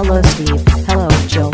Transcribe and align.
Hello, 0.00 0.22
Steve. 0.22 0.62
Hello, 0.86 1.08
Jill. 1.26 1.50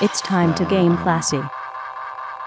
It's 0.00 0.20
time 0.20 0.54
to 0.54 0.64
game 0.66 0.96
classy. 0.98 1.40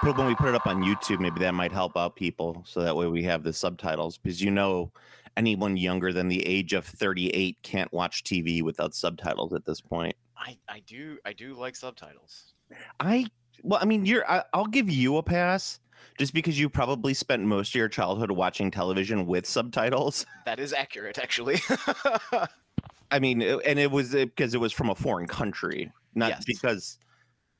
But 0.02 0.16
when 0.16 0.26
we 0.26 0.34
put 0.34 0.48
it 0.48 0.54
up 0.54 0.66
on 0.66 0.82
YouTube, 0.82 1.20
maybe 1.20 1.40
that 1.40 1.52
might 1.52 1.72
help 1.72 1.94
out 1.98 2.16
people. 2.16 2.62
So 2.66 2.80
that 2.80 2.96
way 2.96 3.06
we 3.06 3.22
have 3.24 3.42
the 3.42 3.52
subtitles 3.52 4.16
because 4.16 4.40
you 4.40 4.50
know 4.50 4.92
anyone 5.36 5.76
younger 5.76 6.10
than 6.10 6.28
the 6.28 6.42
age 6.46 6.72
of 6.72 6.86
38 6.86 7.58
can't 7.62 7.92
watch 7.92 8.24
TV 8.24 8.62
without 8.62 8.94
subtitles 8.94 9.52
at 9.52 9.66
this 9.66 9.82
point. 9.82 10.16
I, 10.38 10.56
I 10.66 10.80
do 10.86 11.18
I 11.26 11.34
do 11.34 11.52
like 11.52 11.76
subtitles. 11.76 12.54
I 12.98 13.26
well, 13.62 13.78
I 13.80 13.84
mean, 13.84 14.04
you're 14.06 14.28
I, 14.30 14.42
I'll 14.52 14.66
give 14.66 14.90
you 14.90 15.16
a 15.16 15.22
pass 15.22 15.80
just 16.18 16.34
because 16.34 16.58
you 16.58 16.68
probably 16.68 17.14
spent 17.14 17.42
most 17.44 17.70
of 17.70 17.74
your 17.76 17.88
childhood 17.88 18.30
watching 18.30 18.70
television 18.70 19.26
with 19.26 19.46
subtitles. 19.46 20.26
That 20.46 20.58
is 20.58 20.72
accurate, 20.72 21.18
actually. 21.18 21.58
I 23.10 23.18
mean, 23.18 23.42
and 23.42 23.78
it 23.78 23.90
was 23.90 24.10
because 24.14 24.54
it 24.54 24.60
was 24.60 24.72
from 24.72 24.90
a 24.90 24.94
foreign 24.94 25.26
country, 25.26 25.90
not 26.14 26.30
Yes. 26.30 26.44
because 26.44 26.98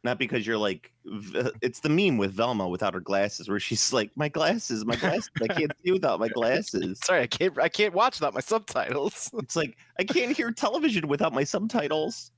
not 0.02 0.18
because 0.18 0.46
you're 0.46 0.58
like 0.58 0.92
it's 1.60 1.80
the 1.80 1.88
meme 1.88 2.16
with 2.16 2.32
Velma 2.32 2.66
without 2.68 2.94
her 2.94 3.00
glasses 3.00 3.48
where 3.48 3.60
she's 3.60 3.92
like 3.92 4.10
my 4.16 4.28
glasses, 4.28 4.84
my 4.84 4.96
glasses, 4.96 5.30
I 5.42 5.48
can't 5.48 5.72
see 5.84 5.92
without 5.92 6.18
my 6.20 6.28
glasses. 6.28 6.98
Sorry, 7.04 7.22
I 7.22 7.26
can't 7.26 7.58
I 7.58 7.68
can't 7.68 7.92
watch 7.94 8.18
without 8.20 8.34
my 8.34 8.40
subtitles. 8.40 9.30
It's 9.38 9.56
like 9.56 9.76
I 9.98 10.04
can't 10.04 10.34
hear 10.36 10.50
television 10.52 11.06
without 11.08 11.32
my 11.32 11.44
subtitles. 11.44 12.30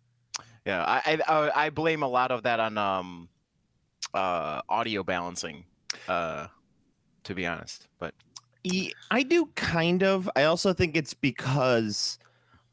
Yeah, 0.67 0.83
I, 0.85 1.21
I 1.29 1.33
I 1.33 1.67
I 1.67 1.71
blame 1.71 2.03
a 2.03 2.09
lot 2.09 2.31
of 2.31 2.43
that 2.45 2.59
on 2.61 2.77
um 2.79 3.29
uh 4.15 4.61
audio 4.69 5.03
balancing, 5.03 5.65
uh 6.09 6.47
to 7.25 7.35
be 7.35 7.47
honest. 7.47 7.89
But 7.99 8.15
I 9.11 9.23
do 9.23 9.47
kind 9.57 10.03
of. 10.03 10.31
I 10.37 10.45
also 10.45 10.73
think 10.73 10.97
it's 10.97 11.15
because 11.15 12.19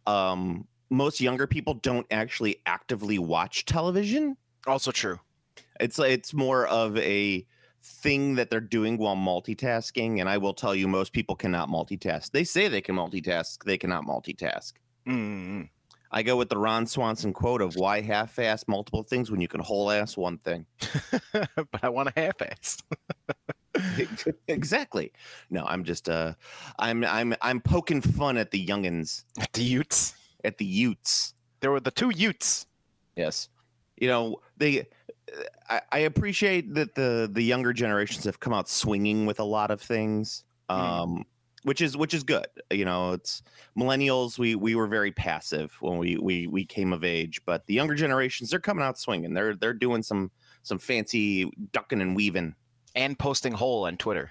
um, 0.06 0.68
most 0.90 1.20
younger 1.20 1.48
people 1.48 1.76
don't 1.76 2.06
actually 2.12 2.58
actively 2.66 3.20
watch 3.20 3.66
television. 3.66 4.38
also 4.68 4.92
true. 4.92 5.20
It's 5.80 5.98
it's 6.00 6.34
more 6.34 6.68
of 6.68 6.98
a 6.98 7.46
thing 7.82 8.36
that 8.36 8.50
they're 8.50 8.60
doing 8.60 8.98
while 8.98 9.16
multitasking. 9.16 10.20
And 10.20 10.30
I 10.30 10.38
will 10.38 10.54
tell 10.54 10.76
you, 10.76 10.88
most 10.88 11.14
people 11.14 11.36
cannot 11.36 11.70
multitask. 11.70 12.32
They 12.32 12.44
say 12.44 12.68
they 12.68 12.82
can 12.82 12.96
multitask, 12.96 13.64
they 13.64 13.78
cannot 13.78 14.06
multitask. 14.06 14.74
mm 15.08 15.70
I 16.12 16.24
go 16.24 16.36
with 16.38 16.50
the 16.50 16.58
Ron 16.58 16.88
Swanson 16.88 17.34
quote 17.34 17.62
of 17.62 17.76
why 17.76 18.02
half-ass 18.02 18.66
multiple 18.68 19.04
things 19.04 19.30
when 19.30 19.42
you 19.42 19.48
can 19.48 19.60
whole 19.62 19.92
ass 19.92 20.18
one 20.18 20.38
thing. 20.40 20.66
but 21.34 21.84
I 21.84 21.90
want 21.90 22.10
a 22.10 22.20
half-ass. 22.20 22.78
exactly. 24.48 25.12
No, 25.50 25.64
I'm 25.66 25.84
just 25.84 26.10
uh, 26.10 26.34
I'm 26.80 27.04
I'm 27.04 27.36
I'm 27.42 27.62
poking 27.62 28.02
fun 28.02 28.38
at 28.38 28.52
the 28.52 28.66
youngins, 28.66 29.24
At 29.40 29.54
the 29.54 29.64
Utes. 29.64 30.16
at 30.44 30.58
the 30.58 30.66
Utes. 30.66 31.34
There 31.60 31.72
were 31.72 31.80
the 31.80 31.92
two 31.92 32.10
Utes. 32.10 32.66
Yes. 33.16 33.50
You 33.98 34.08
know, 34.08 34.38
they 34.58 34.88
I, 35.70 35.82
I 35.92 36.00
appreciate 36.00 36.74
that 36.74 36.96
the 36.96 37.30
the 37.32 37.44
younger 37.44 37.74
generations 37.74 38.24
have 38.26 38.40
come 38.40 38.54
out 38.54 38.68
swinging 38.70 39.26
with 39.26 39.40
a 39.40 39.44
lot 39.44 39.72
of 39.72 39.82
things. 39.82 40.44
Mhm. 40.70 40.76
Um 40.76 41.26
which 41.64 41.82
is 41.82 41.96
which 41.98 42.14
is 42.14 42.24
good. 42.24 42.48
You 42.72 42.86
know, 42.86 43.14
it's 43.14 43.44
millennials 43.78 44.38
we 44.40 44.56
we 44.56 44.76
were 44.76 44.88
very 44.88 45.12
passive 45.12 45.72
when 45.82 45.98
we 45.98 46.18
we 46.18 46.48
we 46.48 46.66
came 46.66 46.94
of 46.94 47.04
age, 47.04 47.42
but 47.46 47.66
the 47.68 47.74
younger 47.74 47.96
generations 47.96 48.50
they're 48.50 48.60
coming 48.60 48.84
out 48.84 48.98
swinging. 48.98 49.34
They're 49.34 49.56
they're 49.56 49.74
doing 49.74 50.04
some 50.04 50.32
some 50.64 50.78
fancy 50.80 51.52
ducking 51.72 52.02
and 52.02 52.16
weaving, 52.16 52.56
And 52.96 53.18
posting 53.18 53.54
hole 53.54 53.86
on 53.86 53.98
Twitter. 53.98 54.30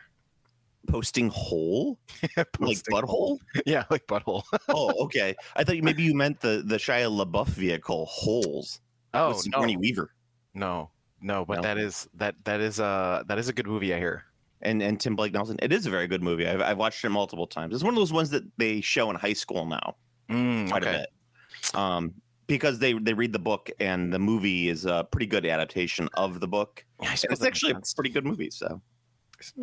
posting 0.87 1.29
hole 1.29 1.99
like 2.37 2.53
Posting 2.53 2.97
hole. 2.97 3.39
butthole. 3.55 3.63
Yeah, 3.67 3.85
like 3.91 4.07
butthole. 4.07 4.43
oh, 4.69 4.93
okay. 5.05 5.35
I 5.57 5.65
thought 5.65 5.77
you 5.77 5.83
maybe 5.83 6.03
you 6.03 6.15
meant 6.15 6.41
the 6.41 6.63
the 6.65 6.77
Shia 6.77 7.09
LaBeouf 7.11 7.49
vehicle 7.49 8.07
holes. 8.07 8.81
Oh 9.15 9.29
with 9.29 9.37
no, 9.39 9.43
Sigourney 9.43 9.77
Weaver. 9.77 10.13
no, 10.55 10.91
no, 11.21 11.45
but 11.45 11.57
No? 11.57 11.63
that 11.63 11.79
is 11.79 12.09
that 12.15 12.35
that 12.45 12.61
is 12.61 12.79
uh 12.81 13.23
that 13.27 13.39
is 13.39 13.49
a 13.49 13.53
good 13.53 13.67
movie. 13.67 13.93
I 13.95 13.99
hear. 13.99 14.25
And 14.63 14.83
and 14.83 15.01
Tim 15.01 15.17
Blake 15.17 15.33
Nelson. 15.33 15.57
It 15.63 15.73
is 15.73 15.87
a 15.87 15.91
very 15.91 16.07
good 16.07 16.23
movie. 16.23 16.47
I've, 16.47 16.61
I've 16.61 16.79
watched 16.79 17.05
it 17.05 17.11
multiple 17.11 17.47
times. 17.47 17.75
It's 17.75 17.85
one 17.85 17.95
of 17.95 17.99
those 17.99 18.13
ones 18.13 18.31
that 18.31 18.45
they 18.59 18.81
show 18.81 19.11
in 19.11 19.17
high 19.17 19.33
school 19.33 19.67
now 19.67 19.97
Mm, 20.31 20.69
quite 20.69 20.83
a 20.85 20.87
bit, 20.87 21.75
um, 21.75 22.13
because 22.47 22.79
they 22.79 22.93
they 22.93 23.15
read 23.15 23.33
the 23.33 23.39
book 23.39 23.71
and 23.81 24.13
the 24.13 24.19
movie 24.19 24.69
is 24.69 24.85
a 24.85 25.07
pretty 25.11 25.27
good 25.27 25.47
adaptation 25.47 26.09
of 26.15 26.41
the 26.41 26.49
book. 26.49 26.85
Yeah, 27.01 27.09
I 27.09 27.11
And 27.13 27.19
suppose 27.19 27.39
it's 27.39 27.47
actually 27.47 27.73
a 27.73 27.81
pretty 27.97 28.11
good 28.11 28.27
movie. 28.27 28.51
So 28.51 28.83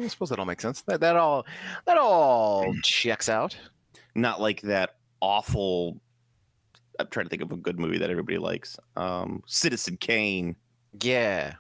I 0.02 0.08
suppose 0.08 0.30
that 0.30 0.40
all 0.40 0.46
makes 0.46 0.64
sense. 0.64 0.82
That 0.84 1.02
that 1.02 1.16
all 1.16 1.46
that 1.86 1.98
all 1.98 2.74
checks 2.84 3.30
out. 3.30 3.56
not 4.16 4.42
like 4.42 4.62
that 4.62 4.96
awful. 5.22 6.00
I'm 6.98 7.08
trying 7.10 7.26
to 7.26 7.30
think 7.30 7.42
of 7.42 7.52
a 7.52 7.58
good 7.58 7.78
movie 7.78 7.98
that 7.98 8.10
everybody 8.10 8.38
likes. 8.38 8.78
Um, 8.96 9.44
Citizen 9.48 9.98
Kane. 9.98 10.56
Yeah. 11.02 11.56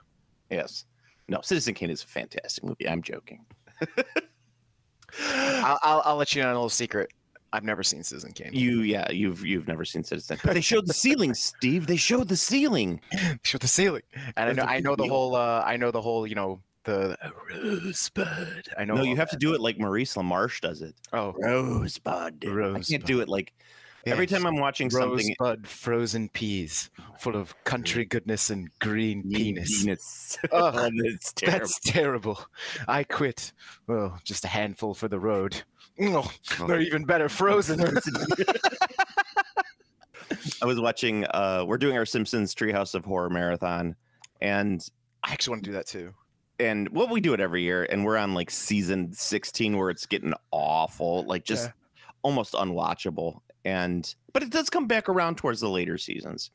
Yes. 0.50 0.86
No, 1.28 1.42
Citizen 1.42 1.74
Kane 1.74 1.90
is 1.90 2.04
a 2.04 2.08
fantastic 2.08 2.64
movie. 2.64 2.88
I'm 2.88 3.02
joking. 3.02 3.46
I'll, 5.20 5.80
I'll 5.82 6.02
I'll 6.06 6.16
let 6.18 6.36
you 6.36 6.42
know 6.42 6.50
a 6.50 6.54
little 6.54 6.70
secret. 6.70 7.12
I've 7.54 7.64
never 7.64 7.84
seen 7.84 8.04
Citizen 8.04 8.34
Kane. 8.34 8.50
You, 8.54 8.82
yeah, 8.82 9.10
you've 9.12 9.46
you've 9.46 9.68
never 9.68 9.86
seen 9.86 10.04
Citizen. 10.04 10.38
But 10.44 10.56
they 10.56 10.62
showed 10.62 10.88
the 10.88 10.94
ceiling, 10.94 11.34
Steve. 11.36 11.88
They 11.88 11.96
showed 11.96 12.28
the 12.28 12.36
ceiling. 12.36 13.00
Shoot 13.44 13.62
the 13.62 13.68
ceiling. 13.68 14.02
And 14.36 14.50
I 14.50 14.54
know 14.54 14.64
I 14.64 14.80
know 14.82 14.96
the 14.96 15.08
whole 15.08 15.36
uh 15.36 15.64
I 15.66 15.78
know 15.78 15.92
the 15.92 16.02
whole, 16.02 16.28
you 16.28 16.36
know, 16.36 16.62
the 16.84 17.18
rosebud. 17.50 18.68
I 18.78 18.84
know 18.86 18.96
No, 18.96 19.04
you 19.04 19.16
have 19.16 19.30
to 19.30 19.38
do 19.38 19.54
it 19.54 19.62
like 19.62 19.80
Maurice 19.80 20.16
LaMarche 20.16 20.60
does 20.62 20.82
it. 20.82 20.96
Oh, 21.14 21.34
Rosebud. 21.38 22.44
rosebud. 22.46 22.76
I 22.76 22.84
can't 22.84 23.06
do 23.06 23.22
it 23.22 23.30
like 23.30 23.54
every 24.06 24.28
time 24.28 24.46
I'm 24.46 24.58
watching 24.60 24.90
something. 24.90 25.36
Rosebud 25.40 25.68
frozen 25.68 26.30
peas 26.30 26.90
full 27.20 27.36
of 27.36 27.56
country 27.64 28.06
goodness 28.06 28.50
and 28.50 28.70
green 28.80 29.24
penis. 29.30 29.84
Penis. 29.84 30.38
Oh, 30.52 30.72
that's 30.72 31.34
terrible. 31.34 31.58
That's 31.60 31.80
terrible. 31.80 32.40
I 32.88 33.04
quit. 33.04 33.54
Well, 33.88 34.20
just 34.24 34.46
a 34.46 34.48
handful 34.48 34.94
for 34.94 35.08
the 35.08 35.20
road. 35.20 35.64
Oh, 36.02 36.30
they're 36.68 36.82
even 36.82 37.06
better 37.06 37.30
frozen. 37.30 37.80
I 40.62 40.66
was 40.66 40.80
watching. 40.80 41.26
Uh, 41.26 41.64
we're 41.68 41.78
doing 41.78 41.98
our 41.98 42.06
Simpsons 42.06 42.56
Treehouse 42.56 42.96
of 42.96 43.06
Horror 43.06 43.30
marathon, 43.30 43.96
and 44.42 44.86
I 45.24 45.32
actually 45.34 45.52
want 45.54 45.64
to 45.66 45.70
do 45.70 45.74
that 45.76 45.88
too. 45.88 46.14
and 46.60 46.88
well, 46.90 47.08
we 47.10 47.20
do 47.22 47.34
it 47.34 47.40
every 47.40 47.64
year, 47.64 47.84
and 47.90 48.06
we're 48.06 48.18
on 48.18 48.34
like 48.34 48.50
season 48.50 49.12
16 49.14 49.78
where 49.78 49.90
it's 49.90 50.06
getting 50.06 50.34
awful, 50.52 51.24
like 51.26 51.44
just 51.44 51.66
Yeah. 51.68 51.72
almost 52.24 52.54
unwatchable. 52.54 53.42
And 53.66 54.14
but 54.32 54.44
it 54.44 54.52
does 54.52 54.70
come 54.70 54.88
back 54.88 55.10
around 55.10 55.38
towards 55.38 55.60
the 55.60 55.70
later 55.70 55.98
seasons. 55.98 56.52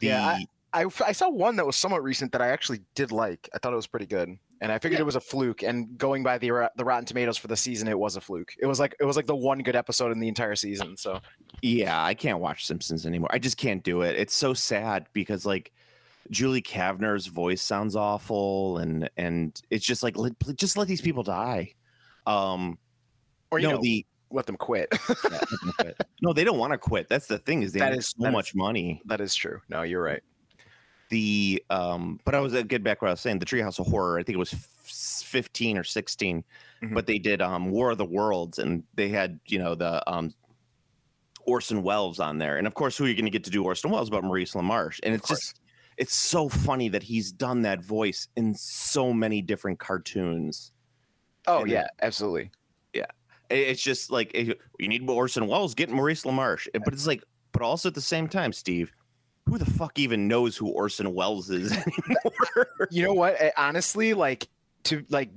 The, 0.00 0.08
Yeah, 0.08 0.38
I, 0.74 0.86
I 1.06 1.12
saw 1.12 1.28
one 1.30 1.56
that 1.56 1.66
was 1.66 1.76
somewhat 1.76 2.02
recent 2.02 2.32
that 2.32 2.42
I 2.42 2.48
actually 2.48 2.80
did 2.94 3.12
like. 3.12 3.48
I 3.54 3.58
thought 3.58 3.72
it 3.72 3.76
was 3.76 3.86
pretty 3.86 4.06
good, 4.06 4.36
and 4.60 4.72
I 4.72 4.78
figured 4.78 4.98
Yeah. 4.98 5.02
it 5.02 5.06
was 5.06 5.16
a 5.16 5.20
fluke. 5.20 5.62
And 5.62 5.96
going 5.96 6.22
by 6.22 6.38
the 6.38 6.70
the 6.76 6.84
Rotten 6.84 7.04
Tomatoes 7.04 7.38
for 7.38 7.46
the 7.46 7.56
season, 7.56 7.86
it 7.88 7.98
was 7.98 8.16
a 8.16 8.20
fluke. 8.20 8.52
It 8.58 8.66
was 8.66 8.80
like 8.80 8.96
it 8.98 9.04
was 9.04 9.14
like 9.16 9.26
the 9.26 9.36
one 9.36 9.60
good 9.60 9.76
episode 9.76 10.10
in 10.12 10.18
the 10.18 10.28
entire 10.28 10.56
season. 10.56 10.96
So 10.96 11.20
Yeah, 11.62 12.02
I 12.02 12.14
can't 12.14 12.40
watch 12.40 12.66
Simpsons 12.66 13.06
anymore. 13.06 13.30
I 13.32 13.38
just 13.38 13.56
can't 13.56 13.82
do 13.84 14.02
it. 14.02 14.16
It's 14.16 14.34
so 14.34 14.52
sad 14.54 15.06
because 15.12 15.46
like 15.46 15.72
Julie 16.30 16.62
Kavner's 16.62 17.26
voice 17.26 17.62
sounds 17.62 17.94
awful 17.94 18.78
and 18.78 19.08
and 19.16 19.60
it's 19.70 19.84
just 19.86 20.02
like 20.02 20.16
let, 20.16 20.32
just 20.56 20.76
let 20.76 20.88
these 20.88 21.02
people 21.02 21.22
die. 21.22 21.74
Um 22.26 22.78
or 23.50 23.58
you 23.60 23.68
no, 23.68 23.74
know, 23.74 23.80
the 23.82 24.06
let 24.32 24.46
them 24.46 24.56
quit. 24.56 24.88
let 25.08 25.20
them 25.48 25.72
quit. 25.78 25.96
no, 26.22 26.32
they 26.32 26.44
don't 26.44 26.58
want 26.58 26.72
to 26.72 26.78
quit. 26.78 27.08
That's 27.08 27.26
the 27.26 27.38
thing 27.38 27.62
is 27.62 27.72
they 27.72 27.80
That 27.80 27.94
is- 27.94 28.08
so 28.08 28.22
that 28.22 28.28
is- 28.28 28.32
much 28.32 28.54
money. 28.54 29.00
that 29.06 29.20
is 29.20 29.34
true. 29.34 29.60
No, 29.68 29.82
you're 29.82 30.02
right. 30.02 30.22
The 31.10 31.62
um 31.70 32.20
but 32.24 32.34
I 32.34 32.40
was 32.40 32.54
uh, 32.54 32.62
get 32.62 32.82
back 32.82 33.02
what 33.02 33.08
I 33.08 33.12
was 33.12 33.20
saying. 33.20 33.38
The 33.38 33.44
Treehouse 33.46 33.78
of 33.78 33.86
Horror, 33.86 34.18
I 34.18 34.22
think 34.22 34.34
it 34.36 34.38
was 34.38 34.54
f- 34.54 34.68
15 35.26 35.76
or 35.78 35.84
16, 35.84 36.42
Mhm. 36.82 36.94
but 36.94 37.06
they 37.06 37.18
did 37.18 37.42
um 37.42 37.70
War 37.70 37.90
of 37.90 37.98
the 37.98 38.04
Worlds 38.06 38.58
and 38.58 38.82
they 38.94 39.08
had, 39.08 39.38
you 39.46 39.58
know, 39.58 39.74
the 39.74 40.08
um 40.10 40.32
Orson 41.44 41.82
Welles 41.82 42.20
on 42.20 42.38
there. 42.38 42.56
And 42.56 42.66
of 42.66 42.74
course, 42.74 42.96
who 42.96 43.04
are 43.04 43.08
you 43.08 43.14
going 43.14 43.24
to 43.24 43.30
get 43.30 43.44
to 43.44 43.50
do 43.50 43.64
Orson 43.64 43.90
Welles 43.90 44.10
but 44.10 44.22
Maurice 44.24 44.52
LaMarche? 44.54 45.00
And 45.02 45.12
it's 45.14 45.28
just 45.28 45.60
it's 45.98 46.14
so 46.14 46.48
funny 46.48 46.88
that 46.88 47.02
he's 47.02 47.30
done 47.32 47.62
that 47.62 47.82
voice 47.84 48.28
in 48.36 48.54
so 48.54 49.12
many 49.12 49.42
different 49.42 49.78
cartoons. 49.78 50.72
Oh 51.46 51.62
And 51.62 51.70
yeah, 51.70 51.88
absolutely. 52.00 52.50
It- 53.52 53.68
It's 53.68 53.82
just 53.82 54.10
like 54.10 54.30
if 54.34 54.56
you 54.78 54.88
need 54.88 55.08
Orson 55.08 55.46
Welles, 55.46 55.74
get 55.74 55.90
Maurice 55.90 56.24
LaMarche. 56.24 56.68
But 56.84 56.92
it's 56.94 57.06
like, 57.06 57.22
but 57.52 57.62
also 57.62 57.88
at 57.88 57.94
the 57.94 58.00
same 58.00 58.28
time, 58.28 58.52
Steve, 58.52 58.92
who 59.46 59.58
the 59.58 59.66
fuck 59.66 59.98
even 59.98 60.28
knows 60.28 60.56
who 60.56 60.68
Orson 60.68 61.14
Welles 61.14 61.50
is 61.50 61.72
anymore? 62.06 62.68
You 62.90 63.02
know 63.04 63.12
what? 63.14 63.36
Honestly, 63.56 64.14
like 64.14 64.48
to 64.84 65.04
like 65.10 65.30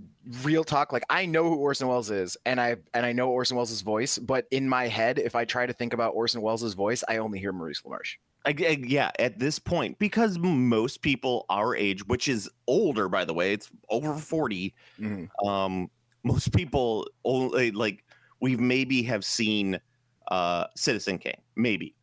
real 0.44 0.64
talk, 0.64 0.92
like 0.92 1.04
I 1.10 1.26
know 1.26 1.44
who 1.44 1.56
Orson 1.56 1.88
Welles 1.88 2.10
is, 2.10 2.38
and 2.46 2.60
I 2.60 2.78
and 2.94 3.06
I 3.06 3.12
know 3.14 3.30
Orson 3.30 3.58
Welles' 3.58 3.82
voice, 3.82 4.18
but 4.18 4.48
in 4.52 4.68
my 4.70 4.88
head, 4.88 5.20
if 5.20 5.36
I 5.36 5.46
try 5.46 5.66
to 5.66 5.74
think 5.74 5.94
about 5.94 6.14
Orson 6.16 6.42
Welles' 6.42 6.74
voice, 6.74 7.04
I 7.08 7.18
only 7.18 7.40
hear 7.40 7.52
Maurice 7.52 7.82
LaMarche. 7.86 8.16
I, 8.46 8.50
I- 8.60 8.80
yeah, 8.86 9.10
at 9.18 9.40
this 9.40 9.58
point, 9.60 9.98
because 10.00 10.38
most 10.38 11.02
people 11.02 11.46
our 11.50 11.76
age, 11.76 12.06
which 12.08 12.28
is 12.28 12.50
older, 12.68 13.10
by 13.10 13.26
the 13.26 13.34
way, 13.34 13.54
it's 13.54 13.70
over 13.90 14.16
40. 14.16 14.74
Mhm. 15.00 15.30
Um, 15.44 15.90
most 16.24 16.52
people 16.56 17.08
only 17.24 17.72
like 17.72 18.04
we 18.46 18.56
maybe 18.56 19.02
have 19.02 19.26
seen 19.26 19.80
uh 20.28 20.68
Citizen 20.76 21.18
Kane, 21.18 21.42
maybe. 21.56 21.96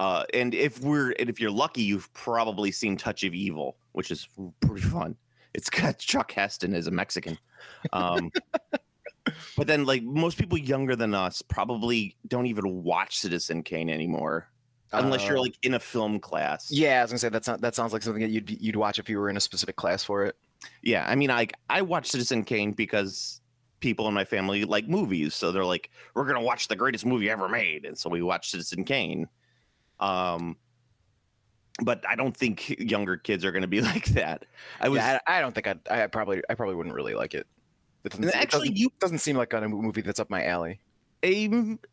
Uh, 0.00 0.24
and 0.34 0.52
if 0.52 0.80
we're 0.80 1.12
and 1.20 1.30
if 1.30 1.38
you're 1.38 1.50
lucky, 1.50 1.82
you've 1.82 2.12
probably 2.12 2.72
seen 2.72 2.96
Touch 2.96 3.22
of 3.22 3.34
Evil, 3.34 3.76
which 3.92 4.10
is 4.10 4.28
pretty 4.60 4.82
fun. 4.82 5.14
It's 5.54 5.70
got 5.70 5.98
Chuck 6.10 6.32
Heston 6.32 6.74
as 6.74 6.88
a 6.88 6.90
Mexican. 6.90 7.38
Um, 7.92 8.32
but 9.56 9.68
then, 9.68 9.84
like 9.84 10.02
most 10.02 10.38
people 10.38 10.58
younger 10.58 10.96
than 10.96 11.14
us, 11.14 11.40
probably 11.42 12.16
don't 12.26 12.46
even 12.46 12.82
watch 12.82 13.18
Citizen 13.18 13.62
Kane 13.62 13.90
anymore, 13.90 14.48
unless 14.92 15.28
you're 15.28 15.38
Uh, 15.38 15.42
like 15.42 15.58
in 15.62 15.74
a 15.74 15.80
film 15.80 16.18
class. 16.18 16.68
Yeah, 16.68 16.98
I 16.98 17.02
was 17.02 17.12
gonna 17.12 17.18
say 17.18 17.28
that's 17.28 17.46
not, 17.46 17.60
that 17.60 17.76
sounds 17.76 17.92
like 17.92 18.02
something 18.02 18.22
that 18.22 18.30
you'd 18.30 18.50
you'd 18.50 18.76
watch 18.76 18.98
if 18.98 19.08
you 19.08 19.20
were 19.20 19.28
in 19.28 19.36
a 19.36 19.40
specific 19.40 19.76
class 19.76 20.02
for 20.02 20.24
it. 20.24 20.34
Yeah, 20.82 21.04
I 21.06 21.14
mean, 21.14 21.28
like 21.28 21.52
I 21.68 21.82
watched 21.82 22.10
Citizen 22.10 22.42
Kane 22.44 22.72
because 22.72 23.39
people 23.80 24.06
in 24.08 24.14
my 24.14 24.24
family 24.24 24.64
like 24.64 24.88
movies, 24.88 25.34
so 25.34 25.52
they're 25.52 25.64
like, 25.64 25.90
"We're 26.14 26.26
gonna 26.26 26.42
watch 26.42 26.68
the 26.68 26.76
greatest 26.76 27.04
movie 27.06 27.30
ever 27.30 27.48
made," 27.48 27.84
and 27.84 27.96
so 27.98 28.10
we 28.10 28.22
watched 28.22 28.50
Citizen 28.50 28.84
Kane. 28.84 29.28
Um, 29.98 30.56
but 31.82 32.04
I 32.08 32.14
don't 32.14 32.36
think 32.36 32.68
younger 32.80 33.16
kids 33.16 33.44
are 33.44 33.52
gonna 33.52 33.66
be 33.66 33.80
like 33.92 34.06
that. 34.06 34.44
I 34.80 34.88
was 34.88 34.98
yeah, 34.98 35.18
I, 35.26 35.38
I 35.38 35.40
don't 35.40 35.54
think 35.54 35.66
I'd, 35.66 35.80
I 35.90 36.06
probably 36.06 36.42
I 36.48 36.54
probably 36.54 36.74
wouldn't 36.74 36.94
really 36.94 37.14
like 37.14 37.34
it. 37.34 37.46
It 38.04 38.10
doesn't, 38.10 38.24
And 38.24 38.34
it 38.34 38.36
actually, 38.36 38.68
doesn't, 38.68 38.76
you- 38.78 38.92
doesn't 38.98 39.18
seem 39.18 39.36
like 39.36 39.52
a 39.52 39.68
movie 39.68 40.00
that's 40.00 40.20
up 40.20 40.30
my 40.30 40.44
alley. 40.44 40.80
a 41.24 41.48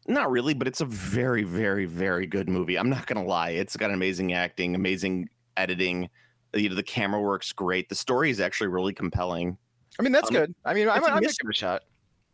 not 0.07 0.31
really, 0.31 0.53
but 0.53 0.67
it's 0.67 0.79
a 0.81 0.85
very, 0.85 1.43
very, 1.43 1.85
very 1.85 2.25
good 2.25 2.47
movie. 2.49 2.77
I'm 2.77 2.89
not 2.89 3.07
gonna 3.07 3.25
lie; 3.25 3.51
it's 3.51 3.75
got 3.77 3.91
amazing 3.91 4.33
acting, 4.33 4.75
amazing 4.75 5.29
editing. 5.57 6.09
You 6.53 6.69
know, 6.69 6.75
the 6.75 6.83
camera 6.83 7.21
works 7.21 7.51
great. 7.51 7.89
The 7.89 7.95
story 7.95 8.29
is 8.29 8.39
actually 8.39 8.67
really 8.69 8.93
compelling. 8.93 9.57
I 9.99 10.03
mean, 10.03 10.11
that's 10.11 10.29
Um, 10.29 10.35
good. 10.35 10.55
I 10.65 10.73
mean, 10.73 10.89
I'm, 10.89 10.97
it's 10.97 11.07
a 11.07 11.09
I'm 11.09 11.15
gonna 11.15 11.27
give 11.27 11.35
it 11.43 11.49
a 11.49 11.53
shot. 11.53 11.83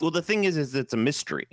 Well, 0.02 0.12
the 0.12 0.22
thing 0.22 0.44
is, 0.44 0.58
is 0.58 0.76
it's 0.76 0.94
a 0.94 0.98
mystery. 0.98 1.48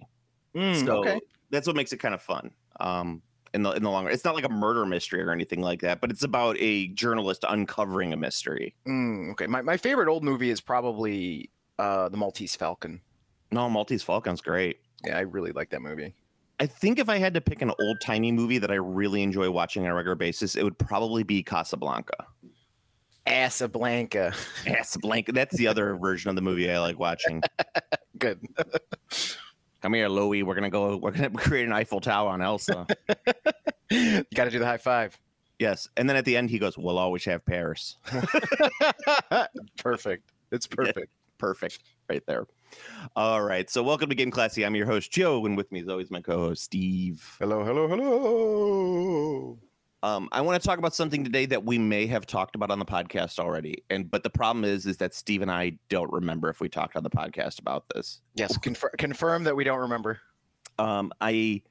Mm, 0.55 0.85
so 0.85 0.99
okay. 0.99 1.21
that's 1.51 1.67
what 1.67 1.77
makes 1.77 1.93
it 1.93 1.99
kind 1.99 2.15
of 2.15 2.23
fun. 2.23 2.51
Um, 2.81 3.23
in 3.53 3.63
the 3.63 3.73
in 3.73 3.83
the 3.83 3.91
long 3.91 4.05
run, 4.05 4.15
it's 4.15 4.25
not 4.25 4.35
like 4.35 4.45
a 4.45 4.51
murder 4.51 4.87
mystery 4.87 5.23
or 5.23 5.31
anything 5.31 5.61
like 5.61 5.81
that, 5.83 6.01
but 6.01 6.11
it's 6.11 6.25
about 6.25 6.57
a 6.59 6.89
journalist 6.89 7.45
uncovering 7.49 8.13
a 8.13 8.17
mystery. 8.17 8.75
Mm, 8.87 9.33
okay. 9.33 9.47
My, 9.47 9.63
my 9.63 9.77
favorite 9.77 10.09
old 10.09 10.25
movie 10.25 10.51
is 10.51 10.61
probably 10.61 11.51
uh, 11.79 12.09
The 12.09 12.17
Maltese 12.17 12.57
Falcon. 12.57 13.01
No, 13.53 13.69
Maltese 13.69 14.03
Falcon's 14.03 14.41
great. 14.41 14.79
Yeah, 15.05 15.17
I 15.17 15.23
really 15.23 15.53
like 15.53 15.71
that 15.71 15.83
movie. 15.83 16.15
I 16.61 16.67
think 16.67 16.99
if 16.99 17.09
I 17.09 17.17
had 17.19 17.33
to 17.35 17.41
pick 17.41 17.63
an 17.63 17.73
old 17.81 18.01
timey 18.03 18.31
movie 18.31 18.59
that 18.59 18.71
I 18.71 18.75
really 18.75 19.23
enjoy 19.23 19.51
watching 19.51 19.85
on 19.85 19.91
a 19.91 19.95
regular 19.95 20.15
basis, 20.15 20.57
it 20.57 20.63
would 20.63 20.79
probably 20.79 21.23
be 21.23 21.43
Casablanca. 21.43 22.27
Casablanca. 23.31 24.35
Casablanca. 24.65 25.31
That's 25.31 25.57
the 25.57 25.69
other 25.69 25.95
version 25.97 26.31
of 26.31 26.37
the 26.37 26.43
movie 26.43 26.71
I 26.71 26.81
like 26.81 26.99
watching. 26.99 27.41
Good. 28.19 28.41
Come 29.81 29.95
here, 29.95 30.09
Louie. 30.09 30.43
We're 30.43 30.57
gonna 30.57 30.69
go. 30.69 30.97
We're 30.97 31.13
gonna 31.13 31.31
create 31.37 31.65
an 31.65 31.73
Eiffel 31.73 32.01
Tower 32.01 32.31
on 32.31 32.43
Elsa. 32.43 32.87
you 33.91 34.25
got 34.35 34.45
to 34.45 34.51
do 34.51 34.59
the 34.59 34.67
high 34.67 34.79
five. 34.79 35.17
yes, 35.61 35.89
and 35.97 36.09
then 36.09 36.17
at 36.17 36.25
the 36.25 36.37
end 36.37 36.51
he 36.51 36.59
goes, 36.59 36.77
"We'll 36.77 36.99
always 36.99 37.25
have 37.25 37.45
Paris." 37.47 37.97
perfect. 39.79 40.33
It's 40.51 40.67
perfect. 40.67 41.13
Perfect, 41.39 41.79
right 42.09 42.23
there. 42.27 42.47
All 43.17 43.43
right. 43.43 43.71
So 43.71 43.83
welcome 43.83 44.09
to 44.11 44.15
Game 44.17 44.33
Classy. 44.33 44.67
I'm 44.67 44.75
your 44.75 44.87
host 44.87 45.13
Joe, 45.13 45.47
and 45.47 45.57
with 45.57 45.71
me 45.71 45.81
is 45.81 45.89
always 45.89 46.11
my 46.11 46.21
co-host 46.21 46.65
Steve. 46.65 47.37
Hello, 47.39 47.65
hello, 47.65 47.87
hello. 47.89 49.59
Um, 50.03 50.29
I 50.33 50.41
want 50.41 50.61
to 50.61 50.67
talk 50.67 50.79
about 50.79 50.95
something 50.95 51.25
today 51.25 51.45
that 51.47 51.65
we 51.65 51.77
may 51.79 52.07
have 52.07 52.27
talked 52.27 52.55
about 52.55 52.71
on 52.71 52.79
the 52.79 52.87
podcast 52.87 53.39
already, 53.39 53.85
and 53.91 54.11
but 54.11 54.23
the 54.23 54.31
problem 54.31 54.65
is, 54.65 54.87
is 54.87 54.97
that 54.97 55.13
Steve 55.15 55.43
and 55.43 55.51
I 55.51 55.73
don't 55.91 56.11
remember 56.11 56.49
if 56.49 56.61
we 56.61 56.71
talked 56.71 56.97
on 56.97 57.03
the 57.03 57.11
podcast 57.11 57.59
about 57.59 57.85
this. 57.95 58.23
Yes, 58.35 58.57
confirm, 58.57 58.93
confirm 58.97 59.45
that 59.45 59.55
we 59.55 59.65
don't 59.65 59.81
remember. 59.81 60.21
Um, 60.79 61.13
I 61.21 61.63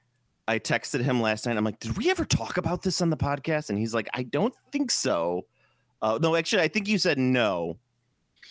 I 0.48 0.58
texted 0.58 1.02
him 1.02 1.22
last 1.22 1.46
night. 1.46 1.58
I'm 1.58 1.64
like, 1.64 1.80
did 1.80 1.96
we 1.96 2.10
ever 2.10 2.26
talk 2.26 2.58
about 2.58 2.81
this 2.81 3.02
on 3.02 3.12
the 3.12 3.18
podcast? 3.18 3.70
And 3.70 3.78
he's 3.78 3.94
like, 3.94 4.10
I 4.14 4.24
don't 4.24 4.54
think 4.72 4.90
so. 4.90 5.46
Uh, 6.02 6.18
no, 6.22 6.36
actually, 6.36 6.64
I 6.64 6.68
think 6.68 6.88
you 6.88 6.98
said 6.98 7.20
no, 7.20 7.78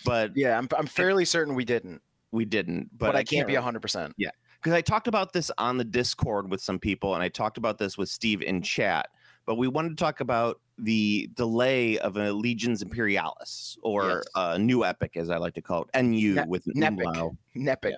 but 0.05 0.37
Yeah, 0.37 0.57
I'm, 0.57 0.69
I'm 0.77 0.87
fairly 0.87 1.25
certain 1.25 1.55
we 1.57 1.65
didn't, 1.65 2.01
we 2.31 2.45
didn't. 2.45 2.91
but, 2.97 3.07
But, 3.07 3.17
I 3.17 3.25
can't 3.25 3.49
be 3.49 3.55
100%. 3.55 4.13
Yeah, 4.17 4.31
because 4.61 4.75
I 4.75 4.81
talked 4.81 5.09
about 5.09 5.33
this 5.33 5.51
on 5.59 5.77
the 5.77 5.85
Discord 5.85 6.51
with 6.51 6.61
some 6.61 6.79
people, 6.79 7.15
and 7.15 7.23
I 7.23 7.29
talked 7.29 7.59
about 7.59 7.79
this 7.79 7.99
with 7.99 8.09
Steve 8.09 8.43
in 8.43 8.63
chat. 8.63 9.09
But 9.49 9.55
we 9.55 9.67
wanted 9.67 9.89
to 9.89 9.95
talk 9.97 10.21
about 10.21 10.61
the 10.77 11.31
delay 11.35 11.99
of 12.01 12.19
a 12.19 12.31
Legions 12.31 12.83
Imperialis, 12.83 13.79
or 13.83 14.07
Yes. 14.19 14.25
uh, 14.35 14.59
New 14.59 14.85
Epic, 14.85 15.17
as 15.17 15.31
I 15.31 15.39
like 15.39 15.55
to 15.55 15.63
call 15.63 15.85
it, 15.85 15.89
NU 16.05 16.35
Ne- 16.35 16.45
with 16.47 16.67
Nepic. 16.67 17.07
umlaut. 17.07 17.33
Nepic. 17.57 17.95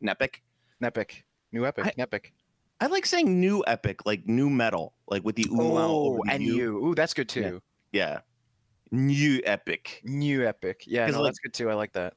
Nepic. 0.00 0.34
Nepic. 0.80 1.22
New 1.50 1.66
Epic. 1.66 1.86
I- 1.86 1.90
Nepic. 2.00 2.26
I 2.80 2.86
like 2.86 3.04
saying 3.04 3.40
New 3.40 3.64
Epic, 3.66 4.06
like 4.06 4.28
new 4.28 4.48
metal, 4.48 4.94
like 5.08 5.24
with 5.24 5.34
the 5.34 5.46
umlaut. 5.50 5.90
Oh, 5.90 6.04
over 6.10 6.18
the 6.24 6.32
and 6.34 6.42
U. 6.44 6.54
you. 6.54 6.86
Ooh, 6.86 6.94
that's 6.94 7.14
good 7.14 7.28
too. 7.28 7.60
Yeah. 7.90 8.20
New 8.92 9.40
Epic. 9.44 10.02
New 10.04 10.46
Epic. 10.46 10.84
Yeah, 10.86 11.06
no, 11.08 11.18
like- 11.20 11.30
that's 11.30 11.40
good 11.40 11.52
too. 11.52 11.68
I 11.68 11.74
like 11.74 11.94
that. 11.94 12.14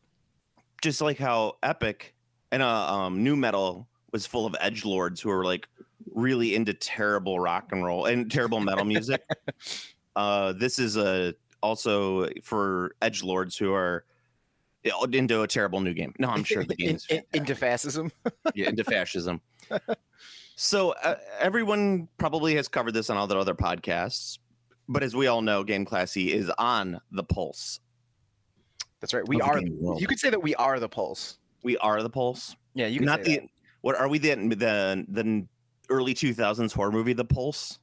Just 0.83 1.01
like 1.01 1.17
how 1.17 1.53
Epic 1.63 2.13
and 2.51 2.61
uh, 2.61 2.93
um, 2.93 3.23
new 3.23 3.35
metal 3.35 3.87
was 4.11 4.27
full 4.27 4.45
of 4.45 4.55
edge 4.59 4.85
lords 4.85 5.21
who 5.21 5.29
were 5.29 5.43
like 5.43 5.67
really 6.13 6.55
into 6.55 6.73
terrible 6.73 7.39
rock 7.39 7.71
and 7.71 7.83
roll 7.83 8.05
and 8.05 8.31
terrible 8.31 8.59
metal 8.59 8.85
music. 8.85 9.23
uh, 10.15 10.53
this 10.53 10.79
is 10.79 10.97
a 10.97 11.33
also 11.61 12.29
for 12.43 12.95
edge 13.01 13.23
lords 13.23 13.57
who 13.57 13.73
are 13.73 14.05
into 15.11 15.41
a 15.41 15.47
terrible 15.47 15.79
new 15.79 15.93
game. 15.93 16.13
No, 16.19 16.29
I'm 16.29 16.43
sure 16.43 16.63
the 16.63 16.75
game 16.75 16.95
is 16.95 17.05
in- 17.09 17.23
into 17.33 17.55
fascism. 17.55 18.11
yeah, 18.53 18.69
into 18.69 18.83
fascism. 18.83 19.41
So 20.55 20.91
uh, 21.03 21.15
everyone 21.39 22.07
probably 22.17 22.55
has 22.55 22.67
covered 22.67 22.93
this 22.93 23.09
on 23.09 23.17
all 23.17 23.27
their 23.27 23.37
other 23.37 23.53
podcasts, 23.53 24.39
but 24.87 25.03
as 25.03 25.15
we 25.15 25.27
all 25.27 25.41
know, 25.41 25.63
Game 25.63 25.83
Classy 25.83 26.31
is 26.31 26.49
on 26.57 26.99
the 27.11 27.23
pulse. 27.23 27.81
That's 29.01 29.13
right. 29.13 29.27
We 29.27 29.41
are. 29.41 29.59
You 29.61 30.07
could 30.07 30.19
say 30.19 30.29
that 30.29 30.41
we 30.41 30.55
are 30.55 30.79
the 30.79 30.87
pulse. 30.87 31.39
we 31.63 31.77
are 31.77 32.01
the 32.01 32.09
pulse. 32.09 32.55
Yeah, 32.73 32.87
you 32.87 32.99
can 32.99 33.05
Not 33.05 33.25
say 33.25 33.39
the 33.39 33.49
what 33.81 33.95
are 33.95 34.07
we 34.07 34.17
the 34.17 34.33
the 34.33 35.05
the 35.09 35.45
early 35.89 36.13
2000s 36.13 36.73
horror 36.73 36.91
movie 36.91 37.13
The 37.13 37.25
Pulse? 37.25 37.79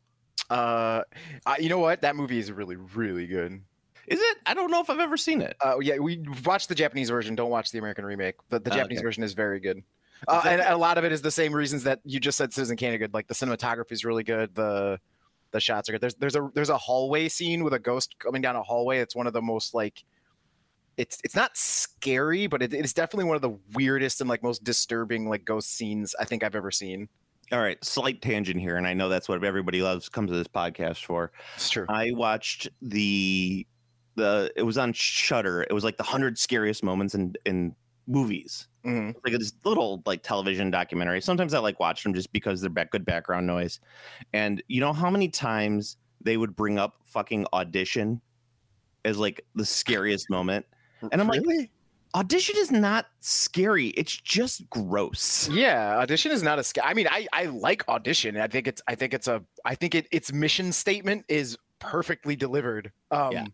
Uh, 0.51 1.03
uh, 1.47 1.55
you 1.59 1.69
know 1.69 1.79
what? 1.79 2.01
That 2.03 2.17
movie 2.17 2.39
is 2.39 2.51
really, 2.53 2.77
really 2.77 3.27
good. 3.27 3.61
Is 4.09 4.19
it? 4.21 4.39
I 4.47 4.55
don't 4.55 4.71
know 4.71 4.81
if 4.81 4.91
I've 4.91 4.99
ever 4.99 5.17
seen 5.17 5.41
it. 5.41 5.57
Uh, 5.61 5.79
yeah, 5.81 5.99
we 5.99 6.23
watched 6.45 6.69
the 6.69 6.75
Japanese 6.75 7.09
version. 7.11 7.35
Don't 7.35 7.51
watch 7.51 7.71
the 7.71 7.79
American 7.79 8.05
remake. 8.05 8.35
The, 8.49 8.59
the 8.59 8.73
Oh, 8.73 8.77
Japanese 8.77 8.99
okay. 8.99 9.05
version 9.05 9.23
is 9.23 9.33
very 9.33 9.61
good. 9.61 9.83
Uh, 10.29 10.41
that- 10.43 10.61
and 10.61 10.69
a 10.69 10.77
lot 10.77 10.99
of 10.99 11.05
it 11.05 11.13
is 11.13 11.23
the 11.23 11.31
same 11.31 11.53
reasons 11.53 11.85
that 11.85 12.01
you 12.05 12.19
just 12.21 12.37
said 12.39 12.53
Citizen 12.53 12.77
Kane 12.77 12.93
are 12.95 12.99
good. 12.99 13.15
Like 13.15 13.29
the 13.29 13.35
cinematography 13.35 13.93
is 13.93 14.05
really 14.05 14.25
good. 14.25 14.55
The 14.55 14.99
the 15.53 15.61
shots 15.61 15.89
are 15.89 15.93
good. 15.93 16.01
There's 16.01 16.15
there's 16.17 16.37
a 16.37 16.51
there's 16.55 16.71
a 16.71 16.79
hallway 16.79 17.29
scene 17.29 17.63
with 17.63 17.75
a 17.75 17.79
ghost 17.79 18.17
coming 18.19 18.43
down 18.43 18.57
a 18.57 18.63
hallway. 18.63 18.99
It's 18.99 19.15
one 19.15 19.27
of 19.27 19.33
the 19.33 19.43
most 19.43 19.75
like 19.75 20.03
it's 20.97 21.19
it's 21.25 21.35
not 21.37 21.57
scary, 21.57 22.47
but 22.49 22.63
it, 22.63 22.75
it's 22.75 22.93
definitely 22.93 23.25
one 23.25 23.37
of 23.37 23.43
the 23.43 23.57
weirdest 23.75 24.21
and 24.21 24.29
like 24.29 24.43
most 24.43 24.63
disturbing 24.65 25.29
like 25.29 25.45
ghost 25.45 25.75
scenes 25.75 26.15
I 26.21 26.25
think 26.25 26.43
I've 26.43 26.55
ever 26.57 26.71
seen. 26.71 27.09
All 27.53 27.61
right, 27.61 27.83
slight 27.85 28.23
tangent 28.23 28.59
here, 28.59 28.77
and 28.77 28.87
I 28.87 28.95
know 28.95 29.09
that's 29.11 29.29
what 29.29 29.45
everybody 29.45 29.83
loves 29.83 30.09
comes 30.09 30.31
to 30.31 30.37
this 30.37 30.49
podcast 30.49 31.05
for. 31.05 31.33
It's 31.57 31.69
true. 31.69 31.85
I 31.89 32.13
watched 32.15 32.69
the 32.81 33.67
the 34.15 34.51
it 34.57 34.63
was 34.63 34.79
on 34.79 34.93
Shudder. 34.95 35.63
It 35.63 35.73
was 35.73 35.85
like 35.85 35.99
the 35.99 36.03
hundred 36.03 36.39
scariest 36.39 36.83
moments 36.83 37.15
in 37.15 37.35
in 37.45 37.75
movies. 38.07 38.69
Mhm. 38.85 39.15
like 39.25 39.39
this 39.39 39.53
little 39.65 40.03
like 40.07 40.25
television 40.25 40.71
documentary. 40.71 41.21
Sometimes 41.21 41.55
I 41.55 41.61
like 41.61 41.79
watch 41.79 42.03
them 42.03 42.15
just 42.15 42.33
because 42.33 42.61
they're 42.61 42.69
back 42.69 42.91
good 42.91 43.05
background 43.05 43.47
noise. 43.47 43.79
And 44.33 44.61
you 44.67 44.81
know 44.81 44.93
how 44.93 45.09
many 45.09 45.29
times 45.29 45.99
they 46.21 46.37
would 46.37 46.57
bring 46.57 46.81
up 46.81 46.97
fucking 47.05 47.47
audition 47.53 48.21
as 49.05 49.19
like 49.19 49.45
the 49.55 49.65
scariest 49.65 50.29
moment. 50.31 50.67
And 51.13 51.21
I'm 51.21 51.29
like, 51.29 51.43
really? 51.43 51.71
Audition 52.15 52.57
is 52.59 52.71
not 52.71 53.07
scary. 53.21 53.89
It's 53.89 54.15
just 54.15 54.69
gross. 54.69 55.49
Yeah, 55.49 55.97
audition 55.99 56.31
is 56.31 56.43
not 56.43 56.59
a 56.59 56.65
sca- 56.65 56.85
I 56.87 56.93
mean, 56.93 57.09
I 57.11 57.27
I 57.33 57.47
like 57.47 57.89
audition. 57.89 58.37
I 58.37 58.49
think 58.49 58.67
it's 58.69 58.83
I 58.87 58.95
think 58.95 59.15
it's 59.15 59.29
a 59.29 59.43
I 59.65 59.75
think 59.75 59.95
it 59.95 60.09
its 60.11 60.31
mission 60.33 60.73
statement 60.73 61.25
is 61.29 61.57
perfectly 61.79 62.37
delivered. 62.37 62.93
Um 63.11 63.33
Yeah. 63.33 63.47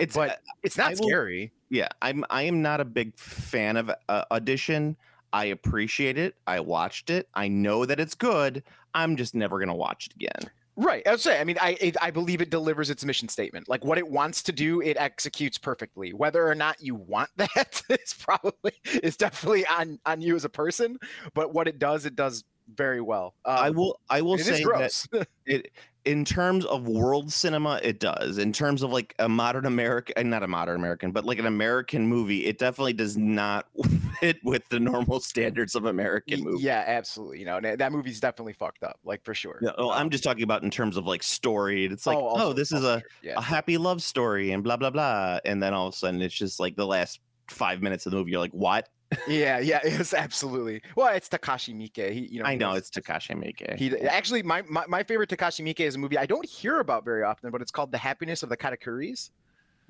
It's 0.00 0.16
but 0.16 0.40
it's 0.64 0.76
not 0.76 0.86
I 0.92 0.94
will- 0.94 1.08
scary. 1.08 1.52
yeah, 1.70 1.88
I'm 2.02 2.24
I 2.28 2.42
am 2.42 2.60
not 2.60 2.80
a 2.80 2.84
big 2.84 3.16
fan 3.16 3.76
of 3.76 3.88
uh, 4.08 4.24
audition. 4.32 4.96
I 5.32 5.44
appreciate 5.46 6.18
it. 6.18 6.34
I 6.46 6.58
watched 6.58 7.08
it. 7.08 7.28
I 7.34 7.46
know 7.46 7.86
that 7.86 8.00
it's 8.00 8.16
good. 8.16 8.64
I'm 8.94 9.16
just 9.16 9.34
never 9.34 9.60
gonna 9.60 9.76
watch 9.76 10.08
it 10.08 10.14
again. 10.16 10.50
Right. 10.76 11.06
I 11.06 11.10
would 11.10 11.20
say. 11.20 11.40
I 11.40 11.44
mean, 11.44 11.58
I 11.60 11.76
it, 11.80 11.96
I 12.00 12.10
believe 12.10 12.40
it 12.40 12.50
delivers 12.50 12.88
its 12.88 13.04
mission 13.04 13.28
statement. 13.28 13.68
Like 13.68 13.84
what 13.84 13.98
it 13.98 14.08
wants 14.08 14.42
to 14.44 14.52
do, 14.52 14.80
it 14.80 14.96
executes 14.98 15.58
perfectly. 15.58 16.12
Whether 16.12 16.46
or 16.46 16.54
not 16.54 16.80
you 16.80 16.94
want 16.94 17.30
that 17.36 17.82
is 17.88 18.14
probably 18.14 18.72
is 19.02 19.16
definitely 19.16 19.66
on 19.66 19.98
on 20.06 20.20
you 20.20 20.34
as 20.34 20.44
a 20.44 20.48
person. 20.48 20.98
But 21.34 21.52
what 21.52 21.68
it 21.68 21.78
does, 21.78 22.06
it 22.06 22.16
does 22.16 22.44
very 22.74 23.00
well. 23.00 23.34
Um, 23.44 23.56
I 23.56 23.70
will. 23.70 24.00
I 24.08 24.22
will 24.22 24.38
say 24.38 24.64
that 24.64 25.26
it 25.46 25.72
in 26.04 26.24
terms 26.24 26.64
of 26.64 26.88
world 26.88 27.32
cinema, 27.32 27.78
it 27.82 28.00
does. 28.00 28.38
In 28.38 28.52
terms 28.52 28.82
of 28.82 28.90
like 28.90 29.14
a 29.18 29.28
modern 29.28 29.66
American, 29.66 30.30
not 30.30 30.42
a 30.42 30.48
modern 30.48 30.76
American, 30.76 31.12
but 31.12 31.24
like 31.24 31.38
an 31.38 31.46
American 31.46 32.06
movie, 32.06 32.46
it 32.46 32.58
definitely 32.58 32.92
does 32.92 33.16
not 33.16 33.66
fit 34.20 34.38
with 34.42 34.68
the 34.68 34.80
normal 34.80 35.20
standards 35.20 35.74
of 35.74 35.84
American 35.84 36.40
Y- 36.44 36.50
movie. 36.50 36.62
Yeah, 36.64 36.82
absolutely. 36.86 37.38
You 37.38 37.44
know, 37.46 37.58
and 37.58 37.78
that 37.78 37.92
movie's 37.92 38.18
definitely 38.20 38.54
fucked 38.54 38.82
up, 38.82 38.98
like 39.04 39.24
for 39.24 39.34
sure. 39.34 39.58
No, 39.62 39.90
I'm 39.92 40.02
Um, 40.06 40.10
just 40.10 40.24
talking 40.24 40.42
about 40.42 40.62
in 40.64 40.70
terms 40.70 40.96
of 40.96 41.06
like 41.06 41.22
story. 41.22 41.84
It's 41.86 42.06
like, 42.06 42.18
oh, 42.18 42.26
also- 42.26 42.52
this 42.52 42.72
is 42.72 42.84
a, 42.84 43.02
yeah. 43.22 43.34
a 43.36 43.40
happy 43.40 43.78
love 43.78 44.02
story 44.02 44.50
and 44.52 44.64
blah 44.64 44.76
blah 44.76 44.90
blah, 44.90 45.38
and 45.44 45.62
then 45.62 45.72
all 45.74 45.86
of 45.88 45.94
a 45.94 45.96
sudden 45.96 46.20
it's 46.20 46.34
just 46.34 46.58
like 46.58 46.74
the 46.76 46.86
last 46.86 47.20
five 47.48 47.80
minutes 47.82 48.06
of 48.06 48.12
the 48.12 48.18
movie. 48.18 48.32
You're 48.32 48.40
like, 48.40 48.52
what? 48.52 48.88
Yeah, 49.28 49.58
yeah, 49.58 49.80
it's 49.84 50.14
absolutely. 50.14 50.82
Well, 50.96 51.14
it's 51.14 51.28
Takashi 51.28 51.74
Miike. 51.74 52.12
He, 52.12 52.26
you 52.26 52.42
know, 52.42 52.48
I 52.48 52.54
know 52.54 52.72
it's 52.72 52.90
Takashi 52.90 53.36
Miike. 53.36 53.76
He 53.78 53.96
actually 54.00 54.42
my, 54.42 54.62
my 54.68 54.84
my 54.86 55.02
favorite 55.02 55.30
Takashi 55.30 55.64
Miike 55.64 55.80
is 55.80 55.94
a 55.94 55.98
movie 55.98 56.18
I 56.18 56.26
don't 56.26 56.46
hear 56.46 56.80
about 56.80 57.04
very 57.04 57.22
often, 57.22 57.50
but 57.50 57.62
it's 57.62 57.70
called 57.70 57.92
The 57.92 57.98
Happiness 57.98 58.42
of 58.42 58.48
the 58.48 58.56
Katakuris. 58.56 59.30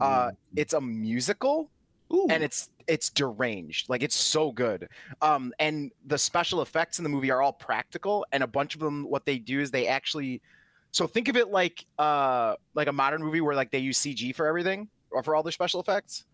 Uh, 0.00 0.32
it's 0.56 0.72
a 0.72 0.80
musical 0.80 1.70
Ooh. 2.12 2.26
and 2.28 2.42
it's 2.42 2.68
it's 2.88 3.10
deranged 3.10 3.88
like 3.88 4.02
it's 4.02 4.14
so 4.14 4.50
good 4.52 4.88
um 5.22 5.52
and 5.58 5.92
the 6.06 6.18
special 6.18 6.60
effects 6.60 6.98
in 6.98 7.04
the 7.04 7.08
movie 7.08 7.30
are 7.30 7.40
all 7.40 7.52
practical 7.52 8.26
and 8.32 8.42
a 8.42 8.46
bunch 8.46 8.74
of 8.74 8.80
them 8.80 9.04
what 9.08 9.24
they 9.24 9.38
do 9.38 9.60
is 9.60 9.70
they 9.70 9.86
actually 9.86 10.42
so 10.90 11.06
think 11.06 11.28
of 11.28 11.36
it 11.36 11.48
like 11.48 11.86
uh 11.98 12.54
like 12.74 12.88
a 12.88 12.92
modern 12.92 13.22
movie 13.22 13.40
where 13.40 13.54
like 13.54 13.70
they 13.70 13.78
use 13.78 13.98
cg 14.00 14.34
for 14.34 14.46
everything 14.46 14.88
or 15.10 15.22
for 15.22 15.34
all 15.36 15.42
their 15.42 15.52
special 15.52 15.80
effects 15.80 16.24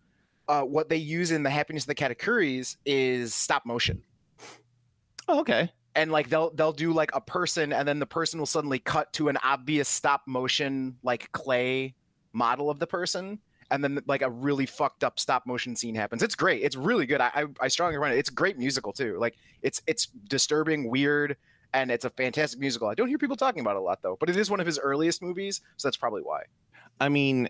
uh 0.49 0.63
what 0.63 0.89
they 0.89 0.97
use 0.97 1.31
in 1.31 1.43
the 1.43 1.49
happiness 1.49 1.83
of 1.83 1.87
the 1.87 1.95
katakuris 1.95 2.75
is 2.85 3.33
stop 3.33 3.65
motion. 3.65 4.03
Oh, 5.29 5.39
okay. 5.41 5.71
and 5.95 6.11
like 6.11 6.29
they'll 6.29 6.49
they'll 6.55 6.71
do 6.73 6.91
like 6.91 7.11
a 7.13 7.21
person 7.21 7.71
and 7.71 7.87
then 7.87 7.99
the 7.99 8.05
person 8.05 8.39
will 8.39 8.47
suddenly 8.47 8.79
cut 8.79 9.13
to 9.13 9.29
an 9.29 9.37
obvious 9.43 9.87
stop 9.87 10.23
motion 10.27 10.97
like 11.03 11.31
clay 11.31 11.93
model 12.33 12.69
of 12.69 12.79
the 12.79 12.87
person 12.87 13.39
and 13.71 13.83
then 13.83 13.99
like 14.07 14.23
a 14.23 14.29
really 14.29 14.65
fucked 14.65 15.03
up 15.03 15.19
stop 15.19 15.45
motion 15.45 15.75
scene 15.75 15.93
happens. 15.93 16.23
It's 16.23 16.35
great. 16.35 16.63
It's 16.63 16.75
really 16.75 17.05
good. 17.05 17.21
I 17.21 17.29
i, 17.35 17.45
I 17.61 17.67
strongly 17.67 17.97
recommend 17.97 18.15
it. 18.17 18.19
It's 18.19 18.31
great 18.31 18.57
musical 18.57 18.91
too. 18.91 19.17
Like 19.19 19.35
it's 19.61 19.81
it's 19.85 20.07
disturbing 20.07 20.89
weird 20.89 21.37
and 21.73 21.91
it's 21.91 22.05
a 22.05 22.09
fantastic 22.09 22.59
musical. 22.59 22.87
I 22.87 22.95
don't 22.95 23.07
hear 23.07 23.19
people 23.19 23.35
talking 23.35 23.61
about 23.61 23.75
it 23.75 23.79
a 23.79 23.81
lot 23.81 24.01
though 24.01 24.17
but 24.19 24.29
it 24.29 24.35
is 24.35 24.49
one 24.49 24.59
of 24.59 24.65
his 24.65 24.79
earliest 24.79 25.21
movies 25.21 25.61
so 25.77 25.87
that's 25.87 25.97
probably 25.97 26.23
why. 26.23 26.43
I 26.99 27.09
mean, 27.09 27.49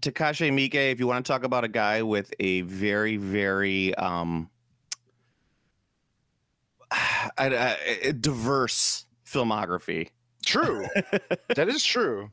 Takashi 0.00 0.50
Miike, 0.52 0.92
if 0.92 0.98
you 1.00 1.06
want 1.06 1.24
to 1.24 1.32
talk 1.32 1.44
about 1.44 1.64
a 1.64 1.68
guy 1.68 2.02
with 2.02 2.32
a 2.40 2.62
very, 2.62 3.16
very 3.16 3.94
um, 3.94 4.50
I- 6.90 7.30
I- 7.38 7.76
a 8.04 8.12
diverse 8.12 9.06
filmography. 9.26 10.08
true 10.44 10.86
that 11.54 11.68
is 11.68 11.84
true 11.84 12.30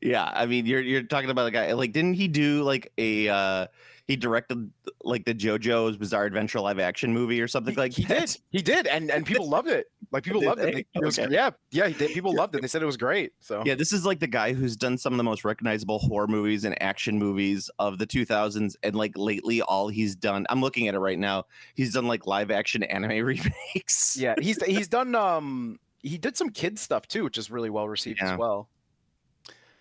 Yeah, 0.00 0.30
I 0.32 0.46
mean, 0.46 0.66
you're 0.66 0.80
you're 0.80 1.02
talking 1.02 1.30
about 1.30 1.46
a 1.48 1.50
guy 1.50 1.72
like 1.72 1.92
didn't 1.92 2.14
he 2.14 2.28
do 2.28 2.62
like 2.62 2.92
a 2.98 3.28
uh 3.28 3.66
he 4.10 4.16
directed 4.16 4.70
like 5.02 5.24
the 5.24 5.34
JoJo's 5.34 5.96
Bizarre 5.96 6.24
Adventure 6.24 6.60
live 6.60 6.78
action 6.78 7.12
movie 7.12 7.40
or 7.40 7.48
something 7.48 7.74
like 7.76 7.92
he 7.92 8.04
that? 8.04 8.20
did 8.28 8.36
he 8.50 8.60
did 8.62 8.86
and 8.86 9.10
and 9.10 9.24
people 9.24 9.48
loved 9.48 9.68
it 9.68 9.86
like 10.12 10.24
people 10.24 10.42
loved 10.44 10.60
it. 10.60 10.86
It 10.94 11.02
was- 11.02 11.18
Okay. 11.18 11.32
yeah 11.32 11.50
yeah 11.70 11.86
he 11.86 11.94
did. 11.94 12.10
people 12.12 12.34
loved 12.34 12.54
it 12.56 12.60
they 12.62 12.68
said 12.68 12.82
it 12.82 12.86
was 12.86 12.96
great 12.96 13.32
so 13.40 13.62
Yeah, 13.64 13.74
this 13.76 13.92
is 13.92 14.04
like 14.04 14.18
the 14.20 14.26
guy 14.26 14.52
who's 14.52 14.76
done 14.76 14.98
some 14.98 15.12
of 15.12 15.16
the 15.16 15.24
most 15.24 15.44
recognizable 15.44 15.98
horror 16.00 16.26
movies 16.26 16.64
and 16.64 16.80
action 16.82 17.18
movies 17.18 17.70
of 17.78 17.98
the 17.98 18.06
2000s. 18.06 18.76
And 18.82 18.94
like 18.96 19.16
lately, 19.16 19.62
all 19.62 19.88
he's 19.88 20.16
done, 20.16 20.46
I'm 20.50 20.60
looking 20.60 20.88
at 20.88 20.94
it 20.94 20.98
right 20.98 21.18
now, 21.18 21.44
he's 21.74 21.92
done 21.94 22.06
like 22.06 22.26
live 22.26 22.50
action 22.50 22.82
anime 22.82 23.24
remakes. 23.24 24.16
yeah 24.18 24.34
he's 24.40 24.62
he's 24.64 24.88
done 24.88 25.14
um 25.14 25.78
he 26.02 26.18
did 26.18 26.36
some 26.36 26.50
kids 26.50 26.80
stuff 26.80 27.06
too 27.06 27.24
which 27.24 27.38
is 27.38 27.50
really 27.50 27.70
well 27.70 27.88
received 27.88 28.20
Yeah. 28.20 28.32
as 28.32 28.38
well 28.38 28.68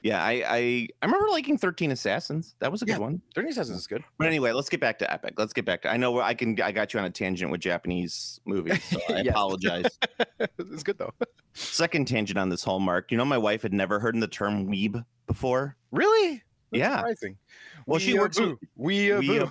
Yeah, 0.01 0.24
I, 0.24 0.32
I, 0.48 0.88
I 1.01 1.06
remember 1.06 1.27
liking 1.29 1.58
13 1.58 1.91
Assassins. 1.91 2.56
That 2.60 2.72
was 2.72 2.82
a 2.82 2.86
Yeah. 2.86 2.94
good 2.96 3.01
one. 3.01 3.22
Dirty 3.36 3.50
Assassins 3.50 3.79
is 3.79 3.88
good 3.88 4.01
But 4.18 4.27
anyway, 4.27 4.53
let's 4.53 4.70
get 4.70 4.79
back 4.79 4.98
to 5.00 5.12
Epic. 5.12 5.34
Let's 5.38 5.51
get 5.51 5.65
back 5.65 5.82
to, 5.82 5.91
I 5.91 5.98
know 5.98 6.22
I 6.22 6.34
can, 6.34 6.60
I 6.62 6.72
got 6.72 6.94
you 6.94 7.00
on 7.01 7.06
a 7.06 7.10
tangent 7.10 7.51
with 7.51 7.60
Japanese 7.60 8.39
movies. 8.46 8.82
So 8.86 9.00
I 9.10 9.20
apologize. 9.22 9.86
it's 10.58 10.84
good 10.84 10.98
though 10.98 11.13
Second 11.53 12.08
tangent 12.08 12.39
on 12.39 12.48
this 12.50 12.63
hallmark. 12.63 13.12
You 13.12 13.18
know, 13.18 13.25
my 13.25 13.38
wife 13.38 13.62
had 13.63 13.74
never 13.74 14.00
heard 14.00 14.13
in 14.15 14.22
the 14.22 14.27
term 14.27 14.68
weeb 14.68 15.03
before. 15.27 15.75
really 15.91 16.44
That's 16.72 16.79
Yeah. 16.79 16.96
surprising. 16.98 17.38
Well, 17.86 18.00
she 18.00 18.13
We, 18.13 18.20
uh, 18.20 18.22
works 18.22 18.39
with- 18.39 18.58
we, 18.77 19.12
uh, 19.12 19.20
we, 19.20 19.39
uh, 19.39 19.48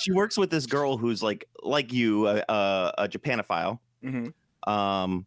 she 0.00 0.10
works 0.12 0.36
with 0.36 0.50
this 0.50 0.66
girl 0.66 0.96
who's 0.96 1.22
like 1.22 1.44
like 1.62 1.92
you 1.92 2.26
a, 2.26 2.42
japanophile 3.08 3.78
Mhm. 4.04 4.32
um 4.66 5.24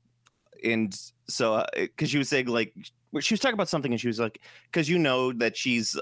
and 0.64 0.94
so 1.30 1.66
because 1.76 2.10
she 2.10 2.18
was 2.18 2.28
saying 2.28 2.48
like 2.48 2.74
she 3.20 3.34
was 3.34 3.40
talking 3.40 3.54
about 3.54 3.70
something 3.70 3.92
and 3.92 4.02
she 4.02 4.08
was 4.08 4.20
like 4.20 4.42
because 4.72 4.90
you 4.90 4.98
know 5.00 5.32
that 5.34 5.56
she's 5.56 5.98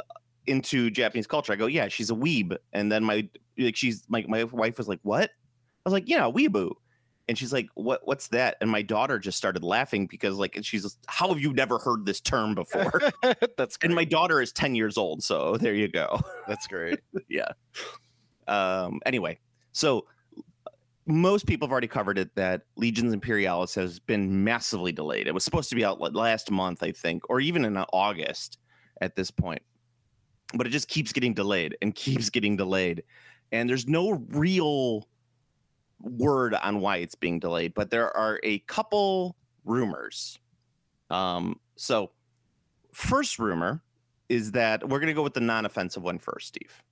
into 0.48 0.90
japanese 0.90 1.28
culture 1.28 1.54
i 1.54 1.56
go 1.56 1.68
yeah 1.68 1.88
she's 1.88 2.10
a 2.10 2.16
weeb 2.16 2.56
and 2.74 2.92
then 2.92 3.04
my 3.04 3.28
like 3.58 3.76
she's 3.76 4.04
like 4.10 4.28
my 4.28 4.44
wife 4.46 4.78
was 4.78 4.88
like 4.88 5.00
what 5.04 5.30
i 5.30 5.90
was 5.90 5.94
like 5.94 6.08
yeah 6.08 6.24
weeboo 6.24 6.72
and 7.30 7.38
she's 7.38 7.54
like 7.54 7.68
what 7.76 8.02
what's 8.04 8.28
that 8.28 8.58
and 8.60 8.70
my 8.70 8.82
daughter 8.82 9.18
just 9.20 9.38
started 9.38 9.64
laughing 9.64 10.06
because 10.08 10.36
like 10.36 10.56
and 10.58 10.66
she's 10.66 10.98
how 11.08 11.30
have 11.30 11.40
you 11.40 11.54
never 11.54 11.80
heard 11.80 12.06
this 12.06 12.20
term 12.20 12.54
before 12.54 13.00
That's 13.58 13.78
great. 13.78 13.86
and 13.88 13.96
my 13.96 14.04
daughter 14.04 14.42
is 14.42 14.52
10 14.52 14.76
years 14.76 14.98
old 14.98 15.24
so 15.24 15.56
there 15.58 15.74
you 15.74 15.88
go 15.88 16.20
That's 16.48 16.68
great. 16.68 17.00
yeah. 17.30 17.52
Um. 18.48 19.00
Anyway, 19.06 19.40
so 19.72 20.06
most 21.06 21.46
people 21.46 21.68
have 21.68 21.72
already 21.72 21.88
covered 21.88 22.18
it 22.18 22.34
that 22.36 22.62
Legions 22.78 23.14
Imperialis 23.14 23.76
has 23.76 24.00
been 24.00 24.44
massively 24.44 24.92
delayed. 24.92 25.28
It 25.28 25.34
was 25.34 25.44
supposed 25.44 25.70
to 25.70 25.76
be 25.76 25.84
out 25.84 26.00
last 26.14 26.50
month, 26.50 26.82
I 26.84 26.92
think, 26.92 27.30
or 27.30 27.40
even 27.40 27.66
in 27.66 27.78
August 27.78 28.58
at 29.02 29.16
this 29.16 29.30
point, 29.30 29.62
but 30.54 30.66
it 30.66 30.70
just 30.70 30.88
keeps 30.88 31.12
getting 31.12 31.34
delayed 31.34 31.78
and 31.82 31.94
keeps 31.94 32.30
getting 32.30 32.56
delayed, 32.56 33.04
and 33.52 33.70
there's 33.70 33.88
no 33.88 34.24
real 34.30 35.08
word 36.00 36.54
on 36.54 36.80
why 36.80 36.98
it's 36.98 37.16
being 37.16 37.40
delayed. 37.40 37.74
But 37.74 37.90
there 37.90 38.16
are 38.16 38.40
a 38.44 38.60
couple 38.60 39.36
rumors. 39.66 40.38
Um. 41.10 41.60
So, 41.76 42.12
first 42.94 43.40
rumor 43.40 43.82
is 44.30 44.52
that 44.52 44.88
we're 44.88 45.00
going 45.00 45.08
to 45.08 45.14
go 45.14 45.24
with 45.24 45.34
the 45.34 45.42
non-offensive 45.42 46.04
one 46.04 46.20
first, 46.20 46.48
Steve. 46.48 46.84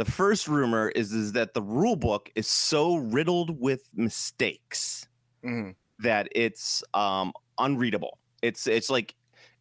The 0.00 0.10
first 0.10 0.48
rumor 0.48 0.88
is 0.88 1.12
is 1.12 1.32
that 1.32 1.52
the 1.52 1.60
rule 1.60 1.94
book 1.94 2.30
is 2.34 2.48
so 2.48 2.96
riddled 2.96 3.60
with 3.60 3.90
mistakes 3.92 5.06
Mhm. 5.44 5.74
that 5.98 6.26
it's 6.32 6.82
um 6.94 7.34
unreadable. 7.58 8.18
It's 8.40 8.66
it's 8.66 8.88
like 8.88 9.14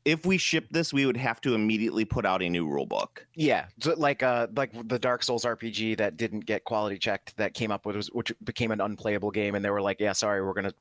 if 0.06 0.26
we 0.26 0.38
ship 0.38 0.68
this, 0.72 0.94
we 0.94 1.06
would 1.06 1.18
have 1.18 1.42
to 1.42 1.56
immediately 1.56 2.06
put 2.06 2.26
out 2.26 2.42
a 2.42 2.48
new 2.48 2.66
rule 2.66 2.86
book. 2.86 3.28
Yeah, 3.36 3.66
so 3.82 3.94
like 3.96 4.24
uh, 4.24 4.48
like 4.56 4.72
the 4.88 4.98
Dark 4.98 5.24
Souls 5.24 5.44
RPG 5.44 5.98
that 5.98 6.16
didn't 6.16 6.46
get 6.46 6.64
quality 6.64 6.98
checked, 6.98 7.36
that 7.36 7.54
came 7.54 7.70
up 7.70 7.86
with, 7.86 8.08
which 8.14 8.32
became 8.42 8.72
an 8.72 8.80
unplayable 8.80 9.32
game, 9.32 9.56
and 9.56 9.66
they 9.66 9.70
were 9.70 9.82
like, 9.82 10.00
"Yeah, 10.00 10.14
sorry, 10.14 10.42
we're 10.42 10.54
gonna 10.54 10.74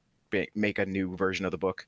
make 0.54 0.78
a 0.78 0.86
new 0.86 1.16
version 1.16 1.44
of 1.44 1.50
the 1.50 1.58
book." 1.58 1.84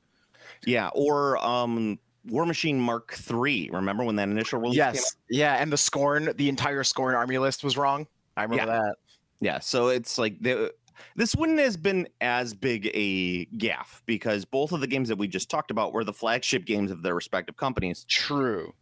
Yeah, 0.67 0.91
or 0.93 1.37
um 1.39 2.00
Warmachine 2.29 2.77
Mark 2.77 3.17
III. 3.31 3.71
Remember 3.73 4.05
when 4.05 4.17
that 4.17 4.29
initial 4.29 4.61
release 4.61 4.77
came 4.77 4.89
out? 4.89 4.95
Yes, 4.95 5.17
yeah, 5.29 5.55
and 5.55 5.73
the 5.73 5.77
Skorne, 5.77 6.37
the 6.37 6.49
entire 6.49 6.83
Skorne 6.83 7.15
army 7.15 7.39
list 7.39 7.65
was 7.65 7.77
wrong. 7.77 8.07
I 8.37 8.45
remember 8.45 8.67
that. 8.67 8.97
Yeah, 9.41 9.59
so 9.59 9.89
it's 9.89 10.19
like 10.19 10.41
the, 10.41 10.73
this 11.17 11.35
wouldn't 11.35 11.59
have 11.59 11.83
been 11.83 12.09
as 12.21 12.55
big 12.55 12.91
a 12.95 13.47
gaff 13.57 14.03
because 14.07 14.45
both 14.45 14.73
of 14.73 14.81
the 14.81 14.87
games 14.87 15.09
that 15.09 15.17
we 15.17 15.29
just 15.29 15.49
talked 15.49 15.71
about 15.71 15.93
were 15.93 16.05
the 16.05 16.12
flagship 16.12 16.65
games 16.67 16.91
of 16.91 17.03
their 17.03 17.15
respective 17.15 17.57
companies, 17.57 18.05
True. 18.05 18.75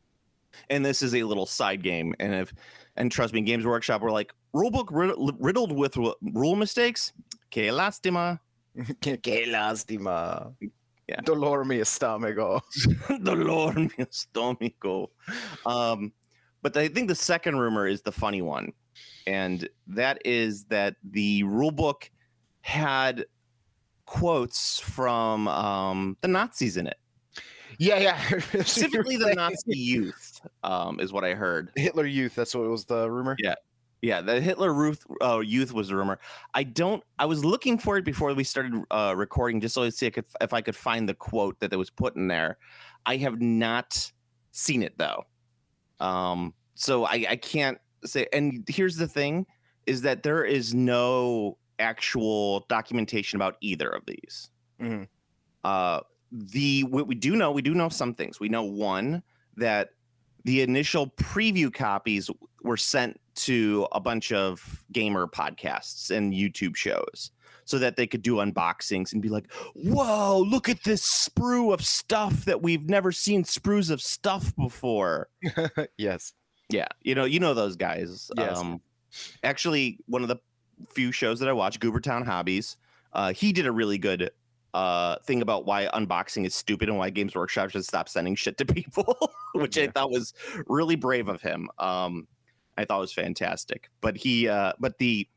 and 0.68 0.84
this 0.84 1.02
is 1.02 1.14
a 1.14 1.22
little 1.22 1.46
side 1.46 1.82
game. 1.82 2.14
And 2.18 2.34
if 2.34 2.52
and 2.96 3.12
trust 3.12 3.32
me, 3.32 3.40
Games 3.42 3.64
Workshop 3.64 4.02
were 4.02 4.10
like 4.10 4.34
rulebook 4.54 4.88
riddled 5.38 5.72
with 5.72 5.96
rule 5.96 6.56
mistakes. 6.56 7.12
Que 7.50 7.70
lastima. 7.70 8.40
Que, 9.00 9.46
lástima. 9.46 10.54
Yeah. 11.08 11.20
Dolor 11.22 11.64
mi 11.64 11.78
estómago. 11.78 12.60
Dolor 13.24 13.74
mi 13.74 13.88
estómago. 13.98 15.08
Um, 15.64 16.12
but 16.62 16.76
I 16.76 16.88
think 16.88 17.08
the 17.08 17.14
second 17.14 17.58
rumor 17.58 17.86
is 17.86 18.02
the 18.02 18.12
funny 18.12 18.42
one, 18.42 18.72
and 19.26 19.68
that 19.86 20.20
is 20.24 20.64
that 20.64 20.96
the 21.02 21.44
rulebook 21.44 22.10
had 22.60 23.24
quotes 24.06 24.80
from 24.80 25.48
um, 25.48 26.16
the 26.20 26.28
Nazis 26.28 26.76
in 26.76 26.86
it, 26.86 26.96
Yeah, 27.78 27.98
yeah. 27.98 28.18
specifically 28.38 29.16
the 29.16 29.34
Nazi 29.34 29.78
youth, 29.78 30.40
um, 30.64 30.98
is 31.00 31.12
what 31.12 31.24
I 31.24 31.34
heard. 31.34 31.70
Hitler 31.76 32.06
Youth. 32.06 32.34
That's 32.34 32.54
what 32.54 32.68
was 32.68 32.84
the 32.84 33.10
rumor. 33.10 33.36
Yeah. 33.38 33.54
Yeah, 34.00 34.20
the 34.20 34.40
Hitler 34.40 34.72
Ruth, 34.72 35.04
uh, 35.20 35.40
youth 35.40 35.72
was 35.72 35.88
the 35.88 35.96
rumor. 35.96 36.20
I 36.54 36.62
don't. 36.62 37.02
I 37.18 37.26
was 37.26 37.44
looking 37.44 37.78
for 37.78 37.98
it 37.98 38.04
before 38.04 38.32
we 38.32 38.44
started 38.44 38.84
uh, 38.92 39.14
recording, 39.16 39.60
just 39.60 39.74
so 39.74 39.82
I 39.82 39.88
see 39.88 40.06
if 40.06 40.12
I, 40.12 40.14
could, 40.14 40.24
if 40.40 40.52
I 40.52 40.60
could 40.60 40.76
find 40.76 41.08
the 41.08 41.14
quote 41.14 41.58
that 41.60 41.76
was 41.76 41.90
put 41.90 42.14
in 42.14 42.28
there. 42.28 42.58
I 43.06 43.16
have 43.16 43.40
not 43.40 44.12
seen 44.52 44.82
it 44.82 44.96
though, 44.98 45.24
um, 45.98 46.54
so 46.74 47.06
I, 47.06 47.26
I 47.30 47.36
can't 47.36 47.78
say. 48.04 48.28
And 48.32 48.64
here's 48.68 48.96
the 48.96 49.08
thing: 49.08 49.46
is 49.86 50.02
that 50.02 50.22
there 50.22 50.44
is 50.44 50.74
no 50.74 51.58
actual 51.80 52.66
documentation 52.68 53.36
about 53.36 53.56
either 53.60 53.88
of 53.88 54.04
these. 54.06 54.50
Mhm. 54.80 55.08
Uh, 55.64 56.00
the 56.30 56.84
what 56.84 57.08
we 57.08 57.14
do 57.16 57.34
know, 57.34 57.50
we 57.50 57.62
do 57.62 57.74
know 57.74 57.88
some 57.88 58.14
things. 58.14 58.38
We 58.38 58.48
know 58.48 58.62
one 58.62 59.22
that 59.56 59.90
the 60.44 60.62
initial 60.62 61.08
preview 61.08 61.72
copies 61.72 62.30
were 62.62 62.76
sent 62.76 63.20
to 63.34 63.86
a 63.92 64.00
bunch 64.00 64.32
of 64.32 64.84
gamer 64.92 65.26
podcasts 65.26 66.10
and 66.10 66.32
YouTube 66.32 66.76
shows 66.76 67.30
so 67.64 67.78
that 67.78 67.96
they 67.96 68.06
could 68.06 68.22
do 68.22 68.36
unboxings 68.36 69.12
and 69.12 69.20
be 69.20 69.28
like, 69.28 69.52
"Whoa, 69.74 70.38
look 70.40 70.68
at 70.68 70.82
this 70.84 71.02
sprue 71.02 71.72
of 71.72 71.84
stuff 71.84 72.46
that 72.46 72.62
we've 72.62 72.88
never 72.88 73.12
seen 73.12 73.44
sprues 73.44 73.90
of 73.90 74.00
stuff 74.00 74.56
before." 74.56 75.28
yes. 75.98 76.32
Yeah, 76.70 76.88
you 77.02 77.14
know, 77.14 77.24
you 77.24 77.40
know 77.40 77.54
those 77.54 77.76
guys. 77.76 78.30
Yes. 78.36 78.58
Um, 78.58 78.80
actually, 79.42 79.98
one 80.06 80.22
of 80.22 80.28
the 80.28 80.36
few 80.90 81.12
shows 81.12 81.40
that 81.40 81.48
I 81.48 81.52
watch, 81.52 81.80
Goobertown 81.80 82.24
Hobbies, 82.24 82.76
uh, 83.12 83.32
he 83.32 83.52
did 83.52 83.66
a 83.66 83.72
really 83.72 83.98
good 83.98 84.30
uh 84.74 85.16
thing 85.24 85.40
about 85.40 85.64
why 85.64 85.88
unboxing 85.94 86.44
is 86.44 86.54
stupid 86.54 86.90
and 86.90 86.98
why 86.98 87.08
Games 87.08 87.34
Workshop 87.34 87.70
should 87.70 87.84
stop 87.84 88.08
sending 88.08 88.34
shit 88.34 88.58
to 88.58 88.66
people, 88.66 89.32
which 89.54 89.78
I 89.78 89.88
thought 89.88 90.10
was 90.10 90.34
really 90.66 90.96
brave 90.96 91.28
of 91.28 91.40
him. 91.40 91.68
Um, 91.78 92.26
I 92.78 92.86
thought 92.86 93.00
was 93.00 93.12
fantastic. 93.12 93.90
But 94.00 94.16
he, 94.16 94.48
uh, 94.48 94.72
but 94.78 94.96
the, 94.98 95.28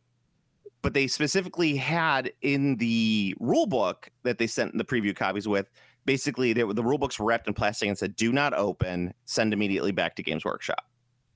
but 0.82 0.94
they 0.94 1.08
specifically 1.08 1.76
had 1.76 2.32
in 2.42 2.78
the 2.78 3.36
rule 3.40 3.66
book 3.68 4.10
that 4.24 4.38
they 4.38 4.48
sent 4.48 4.72
in 4.72 4.78
the 4.78 4.86
preview 4.86 5.16
copies 5.16 5.48
with. 5.48 5.70
Basically, 6.06 6.54
they, 6.54 6.64
the 6.64 6.84
rule 6.84 6.98
books 6.98 7.20
were 7.20 7.26
wrapped 7.26 7.48
in 7.48 7.54
plastic 7.54 7.88
and 7.90 7.98
said, 7.98 8.16
"Do 8.16 8.32
not 8.32 8.54
open. 8.54 9.14
Send 9.26 9.54
immediately 9.54 9.92
back 9.92 10.16
to 10.16 10.24
Games 10.24 10.46
Workshop." 10.46 10.86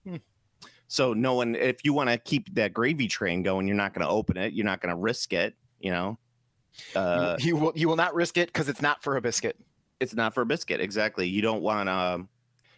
Hmm. 0.07 0.15
So 0.88 1.13
no 1.13 1.33
one, 1.33 1.55
if 1.55 1.83
you 1.83 1.93
want 1.93 2.09
to 2.09 2.17
keep 2.17 2.53
that 2.55 2.74
gravy 2.74 3.07
train 3.07 3.43
going, 3.43 3.67
you're 3.67 3.75
not 3.75 3.93
going 3.93 4.05
to 4.05 4.12
open 4.12 4.38
it. 4.38 4.53
You're 4.53 4.65
not 4.65 4.81
going 4.81 4.95
to 4.95 5.00
risk 5.00 5.33
it. 5.33 5.55
You 5.79 5.91
know, 5.91 6.19
uh, 6.95 7.35
you, 7.39 7.47
you 7.47 7.55
will 7.57 7.74
you 7.75 7.88
will 7.88 7.95
not 7.95 8.15
risk 8.15 8.38
it 8.38 8.47
because 8.47 8.69
it's 8.69 8.81
not 8.81 9.03
for 9.03 9.17
a 9.17 9.21
biscuit. 9.21 9.57
it's 10.00 10.13
not 10.13 10.33
for 10.33 10.41
a 10.41 10.45
biscuit. 10.45 10.81
Exactly. 10.81 11.27
You 11.27 11.41
don't 11.41 11.62
want 11.62 11.89
to. 11.89 12.27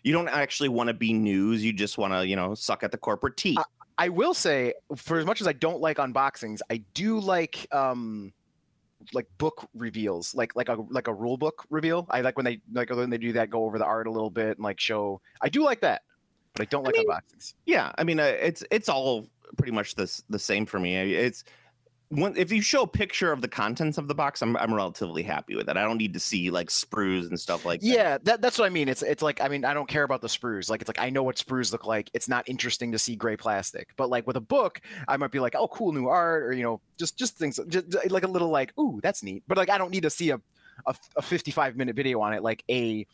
You 0.08 0.14
don't 0.14 0.30
actually 0.30 0.70
want 0.70 0.88
to 0.88 0.94
be 0.94 1.12
news. 1.12 1.66
You 1.66 1.74
just 1.74 1.98
want 1.98 2.14
to, 2.14 2.26
you 2.26 2.38
know, 2.38 2.56
suck 2.56 2.82
at 2.82 2.94
the 2.94 2.98
corporate 2.98 3.36
tea. 3.36 3.58
I 3.98 4.08
will 4.08 4.34
say, 4.34 4.74
for 4.96 5.20
as 5.20 5.26
much 5.26 5.42
as 5.42 5.48
I 5.48 5.52
don't 5.52 5.82
like 5.82 5.98
unboxings, 5.98 6.60
I 6.72 6.78
do 6.94 7.20
like 7.20 7.68
um 7.74 8.32
like 9.12 9.28
book 9.38 9.68
reveals, 9.74 10.34
like 10.34 10.56
like 10.56 10.70
a 10.70 10.78
like 10.90 11.10
a 11.10 11.14
rule 11.14 11.36
book 11.36 11.66
reveal. 11.70 12.08
I 12.10 12.22
like 12.22 12.38
when 12.38 12.46
they 12.46 12.62
like 12.72 12.90
when 12.90 13.10
they 13.10 13.18
do 13.18 13.34
that, 13.34 13.50
go 13.50 13.66
over 13.66 13.78
the 13.78 13.84
art 13.84 14.08
a 14.08 14.12
little 14.12 14.30
bit 14.30 14.56
and 14.56 14.64
like 14.64 14.80
show. 14.80 15.20
I 15.42 15.50
do 15.50 15.62
like 15.62 15.82
that, 15.82 16.04
but 16.54 16.62
I 16.62 16.66
don't 16.70 16.86
I 16.86 16.92
like 16.92 16.96
mean, 16.96 17.10
unboxings. 17.10 17.56
Yeah, 17.66 17.92
I 17.98 18.06
mean, 18.06 18.22
uh, 18.22 18.34
it's 18.40 18.64
it's 18.72 18.88
all 18.88 19.28
pretty 19.58 19.74
much 19.74 19.96
this 19.96 20.24
the 20.30 20.40
same 20.40 20.66
for 20.66 20.80
me. 20.80 20.96
It's 20.96 21.44
if 22.10 22.52
you 22.52 22.62
show 22.62 22.84
a 22.84 22.88
picture 22.88 23.32
of 23.32 23.42
the 23.42 23.48
contents 23.48 23.98
of 23.98 24.08
the 24.08 24.16
box, 24.16 24.42
I'm 24.42 24.56
I'm 24.58 24.74
relatively 24.74 25.24
happy 25.24 25.56
with 25.56 25.68
it. 25.70 25.76
I 25.76 25.84
don't 25.84 25.98
need 25.98 26.14
to 26.14 26.20
see 26.20 26.50
like 26.50 26.70
sprues 26.70 27.28
and 27.28 27.40
stuff 27.40 27.66
like 27.66 27.82
that. 27.82 27.88
Yeah, 27.88 28.18
that, 28.24 28.42
that's 28.42 28.58
what 28.58 28.66
I 28.66 28.70
mean. 28.70 28.88
It's 28.88 29.02
it's 29.04 29.22
like 29.22 29.42
I 29.42 29.50
mean 29.50 29.66
I 29.66 29.74
don't 29.74 29.90
care 29.90 30.04
about 30.04 30.22
the 30.22 30.28
sprues. 30.28 30.70
Like 30.70 30.82
it's 30.82 30.88
like 30.88 31.00
I 31.00 31.10
know 31.10 31.24
what 31.24 31.36
sprues 31.36 31.72
look 31.72 31.86
like. 31.86 32.10
It's 32.14 32.30
not 32.30 32.48
interesting 32.48 32.92
to 32.94 33.00
see 33.00 33.16
gray 33.16 33.36
plastic. 33.36 33.90
But 33.98 34.10
like 34.10 34.26
with 34.26 34.38
a 34.38 34.42
book, 34.42 34.80
I 35.08 35.18
might 35.18 35.32
be 35.32 35.40
like, 35.40 35.56
oh, 35.56 35.68
cool 35.68 35.92
new 35.92 36.08
art, 36.08 36.44
or 36.44 36.54
you 36.54 36.64
know, 36.64 36.80
just 36.98 37.18
just 37.18 37.38
things 37.38 37.60
just, 37.68 37.86
like 38.10 38.24
a 38.24 38.28
little 38.28 38.50
like, 38.50 38.78
ooh, 38.80 39.00
that's 39.04 39.22
neat. 39.22 39.44
But 39.48 39.58
like 39.58 39.70
I 39.70 39.78
don't 39.78 39.92
need 39.92 40.04
to 40.04 40.10
see 40.10 40.30
a 40.30 40.40
a, 40.86 40.96
a 41.18 41.22
55 41.22 41.76
minute 41.76 41.96
video 41.96 42.22
on 42.22 42.34
it. 42.34 42.42
Like 42.42 42.64
a 42.70 43.06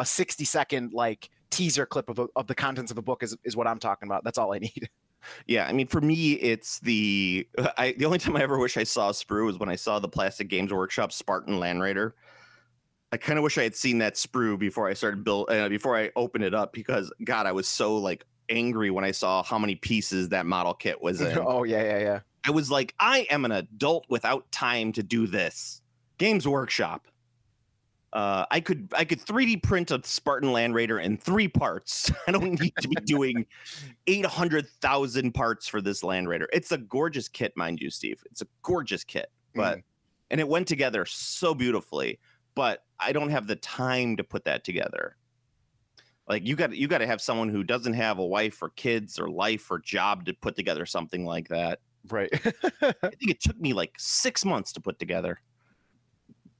a 0.00 0.04
60 0.06 0.44
second 0.44 0.92
like 0.92 1.28
teaser 1.50 1.84
clip 1.84 2.08
of, 2.08 2.16
the- 2.16 2.28
of 2.34 2.46
the 2.46 2.54
contents 2.54 2.90
of 2.90 2.98
a 2.98 3.02
book 3.02 3.22
is 3.22 3.36
is 3.44 3.54
what 3.56 3.66
I'm 3.68 3.78
talking 3.78 4.08
about. 4.08 4.24
That's 4.24 4.38
all 4.38 4.52
I 4.52 4.58
need. 4.58 4.88
Yeah, 5.46 5.66
I 5.66 5.72
mean, 5.72 5.86
for 5.86 6.00
me, 6.00 6.32
it's 6.32 6.78
the 6.80 7.46
I 7.78 7.92
the 7.92 8.04
only 8.04 8.18
time 8.18 8.36
I 8.36 8.42
ever 8.42 8.58
wish 8.58 8.76
I 8.76 8.84
saw 8.84 9.12
sprue 9.12 9.46
was 9.46 9.58
when 9.58 9.68
I 9.68 9.76
saw 9.76 9.98
the 9.98 10.08
Plastic 10.08 10.48
Games 10.48 10.72
Workshop 10.72 11.12
Spartan 11.12 11.58
Land 11.58 11.82
Raider. 11.82 12.14
I 13.12 13.16
kind 13.16 13.38
of 13.38 13.42
wish 13.42 13.58
I 13.58 13.64
had 13.64 13.74
seen 13.74 13.98
that 13.98 14.14
sprue 14.14 14.58
before 14.58 14.88
I 14.88 14.94
started 14.94 15.24
build 15.24 15.50
uh, 15.50 15.68
before 15.68 15.96
I 15.96 16.10
opened 16.14 16.44
it 16.44 16.54
up 16.54 16.72
because 16.72 17.12
God, 17.24 17.46
I 17.46 17.52
was 17.52 17.66
so 17.66 17.96
like 17.96 18.24
angry 18.48 18.90
when 18.90 19.04
I 19.04 19.10
saw 19.10 19.42
how 19.42 19.58
many 19.58 19.74
pieces 19.76 20.28
that 20.30 20.46
model 20.46 20.74
kit 20.74 21.00
was 21.00 21.20
in. 21.20 21.36
oh 21.38 21.64
yeah, 21.64 21.82
yeah, 21.82 21.98
yeah. 21.98 22.20
I 22.44 22.50
was 22.52 22.70
like, 22.70 22.94
I 22.98 23.26
am 23.30 23.44
an 23.44 23.52
adult 23.52 24.06
without 24.08 24.50
time 24.50 24.92
to 24.92 25.02
do 25.02 25.26
this. 25.26 25.82
Games 26.18 26.46
Workshop. 26.46 27.06
Uh, 28.12 28.44
I 28.50 28.58
could 28.60 28.92
I 28.96 29.04
could 29.04 29.20
3D 29.20 29.62
print 29.62 29.92
a 29.92 30.00
Spartan 30.02 30.50
Land 30.52 30.74
Raider 30.74 30.98
in 30.98 31.16
three 31.16 31.46
parts. 31.46 32.10
I 32.26 32.32
don't 32.32 32.60
need 32.60 32.74
to 32.80 32.88
be 32.88 32.96
doing 33.04 33.46
800,000 34.08 35.32
parts 35.32 35.68
for 35.68 35.80
this 35.80 36.02
Land 36.02 36.28
Raider. 36.28 36.48
It's 36.52 36.72
a 36.72 36.78
gorgeous 36.78 37.28
kit, 37.28 37.52
mind 37.56 37.80
you, 37.80 37.90
Steve. 37.90 38.22
It's 38.30 38.42
a 38.42 38.46
gorgeous 38.62 39.04
kit, 39.04 39.30
but 39.54 39.78
Mhm. 39.78 39.82
and 40.30 40.40
it 40.40 40.48
went 40.48 40.66
together 40.66 41.04
so 41.06 41.54
beautifully. 41.54 42.18
But 42.56 42.84
I 42.98 43.12
don't 43.12 43.30
have 43.30 43.46
the 43.46 43.56
time 43.56 44.16
to 44.16 44.24
put 44.24 44.44
that 44.44 44.64
together. 44.64 45.16
Like 46.28 46.46
you 46.46 46.56
got 46.56 46.74
you 46.76 46.88
got 46.88 46.98
to 46.98 47.06
have 47.06 47.20
someone 47.20 47.48
who 47.48 47.62
doesn't 47.64 47.94
have 47.94 48.18
a 48.18 48.26
wife 48.26 48.60
or 48.62 48.70
kids 48.70 49.18
or 49.18 49.28
life 49.30 49.70
or 49.70 49.78
job 49.78 50.24
to 50.26 50.34
put 50.34 50.56
together 50.56 50.84
something 50.86 51.24
like 51.24 51.48
that. 51.48 51.80
right. 52.08 52.30
I 52.82 52.92
think 52.92 53.30
it 53.30 53.40
took 53.40 53.58
me 53.60 53.72
like 53.72 53.92
six 53.98 54.44
months 54.44 54.72
to 54.72 54.80
put 54.80 54.98
together. 54.98 55.40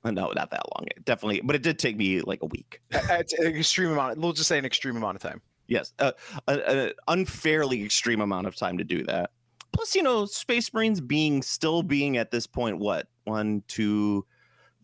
Uh, 0.04 0.10
No, 0.12 0.32
not 0.32 0.50
that 0.50 0.62
long. 0.76 0.86
It 0.96 1.04
definitely, 1.04 1.40
but 1.42 1.56
it 1.56 1.62
did 1.62 1.78
take 1.78 1.96
me 1.96 2.20
like 2.22 2.42
a 2.42 2.46
week. 2.46 2.80
it's 2.90 3.32
an 3.34 3.46
extreme 3.46 3.90
amount. 3.92 4.18
We'll 4.18 4.32
just 4.32 4.48
say 4.48 4.58
an 4.58 4.64
extreme 4.64 4.96
amount 4.96 5.16
of 5.16 5.22
time. 5.22 5.40
Yes, 5.66 5.92
uh, 6.00 6.12
an 6.48 6.92
unfairly 7.06 7.84
extreme 7.84 8.20
amount 8.20 8.46
of 8.48 8.56
time 8.56 8.76
to 8.78 8.84
do 8.84 9.04
that. 9.04 9.30
Plus, 9.72 9.94
you 9.94 10.02
know, 10.02 10.26
Space 10.26 10.74
Marines 10.74 11.00
being 11.00 11.42
still 11.42 11.82
being 11.84 12.16
at 12.16 12.32
this 12.32 12.46
point, 12.46 12.78
what 12.78 13.06
one, 13.24 13.62
two, 13.68 14.26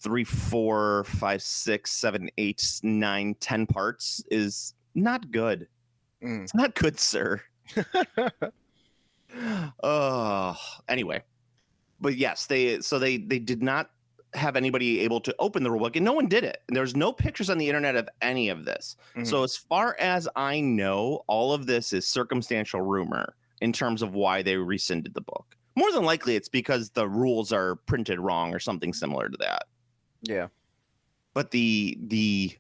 three, 0.01 0.23
four, 0.23 1.03
five, 1.05 1.43
six, 1.43 1.91
seven, 1.91 2.31
eight, 2.39 2.63
nine, 2.85 3.35
ten 3.41 3.67
parts 3.67 4.23
is 4.31 4.75
not 4.95 5.33
good. 5.33 5.67
Mm. 6.23 6.45
It's 6.45 6.55
not 6.55 6.75
good, 6.75 7.01
sir. 7.01 7.43
Oh, 9.83 10.57
anyway, 10.89 11.23
but 12.01 12.17
yes, 12.17 12.47
they 12.47 12.81
so 12.81 12.99
they 12.99 13.19
they 13.19 13.39
did 13.39 13.63
not 13.63 13.91
have 14.37 14.57
anybody 14.57 15.01
able 15.01 15.21
to 15.23 15.35
open 15.39 15.63
the 15.63 15.71
rulebook, 15.71 15.97
and 15.97 16.05
no 16.05 16.13
one 16.13 16.27
did 16.29 16.45
it. 16.45 16.63
And 16.69 16.77
there's 16.77 16.95
no 16.95 17.13
pictures 17.13 17.51
on 17.51 17.59
the 17.59 17.69
internet 17.69 17.97
of 17.97 18.09
any 18.23 18.49
of 18.49 18.65
this. 18.65 18.97
Mhm. 19.17 19.27
So 19.27 19.43
as 19.43 19.57
far 19.57 19.97
as 19.99 20.29
I 20.37 20.61
know, 20.61 21.25
all 21.27 21.53
of 21.53 21.67
this 21.67 21.93
is 21.93 22.07
circumstantial 22.07 22.81
rumor 22.81 23.35
in 23.61 23.73
terms 23.73 24.03
of 24.03 24.15
why 24.15 24.43
they 24.43 24.57
rescinded 24.57 25.15
the 25.15 25.21
book. 25.21 25.57
More 25.75 25.91
than 25.93 26.05
likely, 26.05 26.37
it's 26.37 26.49
because 26.49 26.91
the 26.91 27.09
rules 27.09 27.53
are 27.53 27.77
printed 27.77 28.19
wrong 28.21 28.55
or 28.55 28.59
something 28.59 28.93
similar 28.93 29.29
to 29.29 29.37
that 29.39 29.65
yeah. 30.23 30.49
but 31.35 31.51
the 31.51 31.99
the 32.01 32.57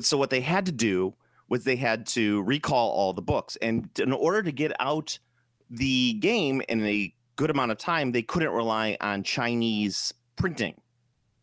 so 0.00 0.16
what 0.16 0.30
they 0.30 0.40
had 0.40 0.66
to 0.66 0.72
do 0.72 1.14
was 1.48 1.64
they 1.64 1.76
had 1.76 2.06
to 2.06 2.42
recall 2.42 2.90
all 2.90 3.12
the 3.12 3.22
books 3.22 3.56
and 3.60 3.88
in 3.98 4.12
order 4.12 4.42
to 4.42 4.52
get 4.52 4.72
out 4.80 5.18
the 5.70 6.14
game 6.14 6.62
in 6.68 6.84
a 6.84 7.14
good 7.36 7.50
amount 7.50 7.70
of 7.70 7.78
time 7.78 8.12
they 8.12 8.22
couldn't 8.22 8.52
rely 8.52 8.96
on 9.00 9.22
chinese 9.22 10.12
printing 10.36 10.74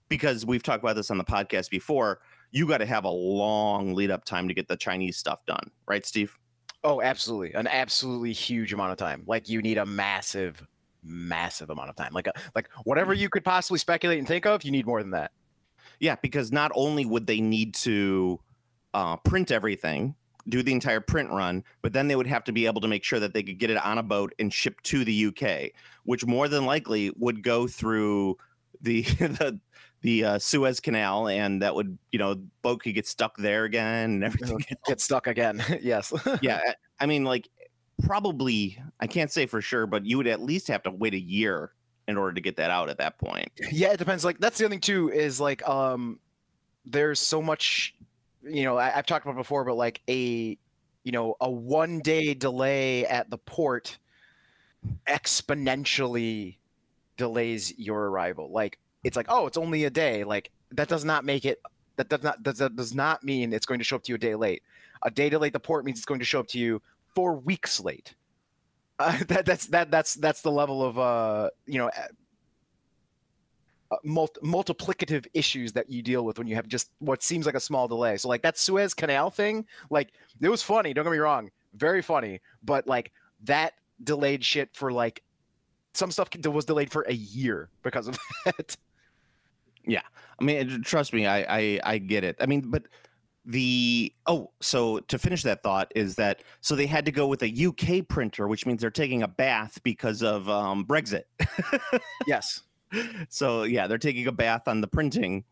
because 0.09 0.45
we've 0.45 0.63
talked 0.63 0.83
about 0.83 0.95
this 0.95 1.11
on 1.11 1.17
the 1.17 1.23
podcast 1.23 1.69
before 1.69 2.19
you 2.51 2.67
got 2.67 2.79
to 2.79 2.85
have 2.85 3.05
a 3.05 3.09
long 3.09 3.93
lead 3.93 4.11
up 4.11 4.25
time 4.25 4.47
to 4.47 4.53
get 4.53 4.67
the 4.67 4.77
chinese 4.77 5.17
stuff 5.17 5.45
done 5.45 5.71
right 5.87 6.05
steve 6.05 6.37
Oh, 6.83 7.01
absolutely. 7.01 7.53
An 7.53 7.67
absolutely 7.67 8.33
huge 8.33 8.73
amount 8.73 8.91
of 8.91 8.97
time. 8.97 9.23
Like 9.27 9.49
you 9.49 9.61
need 9.61 9.77
a 9.77 9.85
massive, 9.85 10.65
massive 11.03 11.69
amount 11.69 11.89
of 11.89 11.95
time. 11.95 12.13
Like 12.13 12.27
a, 12.27 12.33
like 12.55 12.69
whatever 12.85 13.13
you 13.13 13.29
could 13.29 13.43
possibly 13.43 13.79
speculate 13.79 14.19
and 14.19 14.27
think 14.27 14.45
of, 14.45 14.63
you 14.63 14.71
need 14.71 14.85
more 14.85 15.01
than 15.01 15.11
that. 15.11 15.31
Yeah, 15.99 16.15
because 16.21 16.51
not 16.51 16.71
only 16.75 17.05
would 17.05 17.27
they 17.27 17.41
need 17.41 17.75
to 17.75 18.39
uh, 18.93 19.17
print 19.17 19.51
everything, 19.51 20.15
do 20.47 20.63
the 20.63 20.71
entire 20.71 21.01
print 21.01 21.29
run, 21.29 21.65
but 21.81 21.91
then 21.91 22.07
they 22.07 22.15
would 22.15 22.27
have 22.27 22.45
to 22.45 22.53
be 22.53 22.65
able 22.65 22.79
to 22.81 22.87
make 22.87 23.03
sure 23.03 23.19
that 23.19 23.33
they 23.33 23.43
could 23.43 23.59
get 23.59 23.69
it 23.69 23.85
on 23.85 23.97
a 23.97 24.03
boat 24.03 24.33
and 24.39 24.53
ship 24.53 24.81
to 24.83 25.03
the 25.03 25.25
UK, 25.25 25.71
which 26.05 26.25
more 26.25 26.47
than 26.47 26.65
likely 26.65 27.11
would 27.17 27.43
go 27.43 27.67
through 27.67 28.37
the 28.81 29.01
the 29.19 29.59
the 30.01 30.23
uh, 30.23 30.39
Suez 30.39 30.79
Canal, 30.79 31.27
and 31.27 31.61
that 31.61 31.75
would 31.75 31.97
you 32.11 32.19
know 32.19 32.35
boat 32.61 32.81
could 32.83 32.93
get 32.95 33.07
stuck 33.07 33.35
there 33.37 33.65
again 33.65 34.11
and 34.11 34.23
everything. 34.25 34.59
Get 34.85 35.01
stuck 35.01 35.27
again. 35.27 35.63
yes. 35.81 36.13
yeah, 36.41 36.61
I- 36.65 36.75
I 37.01 37.05
mean, 37.05 37.23
like 37.23 37.47
probably 38.03 38.81
I 38.99 39.07
can't 39.07 39.31
say 39.31 39.45
for 39.45 39.61
sure, 39.61 39.85
but 39.87 40.05
you 40.05 40.17
would 40.17 40.27
at 40.27 40.41
least 40.41 40.67
have 40.67 40.83
to 40.83 40.91
wait 40.91 41.13
a 41.13 41.19
year 41.19 41.71
in 42.07 42.17
order 42.17 42.33
to 42.33 42.41
get 42.41 42.57
that 42.57 42.71
out 42.71 42.89
at 42.89 42.97
that 42.97 43.17
point. 43.19 43.49
yeah, 43.71 43.89
it 43.91 43.97
depends. 43.97 44.25
Like 44.25 44.39
that's 44.39 44.57
the 44.57 44.65
other 44.65 44.73
thing 44.73 44.81
too 44.81 45.09
is 45.11 45.39
like 45.39 45.67
um, 45.67 46.19
there's 46.85 47.19
so 47.19 47.41
much. 47.41 47.95
You 48.41 48.63
know, 48.63 48.77
I, 48.77 48.97
I've 48.97 49.05
talked 49.05 49.25
about 49.25 49.35
before, 49.35 49.65
but 49.65 49.75
like 49.75 50.01
a, 50.09 50.57
you 51.03 51.11
know, 51.11 51.35
a 51.41 51.49
one 51.51 51.99
day 51.99 52.33
delay 52.33 53.05
at 53.05 53.29
the 53.29 53.37
port 53.37 53.97
exponentially 55.07 56.57
delays 57.17 57.77
your 57.77 58.09
arrival. 58.09 58.49
Like 58.51 58.79
it's 59.03 59.15
like, 59.15 59.27
oh, 59.29 59.47
it's 59.47 59.57
only 59.57 59.85
a 59.85 59.89
day. 59.89 60.23
Like 60.23 60.51
that 60.71 60.87
does 60.87 61.05
not 61.05 61.25
make 61.25 61.45
it. 61.45 61.61
That 61.95 62.09
does 62.09 62.23
not 62.23 62.43
that 62.43 62.75
does 62.75 62.95
not 62.95 63.23
mean 63.23 63.53
it's 63.53 63.65
going 63.65 63.79
to 63.79 63.83
show 63.83 63.97
up 63.97 64.03
to 64.03 64.11
you 64.11 64.15
a 64.15 64.19
day 64.19 64.35
late. 64.35 64.63
A 65.03 65.11
day 65.11 65.29
delayed 65.29 65.49
at 65.49 65.53
the 65.53 65.59
port 65.59 65.85
means 65.85 65.99
it's 65.99 66.05
going 66.05 66.19
to 66.19 66.25
show 66.25 66.39
up 66.39 66.47
to 66.49 66.59
you 66.59 66.81
four 67.15 67.35
weeks 67.35 67.79
late. 67.79 68.15
Uh, 68.99 69.17
that 69.27 69.45
that's 69.45 69.67
that 69.67 69.91
that's 69.91 70.15
that's 70.15 70.41
the 70.41 70.51
level 70.51 70.83
of 70.83 70.97
uh 70.99 71.49
you 71.65 71.77
know 71.77 71.89
uh, 73.91 73.97
mul- 74.03 74.29
multiplicative 74.43 75.25
issues 75.33 75.73
that 75.73 75.89
you 75.89 76.01
deal 76.01 76.23
with 76.23 76.37
when 76.37 76.47
you 76.47 76.55
have 76.55 76.67
just 76.67 76.91
what 76.99 77.23
seems 77.23 77.45
like 77.45 77.55
a 77.55 77.59
small 77.59 77.87
delay. 77.87 78.17
So 78.17 78.29
like 78.29 78.43
that 78.43 78.57
Suez 78.57 78.93
Canal 78.93 79.29
thing, 79.29 79.65
like 79.89 80.11
it 80.41 80.49
was 80.49 80.61
funny. 80.61 80.93
Don't 80.93 81.05
get 81.05 81.11
me 81.11 81.17
wrong, 81.17 81.49
very 81.73 82.01
funny. 82.01 82.39
But 82.63 82.87
like 82.87 83.11
that 83.43 83.73
delayed 84.03 84.43
shit 84.43 84.69
for 84.73 84.91
like 84.91 85.23
some 85.93 86.11
stuff 86.11 86.29
was 86.45 86.65
delayed 86.65 86.91
for 86.91 87.01
a 87.03 87.13
year 87.13 87.69
because 87.83 88.07
of 88.07 88.17
that. 88.45 88.77
I 90.39 90.43
mean, 90.43 90.81
trust 90.83 91.13
me, 91.13 91.25
I, 91.27 91.39
I 91.57 91.79
I 91.83 91.97
get 91.97 92.23
it. 92.23 92.37
I 92.39 92.45
mean, 92.45 92.69
but 92.69 92.83
the 93.45 94.13
oh, 94.27 94.51
so 94.61 94.99
to 94.99 95.17
finish 95.17 95.43
that 95.43 95.63
thought 95.63 95.91
is 95.95 96.15
that 96.15 96.43
so 96.61 96.75
they 96.75 96.85
had 96.85 97.05
to 97.05 97.11
go 97.11 97.27
with 97.27 97.41
a 97.43 97.65
UK 97.65 98.07
printer, 98.07 98.47
which 98.47 98.65
means 98.65 98.81
they're 98.81 98.91
taking 98.91 99.23
a 99.23 99.27
bath 99.27 99.79
because 99.83 100.21
of 100.21 100.47
um, 100.49 100.85
Brexit. 100.85 101.23
yes. 102.27 102.61
so 103.29 103.63
yeah, 103.63 103.87
they're 103.87 103.97
taking 103.97 104.27
a 104.27 104.31
bath 104.31 104.67
on 104.67 104.81
the 104.81 104.87
printing 104.87 105.43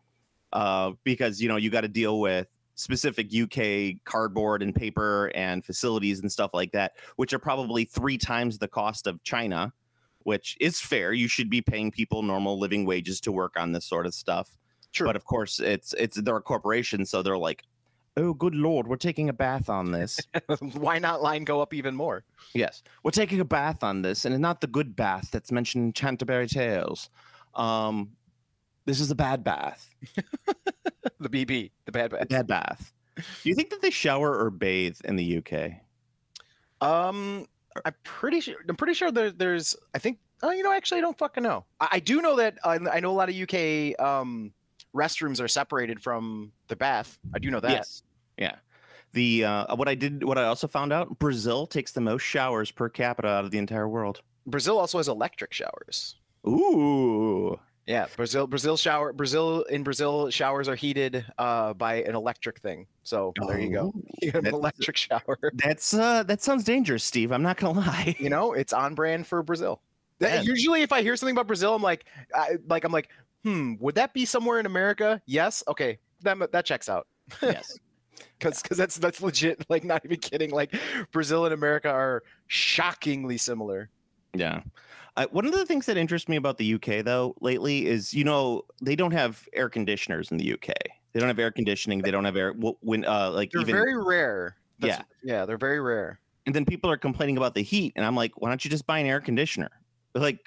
uh, 0.52 0.92
because 1.04 1.40
you 1.40 1.48
know 1.48 1.56
you 1.56 1.70
got 1.70 1.82
to 1.82 1.88
deal 1.88 2.20
with 2.20 2.48
specific 2.74 3.30
UK 3.34 3.96
cardboard 4.04 4.62
and 4.62 4.74
paper 4.74 5.32
and 5.34 5.64
facilities 5.64 6.20
and 6.20 6.30
stuff 6.30 6.54
like 6.54 6.72
that, 6.72 6.92
which 7.16 7.32
are 7.32 7.38
probably 7.38 7.84
three 7.84 8.16
times 8.16 8.58
the 8.58 8.68
cost 8.68 9.06
of 9.06 9.22
China, 9.24 9.72
which 10.22 10.56
is 10.60 10.80
fair. 10.80 11.12
You 11.12 11.28
should 11.28 11.50
be 11.50 11.62
paying 11.62 11.90
people 11.90 12.22
normal 12.22 12.58
living 12.58 12.84
wages 12.84 13.20
to 13.22 13.32
work 13.32 13.54
on 13.56 13.72
this 13.72 13.84
sort 13.84 14.06
of 14.06 14.14
stuff. 14.14 14.50
True. 14.92 15.06
But 15.06 15.16
of 15.16 15.24
course, 15.24 15.60
it's 15.60 15.92
it's 15.94 16.20
they're 16.20 16.36
a 16.36 16.42
corporation, 16.42 17.04
so 17.04 17.22
they're 17.22 17.36
like, 17.38 17.64
"Oh, 18.16 18.32
good 18.32 18.54
lord, 18.54 18.86
we're 18.88 18.96
taking 18.96 19.28
a 19.28 19.32
bath 19.34 19.68
on 19.68 19.92
this." 19.92 20.18
Why 20.72 20.98
not 20.98 21.22
line 21.22 21.44
go 21.44 21.60
up 21.60 21.74
even 21.74 21.94
more? 21.94 22.24
yes, 22.54 22.82
we're 23.02 23.10
taking 23.10 23.40
a 23.40 23.44
bath 23.44 23.82
on 23.84 24.02
this, 24.02 24.24
and 24.24 24.38
not 24.40 24.60
the 24.60 24.66
good 24.66 24.96
bath 24.96 25.30
that's 25.30 25.52
mentioned 25.52 25.84
in 25.84 25.92
Canterbury 25.92 26.46
Tales. 26.48 27.10
Um, 27.54 28.10
this 28.86 29.00
is 29.00 29.10
a 29.10 29.14
bad 29.14 29.44
bath. 29.44 29.94
The 31.20 31.28
BB, 31.28 31.72
the 31.84 31.92
bad 31.92 32.12
bad. 32.12 32.28
bad 32.28 32.46
bath. 32.46 32.92
Do 33.16 33.48
you 33.48 33.54
think 33.56 33.70
that 33.70 33.82
they 33.82 33.90
shower 33.90 34.38
or 34.38 34.50
bathe 34.50 34.98
in 35.04 35.16
the 35.16 35.38
UK? 35.38 35.72
Um, 36.80 37.46
I'm 37.84 37.94
pretty 38.04 38.40
sure. 38.40 38.56
I'm 38.68 38.76
pretty 38.76 38.94
sure 38.94 39.10
there, 39.10 39.30
there's. 39.30 39.76
I 39.94 39.98
think. 39.98 40.18
Oh, 40.42 40.52
you 40.52 40.62
know, 40.62 40.72
actually, 40.72 40.98
I 40.98 41.00
don't 41.00 41.18
fucking 41.18 41.42
know. 41.42 41.64
I, 41.80 41.88
I 41.92 42.00
do 42.00 42.22
know 42.22 42.36
that. 42.36 42.58
I, 42.64 42.78
I 42.92 43.00
know 43.00 43.10
a 43.10 43.18
lot 43.18 43.28
of 43.28 43.34
UK 43.34 44.00
um 44.00 44.52
restrooms 44.94 45.40
are 45.42 45.48
separated 45.48 46.00
from 46.00 46.52
the 46.68 46.76
bath. 46.76 47.18
I 47.34 47.38
do 47.38 47.50
know 47.50 47.60
that. 47.60 47.70
Yes. 47.70 48.02
Yeah. 48.38 48.56
The 49.12 49.44
uh, 49.44 49.76
what 49.76 49.88
I 49.88 49.94
did, 49.94 50.22
what 50.24 50.38
I 50.38 50.44
also 50.44 50.66
found 50.66 50.92
out, 50.92 51.18
Brazil 51.18 51.66
takes 51.66 51.92
the 51.92 52.00
most 52.00 52.22
showers 52.22 52.70
per 52.70 52.88
capita 52.88 53.28
out 53.28 53.44
of 53.44 53.50
the 53.50 53.58
entire 53.58 53.88
world. 53.88 54.20
Brazil 54.46 54.78
also 54.78 54.98
has 54.98 55.08
electric 55.08 55.52
showers. 55.52 56.16
Ooh. 56.46 57.58
Yeah, 57.88 58.06
Brazil. 58.16 58.46
Brazil 58.46 58.76
shower. 58.76 59.14
Brazil 59.14 59.62
in 59.62 59.82
Brazil 59.82 60.28
showers 60.28 60.68
are 60.68 60.74
heated 60.74 61.24
uh 61.38 61.72
by 61.72 62.02
an 62.02 62.14
electric 62.14 62.60
thing. 62.60 62.86
So 63.02 63.32
there 63.48 63.58
you 63.58 63.72
go. 63.72 63.92
Oh, 63.96 64.02
You 64.22 64.30
an 64.34 64.46
electric 64.46 64.98
shower. 64.98 65.38
That's 65.54 65.94
uh 65.94 66.22
that 66.24 66.42
sounds 66.42 66.64
dangerous, 66.64 67.02
Steve. 67.02 67.32
I'm 67.32 67.42
not 67.42 67.56
gonna 67.56 67.80
lie. 67.80 68.14
You 68.18 68.28
know, 68.28 68.52
it's 68.52 68.74
on 68.74 68.94
brand 68.94 69.26
for 69.26 69.42
Brazil. 69.42 69.80
That- 70.18 70.44
Usually, 70.44 70.82
if 70.82 70.92
I 70.92 71.00
hear 71.00 71.16
something 71.16 71.34
about 71.34 71.46
Brazil, 71.46 71.74
I'm 71.74 71.82
like, 71.82 72.04
I, 72.34 72.58
like 72.68 72.84
I'm 72.84 72.92
like, 72.92 73.08
hmm, 73.42 73.74
would 73.80 73.94
that 73.94 74.12
be 74.12 74.26
somewhere 74.26 74.60
in 74.60 74.66
America? 74.66 75.22
Yes. 75.24 75.62
Okay, 75.66 75.98
that 76.22 76.52
that 76.52 76.66
checks 76.66 76.90
out. 76.90 77.06
yes. 77.42 77.78
because 78.38 78.60
because 78.60 78.76
that's 78.76 78.96
that's 78.96 79.22
legit. 79.22 79.64
Like 79.70 79.84
not 79.84 80.04
even 80.04 80.18
kidding. 80.18 80.50
Like 80.50 80.74
Brazil 81.10 81.46
and 81.46 81.54
America 81.54 81.88
are 81.88 82.22
shockingly 82.48 83.38
similar. 83.38 83.88
Yeah. 84.34 84.60
Uh, 85.18 85.26
one 85.32 85.44
of 85.44 85.50
the 85.50 85.66
things 85.66 85.84
that 85.86 85.96
interests 85.96 86.28
me 86.28 86.36
about 86.36 86.58
the 86.58 86.74
UK 86.74 87.04
though 87.04 87.34
lately 87.40 87.86
is 87.86 88.14
you 88.14 88.22
know 88.22 88.62
they 88.80 88.94
don't 88.94 89.10
have 89.10 89.48
air 89.52 89.68
conditioners 89.68 90.30
in 90.30 90.36
the 90.36 90.52
UK. 90.52 90.72
They 91.12 91.18
don't 91.18 91.28
have 91.28 91.40
air 91.40 91.50
conditioning. 91.50 92.00
They 92.00 92.12
don't 92.12 92.24
have 92.24 92.36
air 92.36 92.52
when 92.52 93.04
uh 93.04 93.32
like 93.32 93.50
They're 93.50 93.62
even 93.62 93.74
very 93.74 94.00
rare. 94.00 94.56
yeah. 94.78 95.02
yeah, 95.24 95.44
they're 95.44 95.58
very 95.58 95.80
rare. 95.80 96.20
And 96.46 96.54
then 96.54 96.64
people 96.64 96.88
are 96.88 96.96
complaining 96.96 97.36
about 97.36 97.54
the 97.54 97.62
heat, 97.62 97.92
and 97.96 98.06
I'm 98.06 98.14
like, 98.14 98.40
why 98.40 98.48
don't 98.48 98.64
you 98.64 98.70
just 98.70 98.86
buy 98.86 99.00
an 99.00 99.06
air 99.06 99.20
conditioner? 99.20 99.70
Like, 100.14 100.38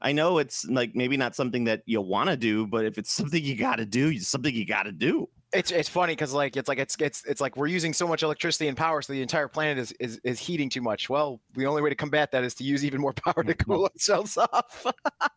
I 0.00 0.12
know 0.12 0.38
it's 0.38 0.64
like 0.64 0.94
maybe 0.94 1.16
not 1.16 1.34
something 1.34 1.64
that 1.64 1.82
you 1.84 2.00
want 2.00 2.30
to 2.30 2.36
do, 2.36 2.68
but 2.68 2.84
if 2.84 2.98
it's 2.98 3.12
something 3.20 3.42
you 3.42 3.56
got 3.56 3.76
to 3.76 3.84
do, 3.84 4.10
it's 4.10 4.28
something 4.28 4.54
you 4.54 4.64
got 4.64 4.84
to 4.84 4.92
do. 4.92 5.28
It's 5.52 5.70
it's 5.72 5.88
funny 5.88 6.12
because 6.12 6.32
like 6.32 6.56
it's 6.56 6.68
like 6.68 6.78
it's 6.78 6.96
it's 7.00 7.24
it's 7.24 7.40
like 7.40 7.56
we're 7.56 7.66
using 7.66 7.92
so 7.92 8.06
much 8.06 8.22
electricity 8.22 8.68
and 8.68 8.76
power, 8.76 9.02
so 9.02 9.12
the 9.12 9.20
entire 9.22 9.48
planet 9.48 9.78
is 9.78 9.92
is 9.98 10.20
is 10.22 10.38
heating 10.38 10.68
too 10.70 10.80
much. 10.80 11.10
Well, 11.10 11.40
the 11.54 11.66
only 11.66 11.82
way 11.82 11.90
to 11.90 11.96
combat 11.96 12.30
that 12.32 12.44
is 12.44 12.54
to 12.54 12.64
use 12.64 12.84
even 12.84 13.00
more 13.00 13.12
power 13.24 13.42
to 13.42 13.54
cool 13.54 13.86
ourselves 13.86 14.36
off. 14.38 14.86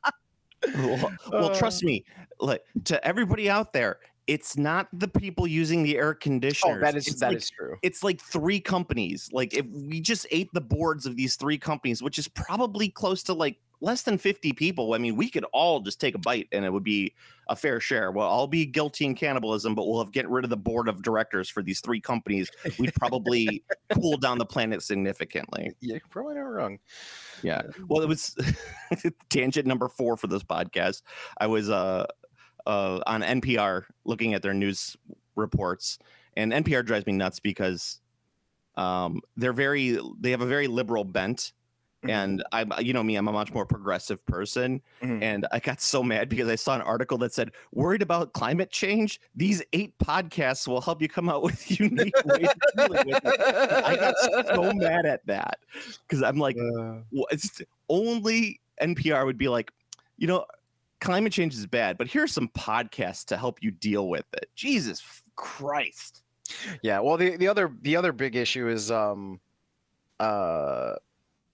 well, 0.76 1.12
well, 1.32 1.46
Uh. 1.50 1.58
trust 1.58 1.84
me, 1.84 2.06
like 2.40 2.62
to 2.86 3.06
everybody 3.06 3.50
out 3.50 3.74
there, 3.74 3.98
it's 4.28 4.58
not 4.58 4.88
the 4.94 5.08
people 5.08 5.48
using 5.48 5.84
the 5.84 5.98
air 5.98 6.12
oh, 6.12 6.20
conditioners. 6.20 6.82
that 6.82 6.96
is 6.96 7.08
it's 7.08 7.20
that 7.20 7.30
like, 7.30 7.38
is 7.38 7.50
true. 7.50 7.78
It's 7.82 8.04
like 8.04 8.22
three 8.22 8.60
companies. 8.60 9.30
Like 9.32 9.54
if 9.54 9.66
we 9.68 10.00
just 10.00 10.26
ate 10.32 10.50
the 10.54 10.62
boards 10.62 11.06
of 11.06 11.16
these 11.16 11.36
three 11.36 11.58
companies, 11.58 12.02
which 12.02 12.18
is 12.18 12.28
probably 12.28 12.90
close 12.90 13.24
to 13.24 13.34
like 13.34 13.60
less 13.84 14.02
than 14.04 14.18
50 14.18 14.54
people. 14.54 14.94
I 14.94 14.98
mean, 14.98 15.18
we 15.18 15.30
could 15.30 15.46
all 15.52 15.82
just 15.82 16.00
take 16.00 16.16
a 16.16 16.18
bite 16.18 16.48
and 16.54 16.64
it 16.64 16.72
would 16.72 16.86
be 16.86 17.14
a 17.50 17.56
fair 17.56 17.82
share. 17.82 18.12
Well, 18.12 18.30
I'll 18.30 18.48
be 18.48 18.66
guilty 18.66 19.06
in 19.06 19.14
cannibalism, 19.14 19.76
but 19.76 19.86
we'll 19.86 20.02
have 20.02 20.14
get 20.14 20.28
rid 20.30 20.46
of 20.46 20.50
the 20.50 20.58
board 20.58 20.88
of 20.88 21.02
directors 21.04 21.50
for 21.50 21.62
these 21.62 21.82
three 21.82 22.00
companies. 22.00 22.50
We'd 22.80 22.96
probably 22.96 23.64
cool 23.94 24.16
down 24.16 24.38
the 24.38 24.46
planet 24.46 24.82
significantly. 24.82 25.74
You're 25.82 26.00
probably 26.10 26.36
not 26.36 26.44
wrong. 26.44 26.80
Yeah. 27.44 27.62
Well, 27.90 28.02
it 28.02 28.08
was 28.08 28.36
tangent 29.30 29.68
number 29.68 29.90
four 29.90 30.16
for 30.16 30.28
this 30.28 30.44
podcast. 30.44 31.02
I 31.38 31.48
was 31.48 31.70
uh, 31.70 32.06
uh, 32.66 33.00
on 33.08 33.22
NPR 33.22 33.86
looking 34.06 34.34
at 34.34 34.42
their 34.42 34.54
news 34.54 34.96
reports, 35.36 36.00
and 36.38 36.52
NPR 36.52 36.86
drives 36.86 37.06
me 37.06 37.14
nuts 37.14 37.40
because 37.40 38.00
um, 38.76 39.22
they're 39.38 39.54
very 39.54 40.00
they 40.20 40.32
have 40.32 40.42
a 40.42 40.46
very 40.46 40.68
liberal 40.68 41.04
bent. 41.04 41.54
Mhm. 42.04 42.10
And 42.10 42.44
I, 42.52 42.66
you 42.82 42.92
know 42.92 43.02
me, 43.02 43.16
I'm 43.16 43.30
a 43.30 43.32
much 43.32 43.54
more 43.54 43.66
progressive 43.66 44.26
person, 44.26 44.82
Mhm. 45.02 45.22
and 45.22 45.48
I 45.54 45.60
got 45.60 45.80
so 45.80 46.04
mad 46.04 46.28
because 46.28 46.50
I 46.50 46.56
saw 46.56 46.76
an 46.76 46.82
article 46.82 47.18
that 47.20 47.34
said, 47.34 47.52
"Worried 47.72 48.02
about 48.02 48.34
climate 48.34 48.72
change? 48.72 49.22
These 49.36 49.64
eight 49.72 49.98
podcasts 50.00 50.68
will 50.68 50.82
help 50.82 51.02
you 51.02 51.08
come 51.08 51.30
out 51.30 51.44
with 51.44 51.56
unique 51.80 52.14
ways 52.26 52.50
of 52.78 52.90
with 52.90 53.08
it." 53.08 53.26
I 53.26 53.96
got 53.96 54.16
so 54.54 54.74
mad 54.74 55.06
at 55.06 55.26
that 55.28 55.60
because 56.08 56.22
I'm 56.24 56.38
like, 56.38 56.58
Uh, 56.58 57.00
only 57.88 58.60
NPR 58.82 59.26
would 59.26 59.38
be 59.38 59.48
like, 59.48 59.72
you 60.18 60.28
know, 60.28 60.46
climate 61.04 61.34
change 61.34 61.54
is 61.54 61.68
bad, 61.68 61.98
but 61.98 62.08
here's 62.08 62.32
some 62.32 62.48
podcasts 62.50 63.26
to 63.26 63.38
help 63.38 63.62
you 63.62 63.70
deal 63.72 64.08
with 64.08 64.26
it. 64.34 64.50
Jesus 64.56 65.04
Christ. 65.36 66.24
yeah. 66.82 67.00
Well, 67.00 67.18
the 67.18 67.36
the 67.38 67.48
other 67.48 67.72
the 67.82 67.96
other 67.96 68.12
big 68.12 68.36
issue 68.36 68.68
is 68.70 68.90
um 68.90 69.40
uh 70.20 70.94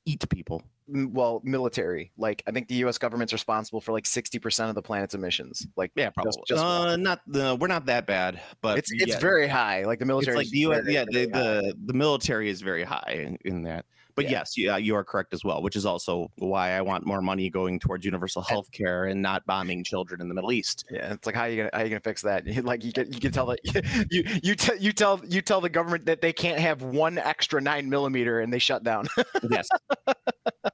Eat 0.05 0.27
people. 0.29 0.63
m- 0.93 1.13
well 1.13 1.39
military 1.43 2.11
like 2.17 2.41
i 2.47 2.51
think 2.51 2.67
the 2.67 2.75
us 2.77 2.97
government's 2.97 3.31
responsible 3.31 3.79
for 3.79 3.91
like 3.91 4.05
60% 4.05 4.69
of 4.69 4.75
the 4.75 4.81
planet's 4.81 5.13
emissions 5.13 5.67
like 5.75 5.91
Yeah, 5.95 6.09
probably. 6.09 6.31
just, 6.31 6.39
just 6.47 6.63
uh, 6.63 6.95
not 6.95 7.21
the 7.27 7.55
we're 7.59 7.67
not 7.67 7.85
that 7.85 8.07
bad, 8.07 8.41
but 8.61 8.77
it's 8.79 8.91
it's 8.91 9.13
yeah, 9.13 9.19
very 9.19 9.47
high 9.47 9.85
like 9.85 9.99
the 9.99 10.03
it's 10.03 10.07
military 10.07 10.37
like 10.37 10.49
the 10.49 10.59
US, 10.59 10.83
yeah, 10.87 11.05
the, 11.09 11.25
the 11.27 11.75
the 11.85 11.93
military 11.93 12.49
is 12.49 12.61
very 12.61 12.83
high 12.83 13.19
in, 13.27 13.37
in 13.45 13.63
that. 13.63 13.85
But 14.19 14.25
Yeah. 14.25 14.31
yes, 14.39 14.57
yeah, 14.57 14.75
you 14.75 14.95
are 14.95 15.03
correct 15.05 15.33
as 15.33 15.45
well, 15.45 15.61
which 15.61 15.77
is 15.77 15.85
also 15.85 16.29
why 16.35 16.71
I 16.71 16.81
want 16.81 17.05
more 17.05 17.21
money 17.21 17.49
going 17.49 17.79
towards 17.79 18.03
universal 18.03 18.41
health 18.41 18.69
care 18.73 19.05
and 19.05 19.21
not 19.21 19.45
bombing 19.45 19.81
children 19.85 20.19
in 20.19 20.27
the 20.27 20.33
Middle 20.35 20.51
East. 20.51 20.83
yeah 20.91 21.13
it's 21.13 21.25
like 21.25 21.35
how 21.35 21.45
you 21.45 21.55
gonna 21.55 21.69
how 21.73 21.81
you 21.83 21.89
gonna 21.89 22.01
fix 22.01 22.21
that 22.23 22.45
like 22.65 22.83
you 22.83 22.91
can 22.91 23.11
you 23.13 23.19
can 23.21 23.31
tell 23.31 23.45
that 23.45 23.59
you 24.11 24.23
you 24.43 24.55
tell 24.55 24.75
you 24.75 24.91
tell 24.91 25.21
you 25.25 25.41
tell 25.41 25.61
the 25.61 25.69
government 25.69 26.05
that 26.05 26.19
they 26.19 26.33
can't 26.33 26.59
have 26.59 26.81
one 26.81 27.17
extra 27.17 27.61
nine 27.61 27.89
millimeter 27.89 28.41
and 28.41 28.51
they 28.51 28.59
shut 28.59 28.83
down 28.83 29.07
yes 29.49 29.69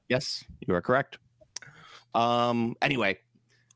yes 0.09 0.43
you 0.67 0.73
are 0.73 0.81
correct 0.81 1.19
um 2.15 2.75
anyway 2.81 3.15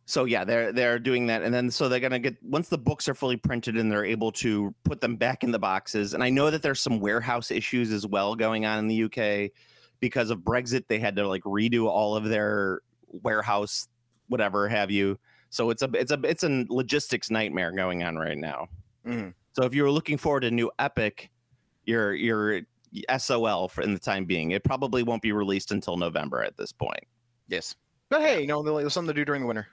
so 0.10 0.26
yeah 0.26 0.43
they're 0.43 0.72
they're 0.72 0.98
doing 0.98 1.28
that 1.28 1.43
and 1.43 1.54
then 1.54 1.69
so 1.69 1.88
they're 1.88 2.00
gonna 2.00 2.17
get 2.17 2.36
once 2.41 2.67
the 2.67 2.78
books 2.78 3.08
are 3.08 3.13
fully 3.13 3.38
printed 3.38 3.78
and 3.78 3.91
they're 3.91 4.06
able 4.06 4.32
to 4.32 4.74
put 4.84 5.02
them 5.02 5.15
back 5.15 5.43
in 5.43 5.52
the 5.52 5.60
boxes 5.60 6.13
and 6.13 6.24
i 6.24 6.30
know 6.30 6.50
that 6.50 6.62
there's 6.63 6.82
some 6.82 7.00
warehouse 7.00 7.52
issues 7.52 7.91
as 7.91 8.08
well 8.08 8.36
going 8.36 8.65
on 8.65 8.80
in 8.80 8.88
the 8.88 9.04
uk 9.04 9.52
because 10.00 10.30
of 10.32 10.39
brexit 10.39 10.86
they 10.88 10.98
had 10.98 11.15
to 11.15 11.28
like 11.28 11.43
redo 11.43 11.86
all 11.86 12.15
of 12.15 12.24
their 12.24 12.82
warehouse 13.12 13.88
whatever 14.30 14.67
have 14.69 14.89
you. 14.89 15.19
So 15.50 15.72
it's 15.72 15.82
a 15.82 15.89
it's 15.93 16.12
a 16.12 16.19
it's 16.24 16.43
a 16.43 16.65
logistics 16.69 17.30
nightmare 17.30 17.72
going 17.72 18.04
on 18.04 18.15
right 18.15 18.38
now. 18.38 18.67
Mhm. 19.06 19.34
so 19.54 19.63
if 19.63 19.74
you 19.74 19.84
were 19.84 19.91
looking 19.91 20.17
forward 20.17 20.41
to 20.41 20.48
a 20.48 20.52
new 20.52 20.69
epic 20.78 21.32
you're 21.86 22.13
you're 22.13 22.62
sol 23.17 23.67
for 23.67 23.82
in 23.82 23.93
the 23.93 24.00
time 24.00 24.26
being. 24.26 24.52
It 24.52 24.63
probably 24.63 25.04
won't 25.04 25.22
be 25.22 25.32
released 25.32 25.72
until 25.72 25.98
november 25.98 26.43
at 26.43 26.58
this 26.58 26.72
point. 26.72 27.04
Yes. 27.48 27.76
But 28.10 28.22
hey 28.22 28.41
you 28.41 28.48
know 28.48 28.62
there's 28.62 28.93
something 28.93 29.13
to 29.13 29.19
do 29.19 29.26
during 29.26 29.41
the 29.41 29.48
winter 29.48 29.67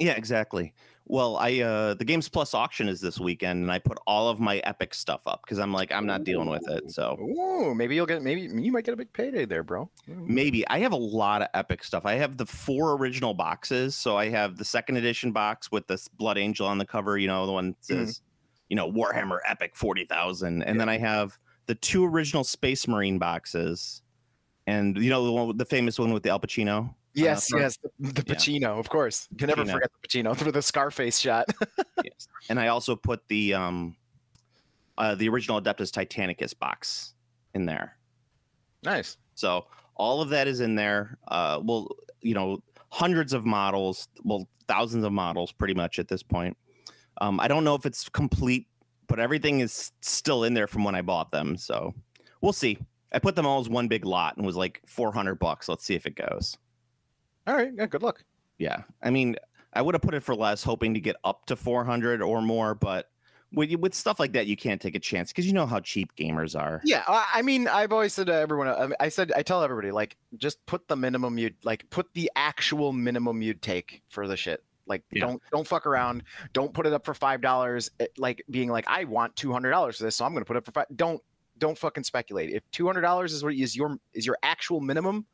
Yeah, 0.00 0.12
exactly. 0.12 0.72
Well, 1.06 1.36
I 1.36 1.58
uh 1.60 1.94
the 1.94 2.04
Games 2.04 2.28
Plus 2.28 2.54
auction 2.54 2.88
is 2.88 3.00
this 3.00 3.18
weekend, 3.18 3.62
and 3.62 3.70
I 3.72 3.78
put 3.80 3.98
all 4.06 4.28
of 4.28 4.38
my 4.40 4.58
Epic 4.58 4.94
stuff 4.94 5.22
up 5.26 5.42
because 5.44 5.58
I'm 5.58 5.72
like 5.72 5.92
I'm 5.92 6.06
not 6.06 6.24
dealing 6.24 6.48
with 6.48 6.66
it. 6.68 6.90
So 6.90 7.18
Ooh, 7.20 7.74
maybe 7.74 7.94
you'll 7.96 8.06
get 8.06 8.22
maybe 8.22 8.42
you 8.42 8.70
might 8.72 8.84
get 8.84 8.94
a 8.94 8.96
big 8.96 9.12
payday 9.12 9.44
there, 9.44 9.62
bro. 9.64 9.90
maybe 10.06 10.66
I 10.68 10.78
have 10.80 10.92
a 10.92 10.96
lot 10.96 11.42
of 11.42 11.48
Epic 11.52 11.82
stuff. 11.84 12.06
I 12.06 12.14
have 12.14 12.36
the 12.36 12.46
four 12.46 12.92
original 12.96 13.34
boxes, 13.34 13.96
so 13.96 14.16
I 14.16 14.28
have 14.28 14.56
the 14.56 14.64
second 14.64 14.96
edition 14.96 15.32
box 15.32 15.70
with 15.72 15.86
this 15.88 16.06
Blood 16.08 16.38
Angel 16.38 16.66
on 16.66 16.78
the 16.78 16.86
cover. 16.86 17.18
You 17.18 17.26
know, 17.26 17.44
the 17.44 17.52
one 17.52 17.70
that 17.70 17.80
Mhm. 17.94 18.06
says, 18.06 18.20
you 18.68 18.76
know, 18.76 18.90
Warhammer 18.90 19.38
Epic 19.48 19.74
forty 19.74 20.04
thousand, 20.06 20.62
and 20.62 20.78
then 20.80 20.88
I 20.88 20.96
have 20.98 21.36
the 21.66 21.74
two 21.74 22.04
original 22.06 22.44
Space 22.44 22.86
Marine 22.86 23.18
boxes, 23.18 24.02
and 24.66 24.96
you 24.96 25.10
know 25.10 25.24
the 25.24 25.32
one, 25.32 25.56
the 25.56 25.64
famous 25.64 25.98
one 25.98 26.12
with 26.12 26.22
the 26.22 26.30
Al 26.30 26.38
Pacino. 26.40 26.94
Yes, 27.14 27.48
for- 27.48 27.60
yes, 27.60 27.76
the, 27.98 28.12
the 28.12 28.24
yeah. 28.26 28.34
Pacino, 28.34 28.78
of 28.78 28.88
course. 28.88 29.26
You 29.30 29.36
can 29.36 29.48
never 29.48 29.64
Pacino. 29.64 29.72
forget 29.72 29.90
the 30.02 30.08
Pacino 30.08 30.36
for 30.36 30.52
the 30.52 30.62
Scarface 30.62 31.18
shot. 31.18 31.48
yes. 32.04 32.28
And 32.48 32.58
I 32.60 32.68
also 32.68 32.94
put 32.96 33.26
the 33.28 33.54
um 33.54 33.96
uh 34.98 35.14
the 35.16 35.28
original 35.28 35.60
Adeptus 35.60 35.90
Titanicus 35.90 36.56
box 36.58 37.14
in 37.54 37.66
there. 37.66 37.96
nice. 38.84 39.16
So 39.34 39.66
all 39.96 40.20
of 40.22 40.28
that 40.30 40.46
is 40.46 40.60
in 40.60 40.74
there. 40.76 41.18
Uh 41.28 41.60
well, 41.62 41.88
you 42.20 42.34
know, 42.34 42.62
hundreds 42.90 43.32
of 43.32 43.44
models, 43.44 44.08
well, 44.22 44.46
thousands 44.68 45.04
of 45.04 45.12
models 45.12 45.50
pretty 45.52 45.74
much 45.74 45.98
at 45.98 46.06
this 46.08 46.22
point. 46.22 46.56
Um 47.20 47.40
I 47.40 47.48
don't 47.48 47.64
know 47.64 47.74
if 47.74 47.86
it's 47.86 48.08
complete, 48.08 48.68
but 49.08 49.18
everything 49.18 49.60
is 49.60 49.90
still 50.00 50.44
in 50.44 50.54
there 50.54 50.68
from 50.68 50.84
when 50.84 50.94
I 50.94 51.02
bought 51.02 51.32
them. 51.32 51.56
So 51.56 51.92
we'll 52.40 52.52
see. 52.52 52.78
I 53.12 53.18
put 53.18 53.34
them 53.34 53.46
all 53.46 53.60
as 53.60 53.68
one 53.68 53.88
big 53.88 54.04
lot 54.04 54.36
and 54.36 54.46
was 54.46 54.54
like 54.54 54.80
400 54.86 55.34
bucks. 55.40 55.68
Let's 55.68 55.84
see 55.84 55.96
if 55.96 56.06
it 56.06 56.14
goes. 56.14 56.56
All 57.46 57.56
right, 57.56 57.72
yeah, 57.74 57.86
good 57.86 58.02
luck. 58.02 58.24
Yeah. 58.58 58.82
I 59.02 59.10
mean, 59.10 59.36
I 59.72 59.82
would 59.82 59.94
have 59.94 60.02
put 60.02 60.14
it 60.14 60.22
for 60.22 60.34
less, 60.34 60.62
hoping 60.62 60.94
to 60.94 61.00
get 61.00 61.16
up 61.24 61.46
to 61.46 61.56
400 61.56 62.22
or 62.22 62.42
more, 62.42 62.74
but 62.74 63.10
with, 63.52 63.72
with 63.74 63.94
stuff 63.94 64.20
like 64.20 64.32
that, 64.32 64.46
you 64.46 64.56
can't 64.56 64.80
take 64.80 64.94
a 64.94 65.00
chance 65.00 65.30
because 65.32 65.46
you 65.46 65.52
know 65.52 65.66
how 65.66 65.80
cheap 65.80 66.14
gamers 66.16 66.58
are. 66.58 66.80
Yeah, 66.84 67.02
I, 67.08 67.42
mean, 67.42 67.66
I've 67.66 67.92
always 67.92 68.12
said 68.12 68.26
to 68.26 68.34
everyone, 68.34 68.68
I, 68.68 68.90
I 69.00 69.08
said, 69.08 69.32
I 69.34 69.42
tell 69.42 69.62
everybody, 69.62 69.90
like, 69.90 70.16
just 70.36 70.64
put 70.66 70.86
the 70.88 70.96
minimum 70.96 71.38
you'd 71.38 71.56
like, 71.64 71.88
put 71.90 72.12
the 72.14 72.30
actual 72.36 72.92
minimum 72.92 73.42
you'd 73.42 73.62
take 73.62 74.02
for 74.08 74.28
the 74.28 74.36
shit. 74.36 74.62
Like, 74.86 75.02
Yeah. 75.12 75.26
don't 75.26 75.42
don't 75.52 75.66
fuck 75.68 75.86
around. 75.86 76.24
Don't 76.52 76.74
put 76.74 76.84
it 76.84 76.92
up 76.92 77.04
for 77.04 77.14
five 77.14 77.40
dollars. 77.40 77.92
Eh, 78.00 78.06
like 78.18 78.42
being 78.50 78.68
like, 78.68 78.84
I 78.88 79.04
want 79.04 79.36
two 79.36 79.52
hundred 79.52 79.70
dollars 79.70 79.98
for 79.98 80.02
this, 80.02 80.16
so 80.16 80.24
I'm 80.24 80.32
gonna 80.32 80.44
put 80.44 80.56
it 80.56 80.58
up 80.58 80.64
for 80.64 80.72
five. 80.72 80.86
Don't 80.96 81.22
don't 81.58 81.78
fucking 81.78 82.02
speculate. 82.02 82.50
If 82.50 82.68
two 82.72 82.86
hundred 82.86 83.02
dollars 83.02 83.32
is 83.32 83.44
what 83.44 83.54
is 83.54 83.76
your 83.76 83.98
is 84.14 84.26
your 84.26 84.36
actual 84.42 84.80
minimum, 84.80 85.26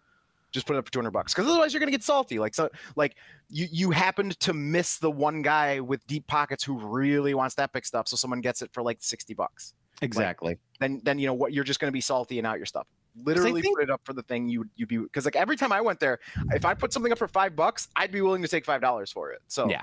just 0.56 0.66
put 0.66 0.74
it 0.74 0.78
up 0.80 0.86
for 0.86 0.92
two 0.92 0.98
hundred 0.98 1.12
bucks. 1.12 1.32
Because 1.32 1.48
otherwise, 1.48 1.72
you're 1.72 1.78
gonna 1.80 1.92
get 1.92 2.02
salty. 2.02 2.38
Like 2.40 2.54
so, 2.54 2.68
like 2.96 3.16
you 3.48 3.68
you 3.70 3.90
happened 3.92 4.38
to 4.40 4.52
miss 4.52 4.98
the 4.98 5.10
one 5.10 5.42
guy 5.42 5.78
with 5.80 6.04
deep 6.06 6.26
pockets 6.26 6.64
who 6.64 6.78
really 6.78 7.34
wants 7.34 7.54
that 7.56 7.64
epic 7.64 7.86
stuff, 7.86 8.08
so 8.08 8.16
someone 8.16 8.40
gets 8.40 8.62
it 8.62 8.70
for 8.72 8.82
like 8.82 8.98
sixty 9.00 9.34
bucks 9.34 9.74
Exactly. 10.02 10.58
then 10.80 11.00
then 11.04 11.18
you 11.18 11.26
know 11.26 11.34
what 11.34 11.52
you're 11.52 11.64
just 11.64 11.80
going 11.80 11.88
to 11.88 11.92
be 11.92 12.00
salty 12.02 12.38
and 12.38 12.46
out 12.46 12.56
your 12.58 12.66
stuff. 12.66 12.86
Literally 13.24 13.62
think- 13.62 13.76
put 13.76 13.84
it 13.84 13.90
up 13.90 14.00
for 14.04 14.12
the 14.12 14.22
thing 14.22 14.48
you 14.48 14.68
you'd 14.76 14.88
be 14.88 14.98
because 14.98 15.24
like 15.24 15.36
every 15.36 15.56
time 15.56 15.72
I 15.72 15.80
went 15.80 16.00
there, 16.00 16.18
if 16.52 16.64
I 16.64 16.74
put 16.74 16.92
something 16.92 17.12
up 17.12 17.18
for 17.18 17.28
five 17.28 17.54
bucks, 17.56 17.88
I'd 17.96 18.12
be 18.12 18.20
willing 18.20 18.42
to 18.42 18.48
take 18.48 18.64
five 18.64 18.80
dollars 18.80 19.10
for 19.12 19.32
it. 19.32 19.40
So 19.46 19.68
Yeah. 19.70 19.82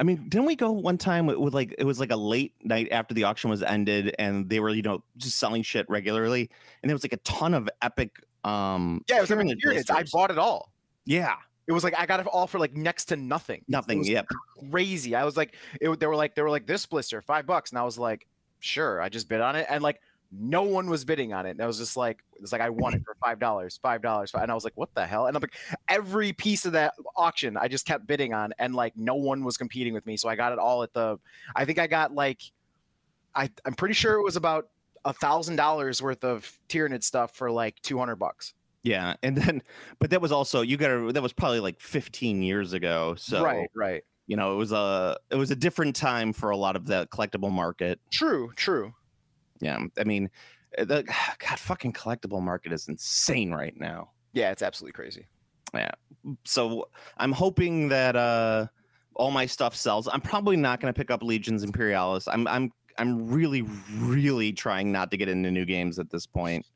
I 0.00 0.02
mean, 0.02 0.28
didn't 0.28 0.46
we 0.46 0.56
go 0.56 0.72
one 0.72 0.98
time 0.98 1.26
with, 1.26 1.36
with 1.38 1.54
like 1.54 1.74
it 1.78 1.84
was 1.84 2.00
like 2.00 2.10
a 2.10 2.16
late 2.16 2.52
night 2.64 2.88
after 2.90 3.14
the 3.14 3.24
auction 3.24 3.48
was 3.48 3.62
ended 3.62 4.14
and 4.18 4.48
they 4.48 4.58
were, 4.58 4.70
you 4.70 4.82
know, 4.82 5.02
just 5.16 5.36
selling 5.38 5.62
shit 5.62 5.86
regularly. 5.88 6.50
And 6.82 6.90
there 6.90 6.94
was 6.96 7.04
like 7.04 7.12
a 7.12 7.18
ton 7.18 7.54
of 7.54 7.68
epic 7.80 8.10
um 8.44 9.04
yeah, 9.08 9.16
it 9.16 9.20
was 9.20 9.30
I 9.90 10.04
bought 10.12 10.30
it 10.30 10.38
all. 10.38 10.72
Yeah. 11.04 11.36
It 11.68 11.72
was 11.72 11.84
like 11.84 11.94
I 11.98 12.06
got 12.06 12.20
it 12.20 12.26
all 12.26 12.46
for 12.46 12.58
like 12.58 12.74
next 12.74 13.06
to 13.06 13.16
nothing. 13.16 13.62
Nothing. 13.68 14.02
Yep. 14.02 14.26
crazy. 14.70 15.14
I 15.14 15.24
was 15.24 15.36
like, 15.36 15.54
it, 15.80 16.00
they 16.00 16.06
were 16.06 16.16
like, 16.16 16.34
they 16.34 16.42
were 16.42 16.50
like 16.50 16.66
this 16.66 16.86
blister 16.86 17.20
five 17.20 17.46
bucks, 17.46 17.70
and 17.70 17.78
I 17.78 17.84
was 17.84 17.98
like, 17.98 18.26
sure. 18.60 19.02
I 19.02 19.10
just 19.10 19.28
bid 19.28 19.42
on 19.42 19.54
it, 19.54 19.66
and 19.68 19.82
like 19.82 20.00
no 20.32 20.62
one 20.62 20.88
was 20.88 21.04
bidding 21.04 21.32
on 21.32 21.46
it. 21.46 21.50
And 21.50 21.60
I 21.60 21.66
was 21.66 21.78
just 21.78 21.96
like, 21.96 22.22
it's 22.40 22.52
like 22.52 22.60
I 22.60 22.70
won 22.70 22.94
it 22.94 23.02
for 23.04 23.14
five 23.22 23.38
dollars, 23.38 23.78
five 23.82 24.00
dollars, 24.00 24.32
and 24.34 24.50
I 24.50 24.54
was 24.54 24.64
like, 24.64 24.76
what 24.76 24.94
the 24.94 25.06
hell? 25.06 25.26
And 25.26 25.36
I'm 25.36 25.42
like, 25.42 25.56
every 25.88 26.32
piece 26.32 26.64
of 26.64 26.72
that 26.72 26.94
auction, 27.16 27.58
I 27.58 27.68
just 27.68 27.84
kept 27.84 28.06
bidding 28.06 28.32
on, 28.32 28.54
and 28.58 28.74
like 28.74 28.96
no 28.96 29.14
one 29.14 29.44
was 29.44 29.58
competing 29.58 29.92
with 29.92 30.06
me, 30.06 30.16
so 30.16 30.28
I 30.28 30.36
got 30.36 30.52
it 30.52 30.58
all 30.58 30.82
at 30.82 30.94
the. 30.94 31.18
I 31.54 31.66
think 31.66 31.78
I 31.78 31.86
got 31.86 32.14
like, 32.14 32.40
I 33.34 33.50
I'm 33.66 33.74
pretty 33.74 33.94
sure 33.94 34.14
it 34.14 34.22
was 34.22 34.36
about 34.36 34.68
a 35.04 35.12
thousand 35.12 35.56
dollars 35.56 36.02
worth 36.02 36.24
of 36.24 36.50
Tyranid 36.68 37.02
stuff 37.02 37.34
for 37.34 37.50
like 37.50 37.80
two 37.82 37.98
hundred 37.98 38.16
bucks. 38.16 38.54
Yeah. 38.82 39.14
And 39.22 39.36
then 39.36 39.62
but 39.98 40.10
that 40.10 40.20
was 40.20 40.32
also 40.32 40.62
you 40.62 40.76
gotta 40.76 41.12
that 41.12 41.22
was 41.22 41.32
probably 41.32 41.60
like 41.60 41.80
15 41.80 42.42
years 42.42 42.72
ago. 42.72 43.14
So 43.16 43.42
right, 43.42 43.68
right. 43.74 44.02
you 44.26 44.36
know, 44.36 44.52
it 44.54 44.56
was 44.56 44.72
a 44.72 45.18
it 45.30 45.36
was 45.36 45.50
a 45.50 45.56
different 45.56 45.96
time 45.96 46.32
for 46.32 46.50
a 46.50 46.56
lot 46.56 46.76
of 46.76 46.86
the 46.86 47.06
collectible 47.12 47.50
market. 47.50 48.00
True, 48.12 48.52
true. 48.56 48.92
Yeah. 49.60 49.78
I 49.98 50.04
mean 50.04 50.30
the 50.76 51.04
God 51.38 51.58
fucking 51.58 51.92
collectible 51.92 52.42
market 52.42 52.72
is 52.72 52.88
insane 52.88 53.52
right 53.52 53.74
now. 53.76 54.10
Yeah, 54.32 54.50
it's 54.50 54.62
absolutely 54.62 54.92
crazy. 54.92 55.26
Yeah, 55.74 55.90
so 56.44 56.88
I'm 57.18 57.32
hoping 57.32 57.88
that 57.88 58.16
uh 58.16 58.68
all 59.14 59.30
my 59.30 59.44
stuff 59.44 59.74
sells. 59.74 60.08
I'm 60.10 60.20
probably 60.20 60.56
not 60.56 60.80
going 60.80 60.92
to 60.92 60.96
pick 60.96 61.10
up 61.10 61.22
Legions 61.22 61.62
Imperialis. 61.62 62.26
I'm 62.28 62.46
I'm 62.46 62.72
I'm 62.98 63.28
really 63.28 63.62
really 63.96 64.52
trying 64.52 64.92
not 64.92 65.10
to 65.12 65.16
get 65.16 65.28
into 65.28 65.50
new 65.50 65.64
games 65.64 65.98
at 65.98 66.10
this 66.10 66.26
point. 66.26 66.66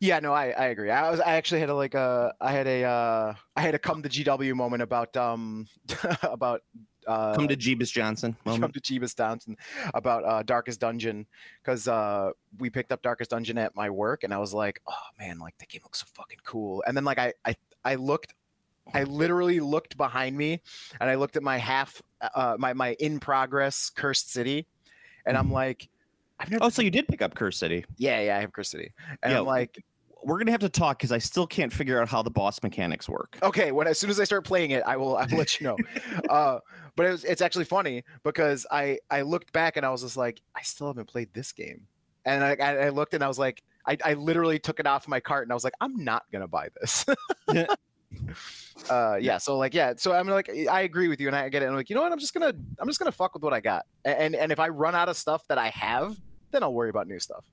Yeah, 0.00 0.20
no, 0.20 0.32
I, 0.32 0.50
I 0.50 0.66
agree. 0.66 0.90
I 0.90 1.10
was 1.10 1.20
I 1.20 1.34
actually 1.34 1.60
had 1.60 1.70
a 1.70 1.74
like 1.74 1.94
a 1.94 2.32
I 2.40 2.52
had 2.52 2.66
a 2.66 2.84
uh 2.84 3.34
I 3.56 3.60
had 3.60 3.74
a 3.74 3.78
come 3.78 4.02
to 4.02 4.08
GW 4.08 4.54
moment 4.54 4.82
about 4.82 5.16
um 5.16 5.66
about 6.22 6.62
uh 7.06 7.34
Come 7.34 7.48
to 7.48 7.56
Jeebus 7.56 7.90
Johnson. 7.90 8.36
Moment. 8.44 8.62
come 8.62 8.72
to 8.72 8.80
Jeebus 8.80 9.14
Downton 9.14 9.56
about 9.94 10.24
uh 10.24 10.42
Darkest 10.44 10.78
Dungeon 10.78 11.26
because 11.62 11.88
uh 11.88 12.30
we 12.58 12.70
picked 12.70 12.92
up 12.92 13.02
Darkest 13.02 13.30
Dungeon 13.30 13.58
at 13.58 13.74
my 13.74 13.90
work 13.90 14.22
and 14.24 14.32
I 14.32 14.38
was 14.38 14.54
like, 14.54 14.80
oh 14.86 15.06
man, 15.18 15.38
like 15.38 15.58
the 15.58 15.66
game 15.66 15.80
looks 15.82 16.00
so 16.00 16.06
fucking 16.14 16.38
cool. 16.44 16.84
And 16.86 16.96
then 16.96 17.04
like 17.04 17.18
I 17.18 17.32
I 17.44 17.56
I 17.84 17.94
looked 17.96 18.34
I 18.94 19.02
literally 19.04 19.58
looked 19.58 19.96
behind 19.96 20.36
me 20.36 20.60
and 21.00 21.10
I 21.10 21.16
looked 21.16 21.36
at 21.36 21.42
my 21.42 21.58
half 21.58 22.00
uh 22.34 22.56
my 22.56 22.72
my 22.72 22.94
in 23.00 23.18
progress 23.18 23.90
cursed 23.90 24.30
city 24.30 24.66
and 25.26 25.36
I'm 25.36 25.50
like 25.52 25.88
I've 26.40 26.50
never 26.50 26.64
Oh, 26.64 26.68
so 26.68 26.82
you 26.82 26.90
did 26.90 27.08
pick 27.08 27.22
up 27.22 27.34
Curse 27.34 27.56
City. 27.56 27.84
yeah, 27.96 28.20
yeah, 28.20 28.36
I 28.36 28.40
have 28.40 28.52
cursed 28.52 28.70
city. 28.70 28.92
And 29.22 29.32
Yeah, 29.32 29.40
I'm 29.40 29.46
like 29.46 29.82
We're 30.22 30.38
gonna 30.38 30.50
have 30.50 30.60
to 30.60 30.68
talk 30.68 30.98
because 30.98 31.12
I 31.12 31.18
still 31.18 31.46
can't 31.46 31.72
figure 31.72 32.00
out 32.00 32.08
how 32.08 32.22
the 32.22 32.30
boss 32.30 32.62
mechanics 32.62 33.08
work. 33.08 33.38
Okay, 33.42 33.72
when 33.72 33.86
as 33.86 33.98
soon 33.98 34.10
as 34.10 34.20
I 34.20 34.24
start 34.24 34.44
playing 34.44 34.70
it, 34.72 34.82
I 34.86 34.96
will 34.96 35.16
I 35.16 35.26
will 35.26 35.38
let 35.38 35.60
you 35.60 35.66
know. 35.66 35.76
uh, 36.30 36.58
but 36.96 37.06
it 37.06 37.10
was, 37.10 37.24
it's 37.24 37.42
actually 37.42 37.64
funny 37.64 38.04
because 38.24 38.66
I 38.70 38.98
I 39.10 39.22
looked 39.22 39.52
back 39.52 39.76
and 39.76 39.86
I 39.86 39.90
was 39.90 40.02
just 40.02 40.16
like, 40.16 40.40
I 40.56 40.62
still 40.62 40.88
haven't 40.88 41.06
played 41.08 41.32
this 41.34 41.52
game, 41.52 41.86
and 42.24 42.44
I 42.44 42.56
I, 42.60 42.76
I 42.86 42.88
looked 42.90 43.14
and 43.14 43.22
I 43.22 43.28
was 43.28 43.38
like, 43.38 43.62
I, 43.86 43.96
I 44.04 44.14
literally 44.14 44.58
took 44.58 44.80
it 44.80 44.86
off 44.86 45.08
my 45.08 45.20
cart 45.20 45.44
and 45.44 45.52
I 45.52 45.54
was 45.54 45.64
like, 45.64 45.74
I'm 45.80 46.04
not 46.04 46.24
gonna 46.32 46.48
buy 46.48 46.68
this. 46.80 47.06
uh, 48.90 49.16
yeah, 49.20 49.38
so 49.38 49.56
like 49.56 49.74
yeah, 49.74 49.94
so 49.96 50.12
I'm 50.12 50.28
like 50.28 50.50
I 50.70 50.82
agree 50.82 51.08
with 51.08 51.20
you 51.20 51.26
and 51.26 51.36
I 51.36 51.48
get 51.48 51.62
it. 51.62 51.66
And 51.66 51.72
I'm 51.72 51.76
like, 51.76 51.90
you 51.90 51.96
know 51.96 52.02
what? 52.02 52.12
I'm 52.12 52.18
just 52.18 52.34
gonna 52.34 52.52
I'm 52.78 52.88
just 52.88 52.98
gonna 52.98 53.12
fuck 53.12 53.34
with 53.34 53.42
what 53.42 53.52
I 53.52 53.60
got, 53.60 53.84
and 54.04 54.34
and 54.34 54.52
if 54.52 54.58
I 54.58 54.68
run 54.68 54.94
out 54.94 55.08
of 55.08 55.16
stuff 55.16 55.46
that 55.48 55.58
I 55.58 55.68
have, 55.70 56.18
then 56.50 56.62
I'll 56.62 56.74
worry 56.74 56.90
about 56.90 57.06
new 57.06 57.18
stuff. 57.18 57.44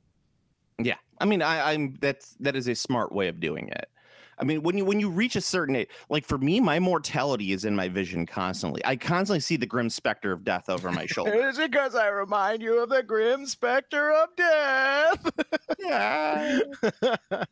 Yeah, 0.79 0.97
I 1.19 1.25
mean, 1.25 1.41
I, 1.41 1.73
I'm 1.73 1.95
that's 1.99 2.35
that 2.39 2.55
is 2.55 2.67
a 2.67 2.75
smart 2.75 3.11
way 3.11 3.27
of 3.27 3.39
doing 3.39 3.69
it. 3.69 3.89
I 4.37 4.43
mean, 4.43 4.63
when 4.63 4.77
you 4.77 4.83
when 4.85 4.99
you 4.99 5.09
reach 5.09 5.35
a 5.35 5.41
certain 5.41 5.75
age, 5.75 5.89
like 6.09 6.25
for 6.25 6.37
me, 6.37 6.59
my 6.59 6.79
mortality 6.79 7.53
is 7.53 7.63
in 7.63 7.75
my 7.75 7.87
vision 7.87 8.25
constantly. 8.25 8.81
I 8.83 8.97
constantly 8.97 9.39
see 9.39 9.55
the 9.55 9.65
grim 9.65 9.89
specter 9.89 10.31
of 10.31 10.43
death 10.43 10.69
over 10.69 10.91
my 10.91 11.05
shoulder. 11.07 11.47
Is 11.47 11.57
it 11.57 11.71
because 11.71 11.95
I 11.95 12.07
remind 12.07 12.61
you 12.61 12.81
of 12.83 12.89
the 12.89 13.03
grim 13.03 13.45
specter 13.45 14.11
of 14.11 14.35
death? 14.35 15.31
yeah. 15.79 16.59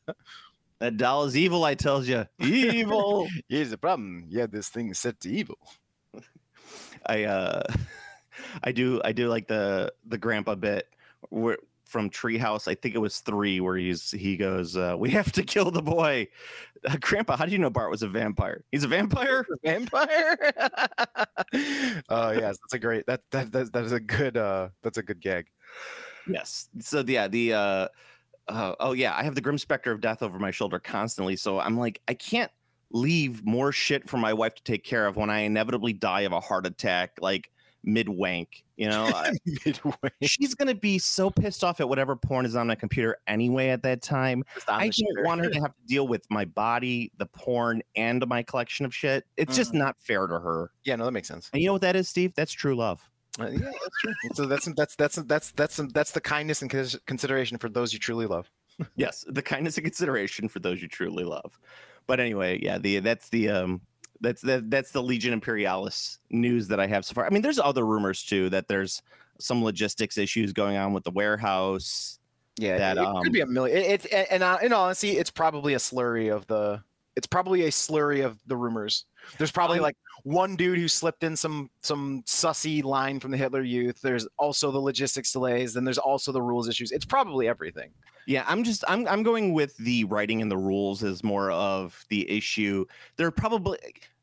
That 0.84 0.98
doll 0.98 1.24
is 1.24 1.38
evil, 1.38 1.64
I 1.64 1.76
tells 1.76 2.10
you. 2.10 2.26
Evil. 2.42 3.30
Here's 3.48 3.70
the 3.70 3.78
problem. 3.78 4.26
Yeah, 4.28 4.48
this 4.48 4.68
thing 4.68 4.90
is 4.90 5.00
set 5.00 5.18
to 5.22 5.30
evil. 5.30 5.58
I 7.06 7.24
uh 7.24 7.64
I 8.66 8.74
do 8.74 9.00
I 9.06 9.14
do 9.14 9.30
like 9.30 9.48
the 9.48 9.94
the 10.06 10.18
grandpa 10.18 10.56
bit 10.56 10.90
where 11.30 11.58
from 11.86 12.10
Treehouse, 12.10 12.68
I 12.68 12.76
think 12.76 12.96
it 12.96 12.98
was 12.98 13.20
three, 13.20 13.62
where 13.62 13.78
he's 13.78 14.12
he 14.12 14.36
goes, 14.36 14.76
uh, 14.76 14.96
"We 15.00 15.12
have 15.12 15.32
to 15.32 15.44
kill 15.44 15.72
the 15.72 15.82
boy." 15.82 16.28
Uh, 16.86 16.98
Grandpa, 17.00 17.38
how 17.38 17.46
do 17.46 17.54
you 17.54 17.60
know 17.60 17.70
Bart 17.70 17.90
was 17.90 18.04
a 18.04 18.10
vampire? 18.10 18.66
He's 18.74 18.84
a 18.84 18.90
vampire. 18.90 19.46
Vampire. 19.64 20.38
Oh 22.10 22.32
yes, 22.32 22.58
that's 22.60 22.74
a 22.74 22.80
great. 22.80 23.06
That 23.06 23.22
that 23.32 23.54
that, 23.54 23.72
that 23.72 23.86
is 23.86 23.94
a 23.94 24.02
good. 24.02 24.36
Uh, 24.36 24.68
that's 24.82 24.98
a 24.98 25.04
good 25.04 25.22
gag. 25.22 25.46
Yes. 26.28 26.68
So 26.82 27.06
yeah, 27.08 27.30
the 27.30 27.54
uh, 27.54 27.88
uh 28.48 28.76
oh 28.80 28.94
yeah, 28.94 29.16
I 29.16 29.24
have 29.24 29.36
the 29.36 29.42
grim 29.42 29.58
specter 29.58 29.92
of 29.92 30.02
death 30.02 30.22
over 30.24 30.38
my 30.40 30.52
shoulder 30.52 30.80
constantly. 30.80 31.36
So 31.36 31.60
I'm 31.60 31.78
like, 31.78 32.02
I 32.08 32.14
can't 32.14 32.52
leave 32.92 33.44
more 33.46 33.72
shit 33.72 34.08
for 34.10 34.18
my 34.18 34.34
wife 34.34 34.54
to 34.56 34.64
take 34.64 34.84
care 34.84 35.08
of 35.08 35.16
when 35.16 35.30
I 35.30 35.40
inevitably 35.40 35.94
die 35.94 36.22
of 36.22 36.32
a 36.32 36.40
heart 36.40 36.66
attack, 36.68 37.12
like 37.22 37.50
mid 37.84 38.08
wank. 38.08 38.64
You 38.78 38.88
know, 38.90 39.06
I- 39.06 39.32
Midway. 39.66 39.94
she's 40.24 40.56
gonna 40.56 40.76
be 40.76 40.98
so 41.00 41.30
pissed 41.30 41.64
off 41.64 41.80
at 41.80 41.88
whatever 41.90 42.16
porn 42.16 42.46
is 42.46 42.56
on 42.56 42.68
my 42.68 42.76
computer 42.76 43.18
anyway 43.28 43.70
at 43.70 43.84
that 43.84 44.02
time. 44.02 44.44
I 44.68 44.90
don't 44.90 45.26
want 45.26 45.42
her 45.44 45.50
to 45.50 45.60
have 45.60 45.76
to 45.76 45.86
deal 45.88 46.08
with 46.08 46.26
my 46.30 46.46
body, 46.46 47.12
the 47.18 47.26
porn, 47.28 47.82
and 47.96 48.26
my 48.28 48.42
collection 48.44 48.86
of 48.86 48.94
shit. 48.94 49.26
It's 49.38 49.56
just 49.56 49.72
Mhm. 49.74 49.78
not 49.80 49.96
fair 50.00 50.28
to 50.28 50.40
her. 50.40 50.72
Yeah, 50.86 50.96
no, 50.96 51.06
that 51.06 51.12
makes 51.12 51.28
sense. 51.28 51.50
And 51.54 51.62
you 51.62 51.68
know 51.68 51.74
what 51.74 51.82
that 51.84 51.96
is, 51.96 52.10
Steve? 52.10 52.34
That's 52.36 52.52
true 52.52 52.76
love. 52.76 53.08
Uh, 53.40 53.50
yeah, 53.50 53.60
that's 53.60 54.00
true. 54.00 54.14
So 54.34 54.46
that's 54.46 54.66
that's 54.74 54.96
that's 54.96 55.16
that's 55.24 55.52
that's 55.52 55.78
that's 55.94 56.12
the 56.12 56.22
kindness 56.22 56.62
and 56.62 56.70
consideration 57.06 57.58
for 57.58 57.70
those 57.70 57.94
you 57.94 58.00
truly 58.00 58.28
love. 58.28 58.50
yes, 58.96 59.26
the 59.28 59.42
kindness 59.42 59.78
and 59.78 59.86
consideration 59.86 60.48
for 60.48 60.60
those 60.60 60.82
you 60.82 60.88
truly 60.88 61.24
love. 61.24 61.58
But 62.06 62.20
anyway, 62.20 62.60
yeah, 62.62 62.78
the 62.78 63.00
that's 63.00 63.30
the 63.30 63.50
um 63.50 63.82
that's 64.22 64.42
the 64.42 64.64
that's 64.68 64.92
the 64.92 65.02
Legion 65.02 65.34
Imperialis 65.34 66.20
news 66.30 66.68
that 66.68 66.80
I 66.80 66.88
have 66.88 67.06
so 67.06 67.14
far. 67.14 67.26
I 67.26 67.30
mean, 67.30 67.42
there's 67.42 67.60
other 67.60 67.86
rumors 67.86 68.24
too 68.24 68.50
that 68.50 68.68
there's 68.68 69.02
some 69.40 69.64
logistics 69.64 70.18
issues 70.18 70.54
going 70.54 70.78
on 70.78 70.94
with 70.94 71.04
the 71.04 71.12
warehouse. 71.12 72.20
Yeah, 72.58 72.78
That, 72.78 72.98
it, 72.98 73.02
it 73.02 73.08
um, 73.08 73.24
could 73.24 73.34
be 73.34 73.42
a 73.42 73.46
million. 73.48 73.78
It, 73.78 74.06
it 74.06 74.28
and 74.30 74.44
uh, 74.44 74.60
in 74.62 74.74
all 74.74 74.86
honesty, 74.86 75.18
it's 75.18 75.32
probably 75.32 75.74
a 75.74 75.78
slurry 75.78 76.34
of 76.34 76.46
the. 76.48 76.84
It's 77.16 77.28
probably 77.28 77.64
a 77.64 77.70
slurry 77.70 78.26
of 78.26 78.40
the 78.48 78.58
rumors. 78.58 79.06
There's 79.38 79.52
probably 79.52 79.78
Um, 79.78 79.84
like 79.84 79.98
one 80.24 80.56
dude 80.56 80.80
who 80.80 80.88
slipped 80.88 81.24
in 81.24 81.36
some 81.36 81.70
some 81.82 82.24
sussy 82.26 82.84
line 82.84 83.20
from 83.20 83.32
the 83.32 83.38
Hitler 83.38 83.62
Youth. 83.62 84.02
There's 84.02 84.28
also 84.38 84.72
the 84.72 84.80
logistics 84.80 85.32
delays. 85.32 85.74
Then 85.74 85.84
there's 85.84 85.98
also 85.98 86.32
the 86.32 86.42
rules 86.42 86.68
issues. 86.68 86.92
It's 86.92 87.06
probably 87.06 87.48
everything. 87.48 87.92
Yeah, 88.26 88.46
I'm 88.48 88.64
just 88.64 88.84
I'm 88.88 89.08
I'm 89.08 89.24
going 89.24 89.54
with 89.54 89.76
the 89.78 90.06
writing 90.06 90.42
and 90.42 90.50
the 90.50 90.58
rules 90.58 91.04
as 91.04 91.24
more 91.24 91.52
of 91.52 92.04
the 92.10 92.30
issue. 92.30 92.86
There 93.18 93.28
are 93.28 93.32
probably 93.32 93.78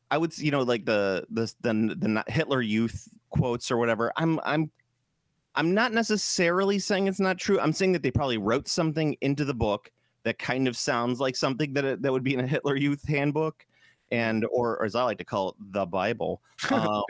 I 0.09 0.17
would 0.17 0.37
you 0.37 0.51
know 0.51 0.63
like 0.63 0.85
the 0.85 1.25
the 1.29 1.53
the, 1.61 1.73
the 1.97 2.23
Hitler 2.27 2.61
Youth 2.61 3.07
quotes 3.29 3.71
or 3.71 3.77
whatever. 3.77 4.11
I'm 4.17 4.39
I'm 4.43 4.71
I'm 5.55 5.73
not 5.73 5.93
necessarily 5.93 6.79
saying 6.79 7.07
it's 7.07 7.19
not 7.19 7.37
true. 7.37 7.59
I'm 7.59 7.73
saying 7.73 7.91
that 7.93 8.03
they 8.03 8.11
probably 8.11 8.37
wrote 8.37 8.67
something 8.67 9.15
into 9.21 9.45
the 9.45 9.53
book 9.53 9.91
that 10.23 10.39
kind 10.39 10.67
of 10.67 10.77
sounds 10.77 11.19
like 11.19 11.35
something 11.35 11.73
that 11.73 12.01
that 12.01 12.11
would 12.11 12.23
be 12.23 12.33
in 12.33 12.39
a 12.39 12.47
Hitler 12.47 12.75
Youth 12.75 13.07
handbook, 13.07 13.65
and 14.11 14.45
or, 14.45 14.77
or 14.77 14.85
as 14.85 14.95
I 14.95 15.03
like 15.03 15.17
to 15.19 15.23
call 15.25 15.49
it, 15.49 15.55
the 15.73 15.85
Bible. 15.85 16.41
Um, 16.71 17.03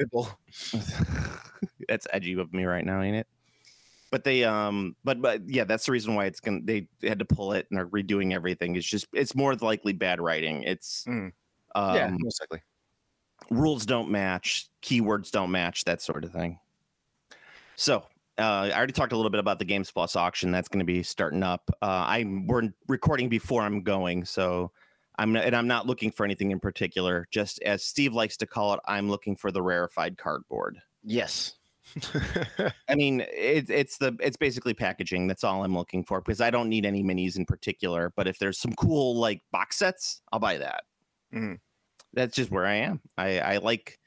that's 1.88 2.08
edgy 2.14 2.34
of 2.40 2.54
me 2.54 2.66
right 2.66 2.86
now, 2.86 3.02
ain't 3.02 3.16
it? 3.18 3.28
But 4.12 4.24
they 4.26 4.44
um 4.44 4.96
but 5.04 5.22
but 5.22 5.48
yeah, 5.48 5.64
that's 5.64 5.86
the 5.86 5.94
reason 5.94 6.16
why 6.16 6.26
it's 6.26 6.40
gonna 6.42 6.60
they 6.64 6.88
had 7.04 7.20
to 7.20 7.26
pull 7.26 7.54
it 7.54 7.68
and 7.72 7.80
are 7.80 7.88
redoing 7.88 8.34
everything. 8.34 8.76
It's 8.76 8.86
just 8.86 9.08
it's 9.14 9.36
more 9.36 9.56
likely 9.56 9.94
bad 9.94 10.20
writing. 10.20 10.64
It's 10.64 11.06
Mm. 11.08 11.32
um 11.76 11.96
yeah, 11.96 12.10
most 12.20 12.42
likely. 12.42 12.62
rules 13.50 13.86
don't 13.86 14.10
match, 14.10 14.68
keywords 14.82 15.32
don't 15.32 15.52
match, 15.52 15.86
that 15.86 16.02
sort 16.02 16.24
of 16.26 16.32
thing. 16.34 16.60
So 17.76 18.06
uh, 18.42 18.64
I 18.66 18.76
already 18.76 18.94
talked 18.94 19.14
a 19.14 19.16
little 19.16 19.30
bit 19.30 19.40
about 19.40 19.60
the 19.60 19.66
Games 19.66 19.92
Plus 19.92 20.16
auction. 20.16 20.52
That's 20.52 20.68
going 20.68 20.80
to 20.80 20.86
be 20.86 21.04
starting 21.04 21.44
up. 21.44 21.70
Uh, 21.82 22.06
I'm 22.08 22.48
we're 22.48 22.70
recording 22.88 23.30
before 23.30 23.62
I'm 23.62 23.82
going, 23.84 24.26
so 24.26 24.72
I'm 25.18 25.36
and 25.36 25.56
I'm 25.56 25.68
not 25.68 25.88
looking 25.88 26.12
for 26.12 26.26
anything 26.26 26.52
in 26.52 26.60
particular. 26.60 27.28
Just 27.32 27.62
as 27.62 27.84
Steve 27.84 28.14
likes 28.14 28.38
to 28.38 28.48
call 28.48 28.74
it, 28.74 28.80
I'm 28.86 29.10
looking 29.10 29.36
for 29.36 29.52
the 29.52 29.62
rarefied 29.62 30.18
cardboard. 30.18 30.80
Yes. 31.04 31.54
I 32.90 32.96
mean, 32.96 33.22
it, 33.22 33.70
it's 33.70 33.98
the 33.98 34.16
it's 34.20 34.38
basically 34.38 34.74
packaging. 34.74 35.28
That's 35.28 35.44
all 35.44 35.64
I'm 35.64 35.76
looking 35.76 36.04
for 36.04 36.22
because 36.22 36.42
I 36.42 36.50
don't 36.50 36.70
need 36.70 36.86
any 36.86 37.04
minis 37.04 37.38
in 37.38 37.46
particular. 37.46 38.14
But 38.16 38.28
if 38.28 38.40
there's 38.40 38.60
some 38.60 38.74
cool 38.74 39.16
like 39.16 39.42
box 39.52 39.78
sets, 39.78 40.22
I'll 40.32 40.40
buy 40.40 40.58
that. 40.58 40.84
Mhm. 41.34 41.60
That's 42.14 42.36
just 42.36 42.52
where 42.52 42.66
I 42.66 42.76
am. 42.76 43.02
I 43.18 43.40
I 43.40 43.58
like. 43.58 44.00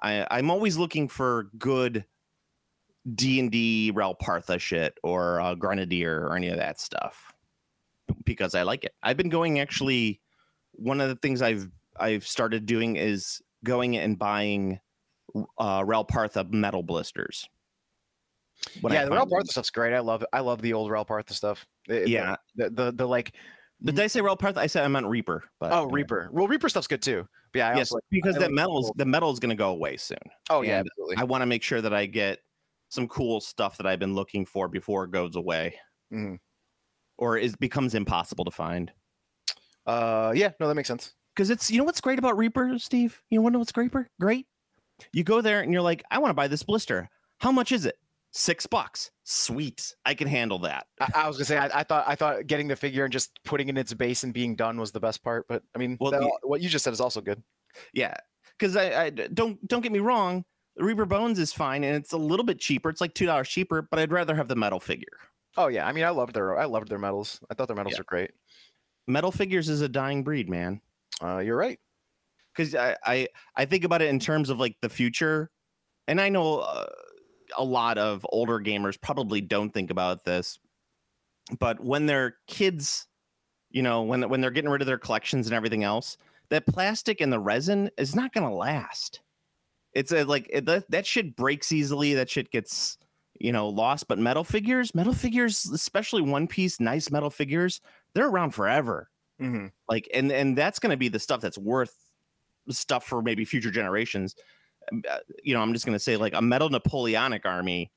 I 0.00 0.26
I'm 0.30 0.50
always 0.50 0.76
looking 0.76 1.08
for 1.08 1.50
good 1.58 2.04
D 3.14 3.38
and 3.40 3.50
D 3.50 3.90
Ral 3.94 4.14
Partha 4.14 4.58
shit 4.58 4.98
or 5.02 5.40
uh, 5.40 5.54
Grenadier 5.54 6.26
or 6.26 6.36
any 6.36 6.48
of 6.48 6.56
that 6.56 6.80
stuff 6.80 7.32
because 8.24 8.54
I 8.54 8.62
like 8.62 8.84
it. 8.84 8.94
I've 9.02 9.16
been 9.16 9.28
going 9.28 9.60
actually. 9.60 10.20
One 10.72 11.00
of 11.00 11.08
the 11.08 11.16
things 11.16 11.42
I've 11.42 11.68
I've 11.98 12.26
started 12.26 12.66
doing 12.66 12.96
is 12.96 13.42
going 13.62 13.96
and 13.96 14.18
buying 14.18 14.80
uh 15.58 15.82
Ral 15.86 16.04
Partha 16.04 16.44
metal 16.50 16.82
blisters. 16.82 17.48
When 18.80 18.92
I 18.92 18.96
yeah, 18.96 19.04
the 19.04 19.10
find 19.10 19.18
Ral 19.18 19.26
Partha 19.26 19.52
stuff's 19.52 19.70
great. 19.70 19.92
I 19.92 20.00
love 20.00 20.22
it. 20.22 20.28
I 20.32 20.40
love 20.40 20.62
the 20.62 20.72
old 20.72 20.90
Ral 20.90 21.04
Partha 21.04 21.34
stuff. 21.34 21.66
It- 21.88 22.08
Yeah. 22.08 22.36
The, 22.56 22.70
the 22.70 22.92
the 22.92 23.06
like. 23.06 23.34
Did 23.82 24.00
I 24.00 24.06
say 24.06 24.22
Ral 24.22 24.36
Partha? 24.36 24.60
I 24.60 24.66
said 24.66 24.82
I 24.84 24.88
meant 24.88 25.06
Reaper. 25.06 25.44
But 25.60 25.72
Oh, 25.72 25.82
yeah. 25.88 25.94
Reaper. 25.94 26.28
Well, 26.32 26.46
Reaper 26.46 26.68
stuff's 26.70 26.86
good 26.86 27.02
too. 27.02 27.28
But 27.52 27.58
yeah, 27.58 27.68
I 27.70 27.76
Yes, 27.76 27.92
like. 27.92 28.02
because 28.10 28.36
I 28.36 28.38
that 28.38 28.46
like 28.46 28.54
metal 28.54 28.94
the 28.96 29.04
metal 29.04 29.30
is 29.30 29.38
going 29.40 29.50
to 29.50 29.56
go 29.56 29.70
away 29.70 29.96
soon. 29.98 30.16
Oh 30.48 30.62
yeah, 30.62 30.78
absolutely. 30.78 31.16
I 31.18 31.24
want 31.24 31.42
to 31.42 31.46
make 31.46 31.62
sure 31.62 31.82
that 31.82 31.92
I 31.92 32.06
get 32.06 32.38
some 32.94 33.08
cool 33.08 33.40
stuff 33.40 33.76
that 33.76 33.86
I've 33.86 33.98
been 33.98 34.14
looking 34.14 34.46
for 34.46 34.68
before 34.68 35.04
it 35.04 35.10
goes 35.10 35.36
away, 35.36 35.78
Mhm. 36.12 36.38
or 37.18 37.36
it 37.36 37.58
becomes 37.58 37.94
impossible 37.94 38.44
to 38.44 38.50
find. 38.50 38.92
Uh, 39.86 40.32
yeah, 40.34 40.50
no, 40.60 40.68
that 40.68 40.74
makes 40.74 40.88
sense. 40.88 41.14
Because 41.34 41.50
it's 41.50 41.70
you 41.70 41.78
know 41.78 41.84
what's 41.84 42.00
great 42.00 42.18
about 42.18 42.36
Reaper, 42.38 42.78
Steve. 42.78 43.20
You 43.30 43.42
want 43.42 43.52
to 43.52 43.54
know 43.54 43.58
what's 43.58 43.72
great? 43.72 43.92
Great. 44.20 44.46
You 45.12 45.24
go 45.24 45.40
there 45.40 45.60
and 45.60 45.72
you're 45.72 45.82
like, 45.82 46.02
I 46.10 46.18
want 46.18 46.30
to 46.30 46.34
buy 46.34 46.46
this 46.46 46.62
blister. 46.62 47.08
How 47.38 47.50
much 47.50 47.72
is 47.72 47.84
it? 47.84 47.96
Six 48.30 48.66
bucks. 48.66 49.10
Sweet. 49.24 49.94
I 50.04 50.14
can 50.14 50.28
handle 50.28 50.58
that. 50.60 50.86
I, 51.00 51.10
I 51.14 51.28
was 51.28 51.36
gonna 51.36 51.44
say 51.46 51.56
I, 51.58 51.80
I 51.80 51.82
thought 51.82 52.04
I 52.06 52.14
thought 52.14 52.46
getting 52.46 52.68
the 52.68 52.76
figure 52.76 53.04
and 53.04 53.12
just 53.12 53.38
putting 53.44 53.68
it 53.68 53.70
in 53.72 53.76
its 53.76 53.92
base 53.94 54.22
and 54.24 54.32
being 54.32 54.54
done 54.56 54.78
was 54.78 54.92
the 54.92 55.00
best 55.00 55.22
part. 55.22 55.46
But 55.48 55.62
I 55.74 55.78
mean, 55.78 55.96
Well, 56.00 56.12
that- 56.12 56.38
what 56.42 56.60
you 56.60 56.68
just 56.68 56.84
said 56.84 56.92
is 56.92 57.00
also 57.00 57.20
good. 57.20 57.42
Yeah, 57.92 58.14
because 58.56 58.76
I, 58.76 59.04
I 59.04 59.10
don't 59.10 59.64
don't 59.66 59.82
get 59.82 59.92
me 59.92 59.98
wrong. 59.98 60.44
The 60.76 60.84
Reaper 60.84 61.04
Bones 61.06 61.38
is 61.38 61.52
fine 61.52 61.84
and 61.84 61.94
it's 61.96 62.12
a 62.12 62.16
little 62.18 62.44
bit 62.44 62.58
cheaper. 62.58 62.88
It's 62.90 63.00
like 63.00 63.14
two 63.14 63.26
dollars 63.26 63.48
cheaper, 63.48 63.82
but 63.82 63.98
I'd 63.98 64.12
rather 64.12 64.34
have 64.34 64.48
the 64.48 64.56
metal 64.56 64.80
figure. 64.80 65.18
Oh 65.56 65.68
yeah, 65.68 65.86
I 65.86 65.92
mean, 65.92 66.04
I 66.04 66.10
loved 66.10 66.34
their 66.34 66.58
I 66.58 66.64
loved 66.64 66.88
their 66.88 66.98
medals. 66.98 67.40
I 67.50 67.54
thought 67.54 67.68
their 67.68 67.76
medals 67.76 67.94
Yeah. 67.94 68.00
were 68.00 68.04
great. 68.04 68.30
Metal 69.06 69.30
figures 69.30 69.68
is 69.68 69.82
a 69.82 69.88
dying 69.88 70.24
breed, 70.24 70.48
man. 70.48 70.80
Uh, 71.22 71.38
you're 71.38 71.56
right. 71.56 71.78
Because 72.54 72.74
I, 72.74 72.96
I 73.04 73.28
I 73.56 73.64
think 73.64 73.84
about 73.84 74.02
it 74.02 74.08
in 74.08 74.18
terms 74.18 74.50
of 74.50 74.58
like 74.58 74.76
the 74.80 74.88
future, 74.88 75.50
and 76.08 76.20
I 76.20 76.28
know 76.28 76.58
uh, 76.60 76.86
a 77.56 77.64
lot 77.64 77.98
of 77.98 78.26
older 78.30 78.58
gamers 78.58 79.00
probably 79.00 79.40
don't 79.40 79.70
think 79.70 79.90
about 79.90 80.24
this, 80.24 80.58
but 81.60 81.78
when 81.80 82.06
they're 82.06 82.36
kids, 82.48 83.06
you 83.70 83.82
know, 83.82 84.02
when 84.02 84.28
when 84.28 84.40
they're 84.40 84.50
getting 84.50 84.70
rid 84.70 84.82
of 84.82 84.86
their 84.86 84.98
collections 84.98 85.46
and 85.46 85.54
everything 85.54 85.84
else, 85.84 86.16
that 86.50 86.66
plastic 86.66 87.20
and 87.20 87.32
the 87.32 87.38
resin 87.40 87.90
is 87.96 88.14
not 88.16 88.32
going 88.32 88.46
to 88.48 88.54
last. 88.54 89.20
It's 89.94 90.12
a, 90.12 90.24
like 90.24 90.48
it, 90.52 90.66
that 90.66 90.90
that 90.90 91.06
shit 91.06 91.36
breaks 91.36 91.72
easily. 91.72 92.14
That 92.14 92.28
shit 92.28 92.50
gets 92.50 92.98
you 93.40 93.52
know 93.52 93.68
lost. 93.68 94.08
But 94.08 94.18
metal 94.18 94.44
figures, 94.44 94.94
metal 94.94 95.12
figures, 95.14 95.66
especially 95.72 96.22
one 96.22 96.46
piece, 96.46 96.80
nice 96.80 97.10
metal 97.10 97.30
figures, 97.30 97.80
they're 98.14 98.28
around 98.28 98.50
forever 98.52 99.08
Mm-hmm. 99.42 99.66
like 99.88 100.08
and 100.14 100.30
and 100.30 100.56
that's 100.56 100.78
going 100.78 100.92
to 100.92 100.96
be 100.96 101.08
the 101.08 101.18
stuff 101.18 101.40
that's 101.40 101.58
worth 101.58 101.92
stuff 102.70 103.04
for 103.04 103.20
maybe 103.20 103.44
future 103.44 103.72
generations 103.72 104.36
Um, 104.92 105.02
uh, 105.10 105.18
you 105.42 105.54
know 105.54 105.60
i'm 105.60 105.72
just 105.72 105.84
going 105.84 105.96
to 105.96 105.98
say 105.98 106.16
like 106.16 106.34
a 106.34 106.40
metal 106.40 106.68
napoleonic 106.70 107.44
army 107.44 107.90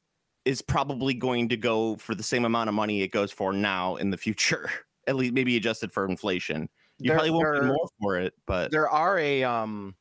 is 0.46 0.64
probably 0.64 1.14
going 1.14 1.48
to 1.50 1.56
go 1.56 1.96
for 1.98 2.16
the 2.16 2.24
same 2.24 2.44
amount 2.44 2.70
of 2.70 2.74
money 2.74 3.04
it 3.04 3.12
goes 3.12 3.32
for 3.32 3.54
now 3.54 3.98
in 3.98 4.10
the 4.10 4.18
future 4.18 4.68
at 5.08 5.16
least 5.16 5.34
maybe 5.36 5.56
adjusted 5.58 5.92
for 5.92 6.06
inflation 6.10 6.68
you 6.98 7.10
There- 7.10 7.18
probably 7.18 7.30
won't 7.32 7.46
pay 7.46 7.60
there- 7.60 7.68
more 7.68 7.88
for 8.02 8.16
it 8.18 8.34
but 8.48 8.72
there 8.72 8.90
are 8.90 9.20
a 9.20 9.44
um 9.44 9.94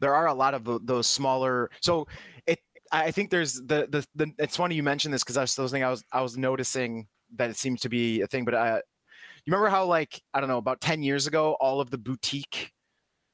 there 0.00 0.14
are 0.14 0.26
a 0.26 0.34
lot 0.34 0.54
of 0.54 0.86
those 0.86 1.06
smaller 1.06 1.70
so 1.80 2.06
it 2.46 2.60
i 2.92 3.10
think 3.10 3.30
there's 3.30 3.54
the 3.54 3.86
the, 3.90 4.06
the 4.14 4.32
it's 4.38 4.56
funny 4.56 4.74
you 4.74 4.82
mentioned 4.82 5.12
this 5.12 5.22
because 5.22 5.36
i 5.36 5.40
was 5.40 5.54
those 5.54 5.72
thing 5.72 5.84
i 5.84 5.90
was 5.90 6.04
i 6.12 6.20
was 6.20 6.36
noticing 6.36 7.06
that 7.36 7.50
it 7.50 7.56
seems 7.56 7.80
to 7.80 7.88
be 7.88 8.20
a 8.22 8.26
thing 8.26 8.44
but 8.44 8.54
uh 8.54 8.80
you 9.44 9.52
remember 9.52 9.68
how 9.68 9.84
like 9.84 10.22
i 10.34 10.40
don't 10.40 10.48
know 10.48 10.58
about 10.58 10.80
10 10.80 11.02
years 11.02 11.26
ago 11.26 11.56
all 11.60 11.80
of 11.80 11.90
the 11.90 11.98
boutique 11.98 12.72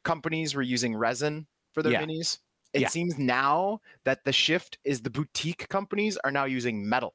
companies 0.05 0.55
were 0.55 0.63
using 0.63 0.95
resin 0.97 1.47
for 1.73 1.83
their 1.83 1.93
Yeah. 1.93 2.03
minis 2.03 2.39
it 2.73 2.81
Yeah. 2.83 2.89
seems 2.89 3.19
now 3.19 3.81
that 4.05 4.25
the 4.25 4.33
shift 4.33 4.79
is 4.85 5.01
the 5.03 5.11
boutique 5.11 5.69
companies 5.69 6.17
are 6.25 6.31
now 6.31 6.45
using 6.45 6.89
metal 6.89 7.15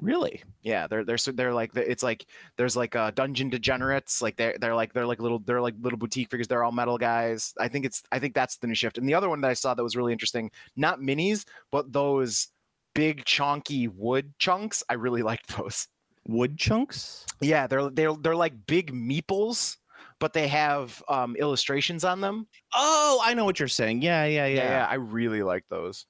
really 0.00 0.42
yeah, 0.62 0.86
they're 0.86 1.04
they're 1.04 1.18
they're 1.34 1.54
like 1.54 1.76
it's 1.76 2.02
like 2.02 2.26
there's 2.56 2.76
like 2.76 2.96
uh, 2.96 3.10
dungeon 3.12 3.50
degenerates, 3.50 4.20
like 4.22 4.36
they're 4.36 4.56
they're 4.60 4.74
like 4.74 4.92
they're 4.92 5.06
like 5.06 5.20
little 5.20 5.38
they're 5.38 5.60
like 5.60 5.74
little 5.80 5.98
boutique 5.98 6.30
figures. 6.30 6.48
They're 6.48 6.64
all 6.64 6.72
metal 6.72 6.98
guys. 6.98 7.54
I 7.58 7.68
think 7.68 7.84
it's 7.84 8.02
I 8.12 8.18
think 8.18 8.34
that's 8.34 8.56
the 8.56 8.66
new 8.66 8.74
shift. 8.74 8.98
And 8.98 9.08
the 9.08 9.14
other 9.14 9.28
one 9.28 9.40
that 9.42 9.50
I 9.50 9.54
saw 9.54 9.74
that 9.74 9.82
was 9.82 9.96
really 9.96 10.12
interesting, 10.12 10.50
not 10.76 11.00
minis, 11.00 11.44
but 11.70 11.92
those 11.92 12.48
big 12.94 13.24
chunky 13.24 13.88
wood 13.88 14.32
chunks. 14.38 14.82
I 14.88 14.94
really 14.94 15.22
liked 15.30 15.56
those. 15.56 15.88
wood 16.26 16.56
chunks 16.58 17.26
Yeah, 17.40 17.66
they're 17.66 17.90
they're 17.90 18.14
they're 18.14 18.36
like 18.36 18.66
big 18.66 18.92
meeples, 18.92 19.76
but 20.18 20.32
they 20.32 20.48
have 20.48 21.02
um, 21.08 21.36
illustrations 21.36 22.04
on 22.04 22.20
them. 22.20 22.46
oh 22.74 23.20
i 23.22 23.34
know 23.34 23.44
what 23.44 23.58
you're 23.58 23.68
saying 23.68 24.00
yeah 24.02 24.24
yeah 24.24 24.46
yeah 24.46 24.68
yeah, 24.68 24.86
I 24.90 24.94
really 24.94 25.42
like 25.42 25.64
those. 25.68 26.06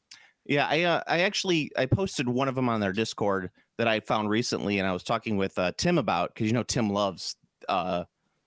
Yeah, 0.47 0.67
I 0.69 0.83
uh, 0.83 1.03
I 1.07 1.21
actually 1.21 1.71
I 1.77 1.87
posted 1.87 2.29
one 2.29 2.49
of 2.49 2.55
them 2.55 2.69
on 2.69 2.81
their 2.81 2.93
Discord 2.93 3.51
that 3.79 3.89
I 3.89 4.01
found 4.01 4.31
recently, 4.31 4.79
and 4.79 4.87
I 4.89 4.93
was 4.93 5.03
talking 5.03 5.37
with 5.37 5.59
uh, 5.59 5.73
Tim 5.77 5.99
about 5.99 6.33
because 6.35 6.47
you 6.47 6.53
know 6.53 6.63
Tim 6.63 6.91
loves 6.91 7.37
uh, 7.69 8.05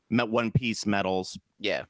met 0.09 0.29
One 0.29 0.51
Piece 0.51 0.85
medals, 0.85 1.37
Yeah, 1.59 1.83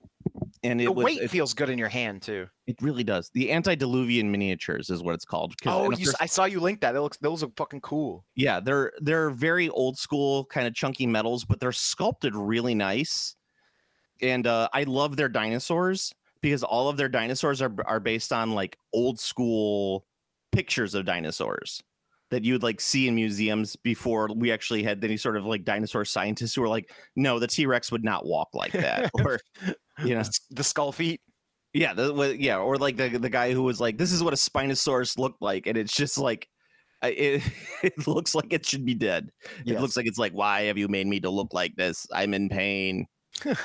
and 0.64 0.82
it 0.82 0.86
the 0.86 0.92
was 0.92 1.06
weight 1.06 1.22
it, 1.22 1.30
feels 1.30 1.54
good 1.54 1.70
in 1.70 1.78
your 1.78 1.90
hand 1.90 2.22
too. 2.22 2.48
it 2.66 2.76
really 2.82 3.04
does. 3.04 3.30
The 3.34 3.52
antediluvian 3.52 4.32
miniatures 4.32 4.90
is 4.90 5.04
what 5.04 5.14
it's 5.16 5.26
called. 5.26 5.54
Oh, 5.66 5.86
you, 5.86 5.92
s- 5.92 5.98
course- 6.06 6.16
I 6.20 6.26
saw 6.26 6.46
you 6.46 6.60
link 6.60 6.82
that. 6.82 6.94
That 6.94 7.02
looks 7.02 7.18
those 7.18 7.42
look 7.44 7.56
fucking 7.58 7.82
cool. 7.82 8.26
yeah, 8.36 8.60
they're 8.60 8.92
they're 9.02 9.30
very 9.30 9.70
old 9.70 9.98
school 9.98 10.46
kind 10.46 10.66
of 10.68 10.74
chunky 10.74 11.06
metals, 11.06 11.46
but 11.46 11.60
they're 11.60 11.72
sculpted 11.72 12.36
really 12.36 12.76
nice. 12.76 13.36
And 14.22 14.48
uh, 14.48 14.68
I 14.74 14.82
love 14.84 15.16
their 15.16 15.30
dinosaurs 15.30 16.12
because 16.42 16.64
all 16.64 16.90
of 16.90 16.98
their 16.98 17.10
dinosaurs 17.10 17.62
are 17.62 17.74
are 17.86 18.00
based 18.00 18.34
on 18.34 18.54
like 18.54 18.78
old 18.94 19.20
school 19.20 20.06
pictures 20.52 20.96
of 20.96 21.06
dinosaurs 21.06 21.84
that 22.30 22.44
you'd 22.44 22.64
like 22.64 22.82
see 22.82 23.08
in 23.08 23.16
museums 23.16 23.76
before 23.78 24.30
we 24.36 24.52
actually 24.52 24.84
had 24.84 25.04
any 25.04 25.18
sort 25.18 25.38
of 25.38 25.46
like 25.46 25.64
dinosaur 25.64 26.04
scientists 26.06 26.54
who 26.56 26.62
were 26.62 26.68
like, 26.68 26.92
no, 27.16 27.40
the 27.40 27.48
T 27.48 27.66
Rex 27.66 27.92
would 27.92 28.04
not 28.04 28.26
walk 28.26 28.50
like 28.54 28.74
that, 28.74 29.10
or 29.26 29.40
you 30.04 30.14
know, 30.16 30.24
The 30.52 30.64
skull 30.64 30.92
feet. 30.92 31.22
yeah, 31.74 31.94
the, 31.94 32.36
yeah, 32.38 32.58
or 32.58 32.78
like 32.78 32.98
the 32.98 33.10
the 33.18 33.30
guy 33.30 33.54
who 33.54 33.64
was 33.64 33.80
like, 33.80 33.98
"This 33.98 34.12
is 34.12 34.24
what 34.24 34.34
a 34.34 34.38
Spinosaurus 34.38 35.18
looked 35.18 35.42
like," 35.42 35.68
and 35.68 35.78
it's 35.78 35.96
just 35.96 36.18
like, 36.18 36.48
I- 37.02 37.10
it 37.12 37.44
it 37.84 38.08
looks 38.08 38.36
like 38.36 38.52
it 38.54 38.66
should 38.66 38.86
be 38.86 38.94
dead. 38.96 39.30
It 39.66 39.80
looks 39.80 39.96
like 39.98 40.06
it's 40.08 40.18
like, 40.20 40.34
why 40.34 40.64
have 40.64 40.78
you 40.78 40.88
made 40.88 41.08
me 41.08 41.20
to 41.22 41.30
look 41.30 41.54
like 41.54 41.76
this? 41.76 42.06
I'm 42.14 42.34
in 42.34 42.50
pain. 42.50 43.06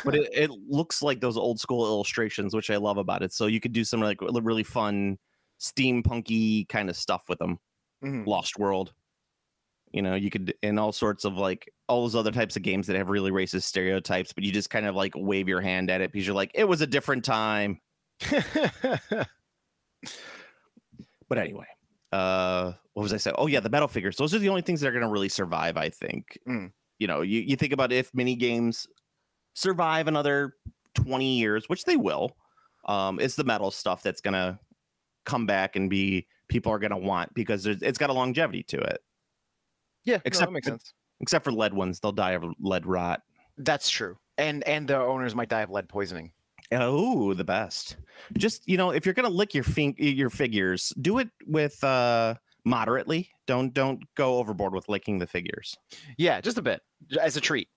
but 0.05 0.15
it, 0.15 0.29
it 0.35 0.51
looks 0.69 1.01
like 1.03 1.21
those 1.21 1.39
old 1.39 1.59
school 1.59 1.87
illustrations, 1.87 2.55
which 2.55 2.71
I 2.71 2.77
love 2.77 2.99
about 2.99 3.23
it. 3.23 3.33
So 3.33 3.47
you 3.47 3.59
could 3.59 3.73
do 3.73 3.85
some 3.85 4.01
like 4.01 4.19
really 4.21 4.63
fun 4.65 5.17
steampunky 5.61 6.69
kind 6.69 6.91
of 6.91 6.97
stuff 6.97 7.23
with 7.29 7.39
them. 7.39 7.59
Mhm. 8.03 8.27
Lost 8.27 8.59
World. 8.59 8.93
You 9.93 10.01
know, 10.03 10.15
you 10.15 10.31
could 10.31 10.55
in 10.63 10.79
all 10.79 10.93
sorts 10.93 11.25
of 11.25 11.35
like 11.35 11.71
all 11.87 12.03
those 12.03 12.17
other 12.17 12.33
types 12.33 12.57
of 12.57 12.63
games 12.63 12.87
that 12.87 12.97
have 12.97 13.11
really 13.11 13.31
racist 13.31 13.65
stereotypes, 13.65 14.33
but 14.33 14.43
you 14.43 14.51
just 14.51 14.71
kind 14.71 14.87
of 14.87 14.95
like 14.95 15.13
wave 15.15 15.49
your 15.49 15.61
hand 15.61 15.91
at 15.91 16.01
it 16.01 16.13
because 16.13 16.27
you're 16.27 16.35
like, 16.37 16.51
it 16.55 16.65
was 16.65 16.81
a 16.81 16.87
different 16.87 17.25
time. 17.25 17.81
But 21.29 21.39
anyway, 21.39 21.67
uh, 22.13 22.73
what 22.93 23.03
was 23.03 23.13
I 23.13 23.17
saying? 23.17 23.37
Oh 23.39 23.47
yeah, 23.47 23.61
the 23.61 23.71
metal 23.71 23.89
figures. 23.89 24.17
Those 24.17 24.35
are 24.35 24.39
the 24.39 24.49
only 24.49 24.63
things 24.63 24.81
that 24.81 24.89
are 24.89 24.93
going 24.93 25.03
to 25.05 25.09
really 25.09 25.29
survive. 25.29 25.77
I 25.77 25.89
think. 25.89 26.39
Mm. 26.49 26.73
You 26.99 27.07
know, 27.07 27.23
you 27.23 27.41
you 27.41 27.57
think 27.57 27.73
about 27.73 27.93
if 27.93 28.13
mini 28.15 28.35
games 28.35 28.87
survive 29.55 30.09
another 30.09 30.57
twenty 30.95 31.39
years, 31.39 31.69
which 31.69 31.85
they 31.85 31.97
will. 31.97 32.37
Um, 32.85 33.21
it's 33.21 33.37
the 33.37 33.45
metal 33.45 33.71
stuff 33.71 34.03
that's 34.03 34.21
going 34.21 34.35
to 34.35 34.59
come 35.25 35.47
back 35.47 35.77
and 35.77 35.89
be 35.89 36.27
people 36.53 36.71
are 36.73 36.79
going 36.79 36.91
to 36.91 36.97
want 36.99 37.33
because 37.35 37.65
there's, 37.65 37.81
it's 37.83 37.99
got 37.99 38.11
a 38.11 38.13
longevity 38.13 38.63
to 38.65 38.79
it. 38.79 39.01
yeah, 40.05 40.17
no, 40.17 40.23
Except 40.27 40.49
that 40.51 40.53
makes 40.53 40.67
for- 40.69 40.73
sense. 40.75 40.93
Except 41.21 41.45
for 41.45 41.53
lead 41.53 41.73
ones, 41.73 42.01
they'll 42.01 42.13
die 42.13 42.33
of 42.33 42.45
lead 42.61 42.85
rot. 42.85 43.23
That's 43.57 43.89
true. 43.89 44.17
And 44.39 44.63
and 44.67 44.89
the 44.89 44.99
owners 44.99 45.35
might 45.35 45.49
die 45.49 45.61
of 45.63 45.71
lead 45.71 45.89
poisoning. 45.89 46.33
Oh, 46.73 47.33
the 47.35 47.45
best. 47.45 47.97
Just 48.37 48.67
you 48.69 48.77
know, 48.77 48.91
if 48.91 49.05
you're 49.07 49.15
gonna 49.15 49.29
lick 49.29 49.55
your 49.55 49.63
fin- 49.63 49.95
your 49.99 50.31
figures, 50.31 50.93
do 51.01 51.19
it 51.19 51.29
with 51.47 51.83
uh 51.85 52.35
moderately. 52.65 53.31
Don't 53.47 53.73
don't 53.73 54.03
go 54.17 54.39
overboard 54.39 54.75
with 54.75 54.89
licking 54.89 55.19
the 55.19 55.27
figures. 55.29 55.77
Yeah, 56.19 56.41
just 56.41 56.59
a 56.59 56.63
bit 56.63 56.81
as 57.21 57.37
a 57.37 57.41
treat. 57.41 57.69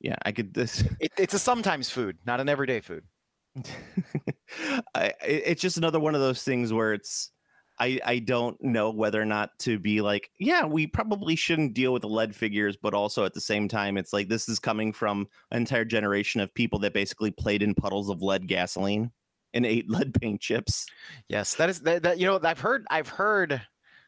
Yeah, 0.00 0.16
I 0.24 0.32
could 0.32 0.52
this. 0.54 0.82
It, 1.00 1.12
it's 1.16 1.34
a 1.34 1.38
sometimes 1.38 1.90
food, 1.90 2.18
not 2.26 2.40
an 2.40 2.48
everyday 2.48 2.80
food. 2.80 3.04
I, 4.94 5.12
it's 5.24 5.60
just 5.62 5.76
another 5.76 6.00
one 6.00 6.14
of 6.16 6.20
those 6.20 6.42
things 6.42 6.72
where 6.72 6.92
it's 6.92 7.30
I 7.80 8.00
I 8.04 8.18
don't 8.18 8.60
know 8.62 8.90
whether 8.90 9.20
or 9.20 9.24
not 9.24 9.58
to 9.60 9.78
be 9.78 10.00
like, 10.00 10.30
yeah, 10.38 10.64
we 10.64 10.86
probably 10.86 11.36
shouldn't 11.36 11.74
deal 11.74 11.92
with 11.92 12.02
the 12.02 12.08
lead 12.08 12.34
figures, 12.34 12.76
but 12.76 12.94
also 12.94 13.24
at 13.24 13.34
the 13.34 13.40
same 13.40 13.68
time, 13.68 13.96
it's 13.96 14.12
like 14.12 14.28
this 14.28 14.48
is 14.48 14.58
coming 14.58 14.92
from 14.92 15.28
an 15.50 15.58
entire 15.58 15.84
generation 15.84 16.40
of 16.40 16.52
people 16.54 16.78
that 16.80 16.92
basically 16.92 17.30
played 17.30 17.62
in 17.62 17.74
puddles 17.74 18.10
of 18.10 18.22
lead 18.22 18.48
gasoline 18.48 19.10
and 19.54 19.66
ate 19.66 19.88
lead 19.88 20.14
paint 20.20 20.40
chips. 20.40 20.86
Yes, 21.28 21.54
that 21.56 21.68
is 21.68 21.80
that, 21.80 22.02
that 22.02 22.18
you 22.18 22.26
know 22.26 22.40
I've 22.42 22.60
heard 22.60 22.86
I've 22.90 23.08
heard 23.08 23.60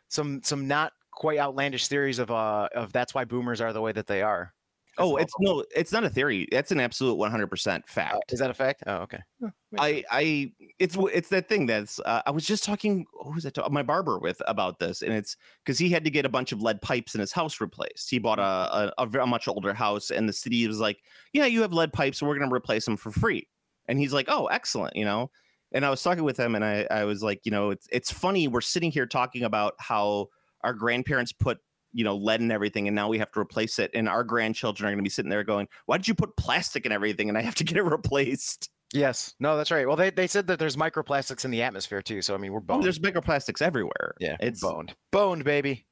some 0.09 0.43
some 0.43 0.67
not 0.69 0.93
quite 1.13 1.39
outlandish 1.39 1.89
theories 1.89 2.19
of 2.19 2.31
uh 2.31 2.69
of 2.75 2.93
that's 2.93 3.15
why 3.15 3.25
boomers 3.25 3.61
are 3.61 3.73
the 3.73 3.81
way 3.81 3.93
that 3.93 4.07
they 4.07 4.23
are. 4.23 4.53
Oh, 5.01 5.17
it's 5.17 5.33
no, 5.41 5.65
it's 5.75 5.93
not 5.93 6.05
a 6.05 6.11
theory. 6.11 6.47
That's 6.53 6.71
an 6.73 6.81
absolute 6.81 7.17
100% 7.17 7.79
Uh, 7.79 7.83
fact. 7.87 8.33
is 8.33 8.39
that 8.39 8.51
a 8.51 8.55
fact? 8.55 8.83
Oh, 8.87 8.97
okay. 8.99 9.19
Huh, 9.43 9.51
I. 9.79 10.05
I, 10.11 10.53
it's 10.79 10.97
it's 11.13 11.29
that 11.31 11.49
thing 11.49 11.67
that's. 11.67 11.99
Uh, 12.01 12.23
I 12.27 12.31
was 12.31 12.47
just 12.47 12.65
talking. 12.65 13.07
Who 13.23 13.33
was 13.33 13.45
I 13.47 13.51
talking? 13.51 13.73
My 13.73 13.83
barber 13.83 14.19
with 14.19 14.41
about 14.47 14.79
this, 14.79 15.03
and 15.03 15.13
it's 15.13 15.37
because 15.65 15.79
he 15.79 15.91
had 15.91 16.05
to 16.05 16.11
get 16.11 16.25
a 16.25 16.29
bunch 16.29 16.53
of 16.53 16.63
lead 16.63 16.81
pipes 16.83 17.15
in 17.15 17.21
his 17.21 17.33
house 17.33 17.61
replaced. 17.61 18.11
He 18.11 18.19
bought 18.19 18.39
a 18.39 18.43
a, 18.43 18.93
a 18.99 19.07
very 19.07 19.27
much 19.27 19.49
older 19.49 19.75
house, 19.75 20.11
and 20.11 20.29
the 20.29 20.33
city 20.33 20.67
was 20.67 20.81
like, 20.81 20.99
"Yeah, 21.33 21.47
you 21.47 21.63
have 21.63 21.73
lead 21.73 21.93
pipes, 21.93 22.19
so 22.19 22.27
we're 22.27 22.39
going 22.39 22.49
to 22.49 22.55
replace 22.55 22.85
them 22.85 22.97
for 22.97 23.11
free." 23.11 23.49
And 23.89 23.99
he's 23.99 24.13
like, 24.13 24.27
"Oh, 24.29 24.47
excellent," 24.47 24.97
you 24.97 25.05
know. 25.05 25.31
And 25.73 25.85
I 25.87 25.91
was 25.91 26.03
talking 26.03 26.25
with 26.25 26.37
him, 26.39 26.55
and 26.55 26.65
I 26.65 26.87
I 26.91 27.05
was 27.05 27.23
like, 27.23 27.41
you 27.45 27.51
know, 27.53 27.71
it's 27.71 27.87
it's 27.93 28.11
funny 28.11 28.49
we're 28.49 28.61
sitting 28.61 28.91
here 28.91 29.07
talking 29.07 29.45
about 29.45 29.75
how 29.79 30.29
our 30.63 30.75
grandparents 30.75 31.33
put 31.33 31.59
you 31.93 32.05
know 32.05 32.17
lead 32.17 32.41
and 32.41 32.53
everything 32.53 32.87
and 32.89 32.95
now 32.95 33.09
we 33.09 33.19
have 33.19 33.31
to 33.33 33.41
replace 33.41 33.79
it 33.79 33.91
and 33.95 34.09
our 34.09 34.23
grandchildren 34.25 34.87
are 34.87 34.91
going 34.91 34.99
to 34.99 35.03
be 35.03 35.11
sitting 35.11 35.31
there 35.31 35.43
going 35.45 35.67
why 35.87 35.97
did 35.97 36.07
you 36.09 36.15
put 36.15 36.37
plastic 36.37 36.87
in 36.87 36.93
everything 36.93 37.29
and 37.29 37.37
i 37.37 37.43
have 37.43 37.55
to 37.55 37.65
get 37.65 37.77
it 37.77 37.83
replaced 37.85 38.69
Yes. 38.93 39.35
No, 39.39 39.57
that's 39.57 39.71
right. 39.71 39.87
Well, 39.87 39.95
they, 39.95 40.11
they 40.11 40.27
said 40.27 40.49
that 40.49 40.59
there's 40.59 40.75
microplastics 40.75 41.45
in 41.45 41.53
the 41.53 41.63
atmosphere 41.63 42.03
too. 42.03 42.23
So 42.23 42.35
I 42.35 42.39
mean, 42.39 42.53
we're 42.53 42.59
Oh, 42.59 42.63
boned. 42.63 42.83
there's 42.83 42.99
microplastics 42.99 43.63
everywhere. 43.63 44.15
yeah, 44.19 44.37
it's 44.41 44.61
boned. 44.61 44.97
Boned, 45.13 45.45
baby. 45.45 45.87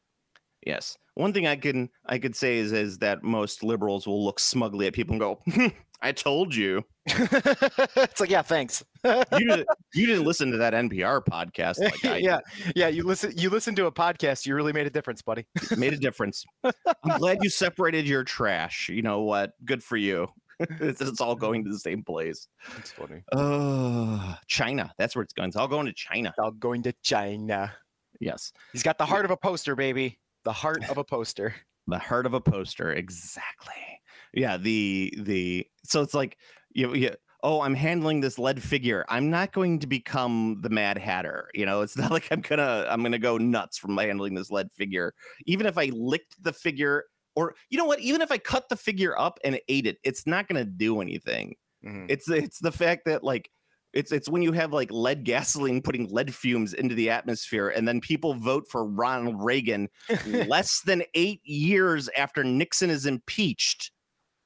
yes. 0.67 0.97
One 1.15 1.33
thing 1.33 1.47
I 1.47 1.55
can 1.55 1.91
I 2.07 2.19
could 2.19 2.35
say 2.35 2.57
is 2.59 2.73
is 2.73 2.99
that 2.99 3.23
most 3.23 3.63
liberals 3.63 4.09
will 4.09 4.25
look 4.25 4.41
smugly 4.41 4.89
at 4.89 4.95
people 4.95 5.13
and 5.13 5.21
go, 5.21 5.41
"Hmm, 5.49 5.67
"I 6.01 6.13
told 6.13 6.55
you. 6.55 6.85
it's 7.07 8.21
like, 8.21 8.31
yeah, 8.31 8.43
thanks. 8.43 8.85
You 9.05 9.25
didn't, 9.33 9.69
you 9.95 10.07
didn't 10.07 10.25
listen 10.25 10.51
to 10.51 10.59
that 10.59 10.75
NPR 10.75 11.25
podcast. 11.25 11.79
Like 11.81 12.21
yeah, 12.23 12.41
yeah. 12.77 12.89
You 12.89 13.05
listen. 13.05 13.33
You 13.37 13.51
listen 13.51 13.75
to 13.77 13.87
a 13.87 13.93
podcast. 13.93 14.47
You 14.47 14.55
really 14.55 14.73
made 14.73 14.87
a 14.87 14.91
difference, 14.91 15.23
buddy. 15.23 15.47
made 15.77 15.93
a 15.93 15.99
difference. 15.99 16.45
I'm 16.65 17.19
glad 17.19 17.39
you 17.43 17.51
separated 17.51 18.07
your 18.07 18.25
trash. 18.25 18.89
You 18.89 19.03
know 19.03 19.23
what? 19.23 19.53
Good 19.65 19.83
for 19.83 19.97
you. 19.97 20.29
it's, 20.81 21.01
it's 21.01 21.21
all 21.21 21.37
going 21.37 21.65
to 21.65 21.71
the 21.71 21.79
same 21.79 22.03
place. 22.03 22.49
That's 22.75 22.91
funny. 22.91 23.23
Uh, 23.33 24.35
China. 24.49 24.93
That's 24.99 25.15
where 25.15 25.23
it's 25.23 25.33
going. 25.33 25.49
It's 25.49 25.57
all 25.57 25.69
going 25.69 25.87
to 25.87 25.93
China. 25.93 26.35
All 26.39 26.51
going 26.51 26.83
to 26.83 26.93
China. 27.03 27.73
Yes. 28.21 28.53
He's 28.73 28.83
got 28.83 28.99
the 28.99 29.07
heart 29.07 29.25
of 29.25 29.31
a 29.31 29.37
poster, 29.37 29.77
baby. 29.77 30.19
The 30.45 30.53
heart 30.53 30.89
of 30.91 30.99
a 30.99 31.05
poster. 31.05 31.55
the 31.87 31.99
heart 31.99 32.27
of 32.27 32.35
a 32.35 32.41
poster 32.41 32.93
exactly 32.93 33.98
yeah 34.35 34.57
the 34.57 35.13
the 35.19 35.67
so 35.85 36.03
it's 36.03 36.15
like 36.15 36.37
you, 36.73 36.95
you 36.95 37.11
oh 37.43 37.61
i'm 37.61 37.75
handling 37.75 38.21
this 38.21 38.39
lead 38.39 38.63
figure 38.63 39.05
i'm 39.09 39.31
not 39.31 39.53
going 39.53 39.79
to 39.79 39.87
become 39.87 40.59
the 40.63 40.69
mad 40.71 40.99
hatter 40.99 41.49
you 41.55 41.65
know 41.65 41.81
it's 41.83 41.97
not 41.97 42.11
like 42.11 42.27
i'm 42.31 42.41
gonna 42.41 42.87
i'm 42.89 43.03
gonna 43.03 43.19
go 43.19 43.39
nuts 43.39 43.79
from 43.79 43.97
handling 43.97 44.35
this 44.35 44.51
lead 44.51 44.71
figure 44.73 45.15
even 45.47 45.67
if 45.67 45.79
i 45.79 45.91
licked 45.95 46.43
the 46.43 46.53
figure 46.53 47.05
or 47.37 47.55
you 47.71 47.79
know 47.79 47.85
what 47.85 48.01
even 48.01 48.21
if 48.21 48.31
i 48.33 48.39
cut 48.39 48.69
the 48.69 48.77
figure 48.77 49.19
up 49.19 49.39
and 49.45 49.61
ate 49.69 49.87
it 49.87 49.99
it's 50.05 50.27
not 50.27 50.47
gonna 50.49 50.65
do 50.65 51.01
anything 51.01 51.55
Mhm. 51.85 52.07
it's 52.09 52.29
it's 52.29 52.59
the 52.59 52.73
fact 52.73 53.05
that 53.05 53.23
like 53.23 53.49
it's 53.93 54.11
it's 54.11 54.29
when 54.29 54.43
you 54.43 54.51
have 54.51 54.73
like 54.73 54.91
lead 54.91 55.23
gasoline 55.25 55.81
putting 55.81 56.09
lead 56.09 56.35
fumes 56.35 56.75
into 56.75 56.95
the 56.97 57.09
atmosphere 57.09 57.69
and 57.69 57.87
then 57.87 58.01
people 58.01 58.35
vote 58.35 58.65
for 58.69 58.85
Ronald 58.85 59.37
Reagan 59.39 59.89
less 60.27 60.81
than 60.83 61.05
8 61.15 61.41
years 61.45 62.09
after 62.17 62.43
Nixon 62.43 62.91
is 62.91 63.07
impeached. 63.07 63.93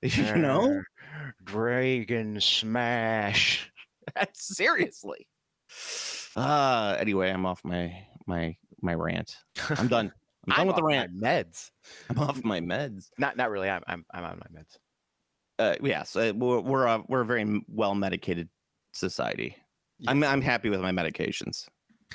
You 0.16 0.36
know? 0.36 0.82
Dragon 1.44 2.40
smash. 2.40 3.70
Seriously. 4.32 5.28
Uh 6.34 6.96
anyway, 6.98 7.30
I'm 7.30 7.46
off 7.46 7.61
my 7.64 8.05
my 8.26 8.57
my 8.80 8.94
rant. 8.94 9.36
I'm 9.70 9.88
done. 9.88 10.12
I'm 10.48 10.57
done 10.57 10.66
with 10.66 10.76
the 10.76 10.82
rant. 10.82 11.14
Meds. 11.14 11.70
I'm 12.11 12.18
off 12.18 12.42
my 12.42 12.61
meds. 12.61 13.11
Not 13.18 13.36
not 13.36 13.50
really. 13.50 13.70
I'm 13.70 13.82
I'm 13.86 14.05
I'm 14.12 14.24
on 14.24 14.40
my 14.40 14.61
meds. 14.61 14.76
Uh 15.59 15.76
yes, 15.82 16.16
uh, 16.16 16.32
we're 16.34 16.61
we're 16.61 16.86
a, 16.86 17.03
we're 17.09 17.20
a 17.20 17.26
very 17.26 17.62
well 17.68 17.94
medicated 17.94 18.48
society. 18.92 19.57
I'm 20.09 20.24
I'm 20.24 20.42
happy 20.42 20.68
with 20.68 20.80
my 20.80 20.90
medications. 20.90 21.68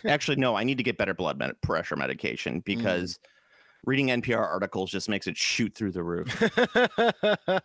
Actually, 0.05 0.37
no, 0.37 0.55
I 0.55 0.63
need 0.63 0.77
to 0.77 0.83
get 0.83 0.97
better 0.97 1.13
blood 1.13 1.39
med- 1.39 1.59
pressure 1.61 1.95
medication 1.95 2.59
because 2.65 3.17
reading 3.87 4.07
NPR 4.07 4.45
articles 4.45 4.91
just 4.91 5.09
makes 5.09 5.25
it 5.25 5.37
shoot 5.37 5.73
through 5.73 5.93
the 5.93 6.03
roof. 6.03 6.43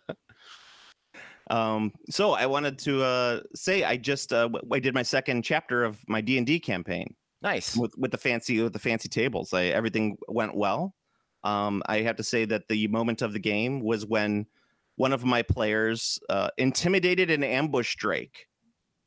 um, 1.51 1.91
so 2.09 2.31
I 2.31 2.45
wanted 2.45 2.79
to 2.79 3.03
uh, 3.03 3.41
say 3.53 3.83
I 3.83 3.97
just 3.97 4.31
uh, 4.33 4.49
I 4.71 4.79
did 4.79 4.95
my 4.95 5.03
second 5.03 5.43
chapter 5.43 5.83
of 5.83 5.99
my 6.07 6.21
D 6.21 6.37
and 6.37 6.47
D 6.47 6.59
campaign 6.59 7.13
nice. 7.43 7.75
with 7.75 7.93
with 7.97 8.11
the 8.11 8.17
fancy 8.17 8.63
with 8.63 8.73
the 8.73 8.79
fancy 8.79 9.09
tables. 9.09 9.53
I, 9.53 9.65
everything 9.65 10.17
went 10.29 10.55
well. 10.55 10.95
Um, 11.43 11.83
I 11.87 12.01
have 12.01 12.15
to 12.15 12.23
say 12.23 12.45
that 12.45 12.69
the 12.69 12.87
moment 12.87 13.21
of 13.21 13.33
the 13.33 13.39
game 13.39 13.81
was 13.81 14.05
when 14.05 14.47
one 14.95 15.11
of 15.11 15.25
my 15.25 15.41
players 15.41 16.19
uh, 16.29 16.49
intimidated 16.57 17.29
and 17.31 17.43
ambushed 17.43 17.99
Drake, 17.99 18.47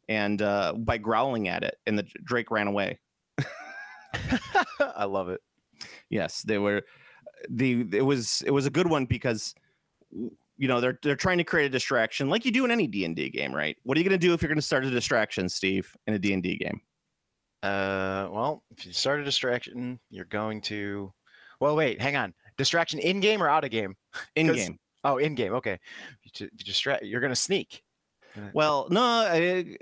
and 0.07 0.43
uh, 0.43 0.75
by 0.75 0.99
growling 0.99 1.49
at 1.49 1.65
it, 1.65 1.77
and 1.87 1.99
the 1.99 2.07
Drake 2.25 2.51
ran 2.51 2.67
away. 2.67 3.01
I 4.81 5.07
love 5.07 5.31
it. 5.31 5.41
Yes, 6.11 6.43
they 6.43 6.59
were 6.59 6.83
the 7.49 7.87
it 7.93 8.03
was 8.03 8.43
it 8.47 8.51
was 8.51 8.67
a 8.67 8.71
good 8.71 8.89
one 8.89 9.05
because 9.07 9.55
you 10.11 10.69
know 10.69 10.81
they're 10.81 10.99
they're 11.03 11.17
trying 11.17 11.39
to 11.39 11.45
create 11.45 11.67
a 11.67 11.71
distraction 11.71 12.29
like 12.31 12.45
you 12.45 12.51
do 12.51 12.65
in 12.65 12.71
any 12.71 12.87
d&d 12.87 13.29
game 13.31 13.55
right 13.55 13.77
what 13.83 13.97
are 13.97 14.01
you 14.01 14.09
going 14.09 14.19
to 14.19 14.27
do 14.27 14.33
if 14.33 14.41
you're 14.41 14.49
going 14.49 14.57
to 14.57 14.63
start 14.63 14.85
a 14.85 14.91
distraction 14.91 15.49
steve 15.49 15.95
in 16.07 16.15
a 16.15 16.19
d&d 16.19 16.57
game 16.57 16.81
Uh, 17.63 18.29
well, 18.31 18.63
if 18.77 18.87
you 18.87 18.93
start 18.93 19.21
a 19.21 19.25
distraction, 19.25 19.99
you're 20.11 20.25
going 20.27 20.61
to. 20.63 21.13
Well, 21.61 21.75
wait, 21.75 22.01
hang 22.01 22.15
on. 22.17 22.33
Distraction 22.59 22.99
in 23.01 23.21
game 23.21 23.43
or 23.43 23.49
out 23.49 23.65
of 23.65 23.71
game? 23.71 23.97
In 24.37 24.47
game 24.53 24.79
Oh, 25.05 25.19
in 25.19 25.35
game. 25.35 25.53
Okay. 25.55 25.79
You, 26.39 26.49
distract. 26.65 27.05
You're 27.05 27.21
gonna 27.21 27.37
sneak. 27.37 27.83
well 28.53 28.87
no 28.91 29.01
I, 29.03 29.77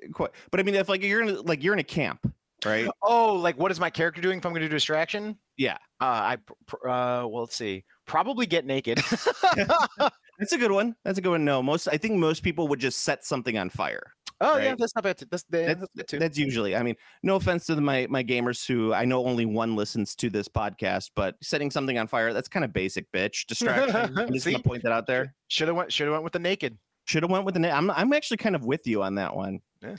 but 0.50 0.61
i 0.61 0.62
mean 0.62 0.76
if 0.76 0.88
like 0.88 1.02
you're 1.02 1.22
in 1.22 1.42
like 1.42 1.62
you're 1.64 1.72
in 1.74 1.80
a 1.80 1.84
camp 1.98 2.20
right 2.64 2.88
Oh, 3.02 3.34
like 3.34 3.59
what 3.59 3.72
is 3.72 3.80
my 3.80 3.90
character 3.90 4.20
doing 4.22 4.38
if 4.38 4.46
I'm 4.46 4.52
gonna 4.52 4.66
do 4.68 4.70
distraction? 4.70 5.36
Yeah. 5.57 5.78
Uh, 6.00 6.36
I. 6.36 6.38
Uh, 6.86 7.26
well, 7.28 7.40
let's 7.40 7.57
see. 7.57 7.84
Probably 8.07 8.46
get 8.46 8.66
naked. 8.66 8.98
that's 10.38 10.52
a 10.52 10.59
good 10.59 10.72
one 10.72 10.96
that's 11.05 11.16
a 11.16 11.22
good 11.22 11.30
one 11.30 11.44
no 11.44 11.62
most 11.62 11.86
i 11.92 11.96
think 11.96 12.16
most 12.18 12.42
people 12.42 12.66
would 12.66 12.80
just 12.80 13.02
set 13.02 13.24
something 13.24 13.57
on 13.57 13.70
fire 13.70 14.12
oh 14.40 14.57
yeah, 14.59 14.74
that's 14.76 14.92
not 14.96 15.05
bad. 15.05 15.16
too. 15.16 15.26
That's, 15.30 15.44
that's, 15.48 15.78
that's 15.80 15.92
good 15.96 16.09
too. 16.09 16.18
that's 16.18 16.36
usually 16.36 16.74
i 16.74 16.82
mean 16.82 16.96
no 17.22 17.36
offense 17.36 17.66
to 17.66 17.76
the, 17.76 17.80
my 17.80 18.09
my 18.11 18.24
gamers 18.24 18.66
who 18.66 18.92
i 18.92 19.05
know 19.05 19.24
only 19.24 19.46
one 19.46 19.76
listens 19.76 20.16
to 20.16 20.28
this 20.28 20.48
podcast 20.48 21.12
but 21.14 21.36
setting 21.40 21.70
something 21.70 21.98
on 21.98 22.09
fire 22.09 22.32
that's 22.32 22.48
kind 22.48 22.64
of 22.64 22.72
basic 22.72 23.11
bitch 23.12 23.46
distraction 23.46 23.94
i'm 24.18 24.32
just 24.32 24.44
gonna 24.44 24.59
point 24.59 24.82
that 24.82 24.90
out 24.92 25.07
there 25.07 25.32
Should 25.46 25.68
have 25.68 25.76
went. 25.76 25.92
Should 25.92 26.07
have 26.09 26.12
went 26.14 26.24
with 26.24 26.32
the 26.32 26.40
naked. 26.40 26.76
should 27.05 27.22
have 27.22 27.30
went 27.30 27.44
with 27.44 27.55
the 27.55 27.61
na- 27.61 27.76
I'm, 27.76 27.90
I'm 27.92 28.12
actually 28.12 28.38
kind 28.38 28.57
of 28.57 28.64
with 28.64 28.86
you 28.88 29.05
on 29.05 29.14
that 29.14 29.36
one 29.36 29.61
Yeah. 29.82 29.94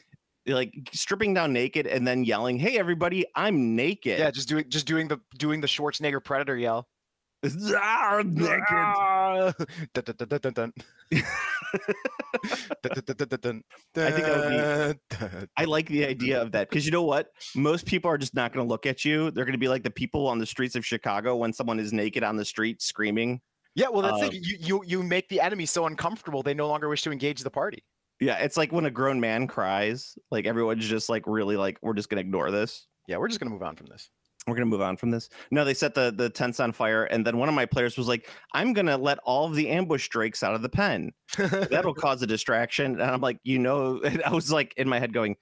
Like 0.47 0.73
stripping 0.93 1.33
down 1.33 1.51
naked 1.53 1.87
and 1.87 2.07
then 2.07 2.23
yelling 2.23 2.57
hey 2.59 2.77
everybody 2.77 3.25
i'm 3.35 3.75
naked 3.75 4.19
Yeah, 4.19 4.29
just 4.31 4.47
doing 4.47 4.65
just 4.69 4.85
doing 4.85 5.07
the 5.07 5.19
doing 5.37 5.61
the 5.61 5.67
Schwarzenegger 5.67 6.23
Predator 6.23 6.57
yell. 6.57 6.87
Ah, 7.75 8.21
naked 8.25 8.55
I 13.97 14.11
think 14.11 14.25
that 14.25 14.37
would 14.37 14.53
dun, 14.53 14.93
dun. 15.09 15.49
I 15.57 15.65
like 15.65 15.87
the 15.87 16.05
idea 16.05 16.41
of 16.41 16.51
that 16.53 16.69
because 16.69 16.85
you 16.85 16.91
know 16.91 17.03
what? 17.03 17.27
Most 17.55 17.85
people 17.85 18.09
are 18.09 18.17
just 18.17 18.33
not 18.33 18.53
going 18.53 18.65
to 18.65 18.69
look 18.69 18.85
at 18.85 19.05
you. 19.05 19.31
They're 19.31 19.45
going 19.45 19.53
to 19.53 19.59
be 19.59 19.67
like 19.67 19.83
the 19.83 19.91
people 19.91 20.27
on 20.27 20.39
the 20.39 20.45
streets 20.45 20.75
of 20.75 20.85
Chicago 20.85 21.35
when 21.35 21.53
someone 21.53 21.79
is 21.79 21.93
naked 21.93 22.23
on 22.23 22.35
the 22.35 22.45
street 22.45 22.81
screaming. 22.81 23.41
Yeah, 23.75 23.89
well, 23.89 24.01
that's 24.01 24.15
Um, 24.15 24.21
like 24.21 24.33
you, 24.33 24.57
you 24.59 24.83
you 24.85 25.03
make 25.03 25.27
the 25.29 25.41
enemy 25.41 25.65
so 25.65 25.85
uncomfortable 25.85 26.41
they 26.43 26.53
no 26.53 26.67
longer 26.67 26.87
wish 26.89 27.01
to 27.03 27.11
engage 27.11 27.41
the 27.41 27.51
party. 27.51 27.83
Yeah, 28.19 28.37
it's 28.37 28.57
like 28.57 28.71
when 28.71 28.85
a 28.85 28.91
grown 28.91 29.19
man 29.19 29.47
cries. 29.47 30.17
Like 30.31 30.45
everyone's 30.45 30.87
just 30.87 31.09
like 31.09 31.23
really 31.25 31.57
like 31.57 31.77
we're 31.81 31.93
just 31.93 32.09
going 32.09 32.17
to 32.17 32.27
ignore 32.27 32.51
this. 32.51 32.87
Yeah, 33.07 33.17
we're 33.17 33.27
just 33.27 33.39
gonna 33.39 33.51
move 33.51 33.63
on 33.63 33.75
from 33.75 33.87
this. 33.87 34.09
We're 34.47 34.53
going 34.53 34.69
to 34.69 34.71
move 34.71 34.81
on 34.81 34.95
from 34.95 35.09
this. 35.09 35.29
No, 35.49 35.65
they 35.65 35.73
set 35.73 35.95
the 35.95 36.13
the 36.15 36.29
tents 36.29 36.59
on 36.59 36.71
fire, 36.71 37.05
and 37.05 37.25
then 37.25 37.37
one 37.37 37.49
of 37.49 37.55
my 37.55 37.65
players 37.65 37.97
was 37.97 38.07
like, 38.07 38.29
"I'm 38.53 38.73
going 38.73 38.85
to 38.85 38.95
let 38.95 39.17
all 39.23 39.45
of 39.47 39.55
the 39.55 39.69
ambush 39.69 40.07
drakes 40.09 40.43
out 40.43 40.53
of 40.53 40.61
the 40.61 40.69
pen. 40.69 41.13
That'll 41.37 41.93
cause 41.95 42.21
a 42.21 42.27
distraction." 42.27 43.01
And 43.01 43.01
I'm 43.01 43.21
like, 43.21 43.39
you 43.43 43.57
know, 43.57 44.01
I 44.25 44.31
was 44.31 44.51
like 44.51 44.75
in 44.77 44.87
my 44.87 44.99
head 44.99 45.13
going, 45.13 45.35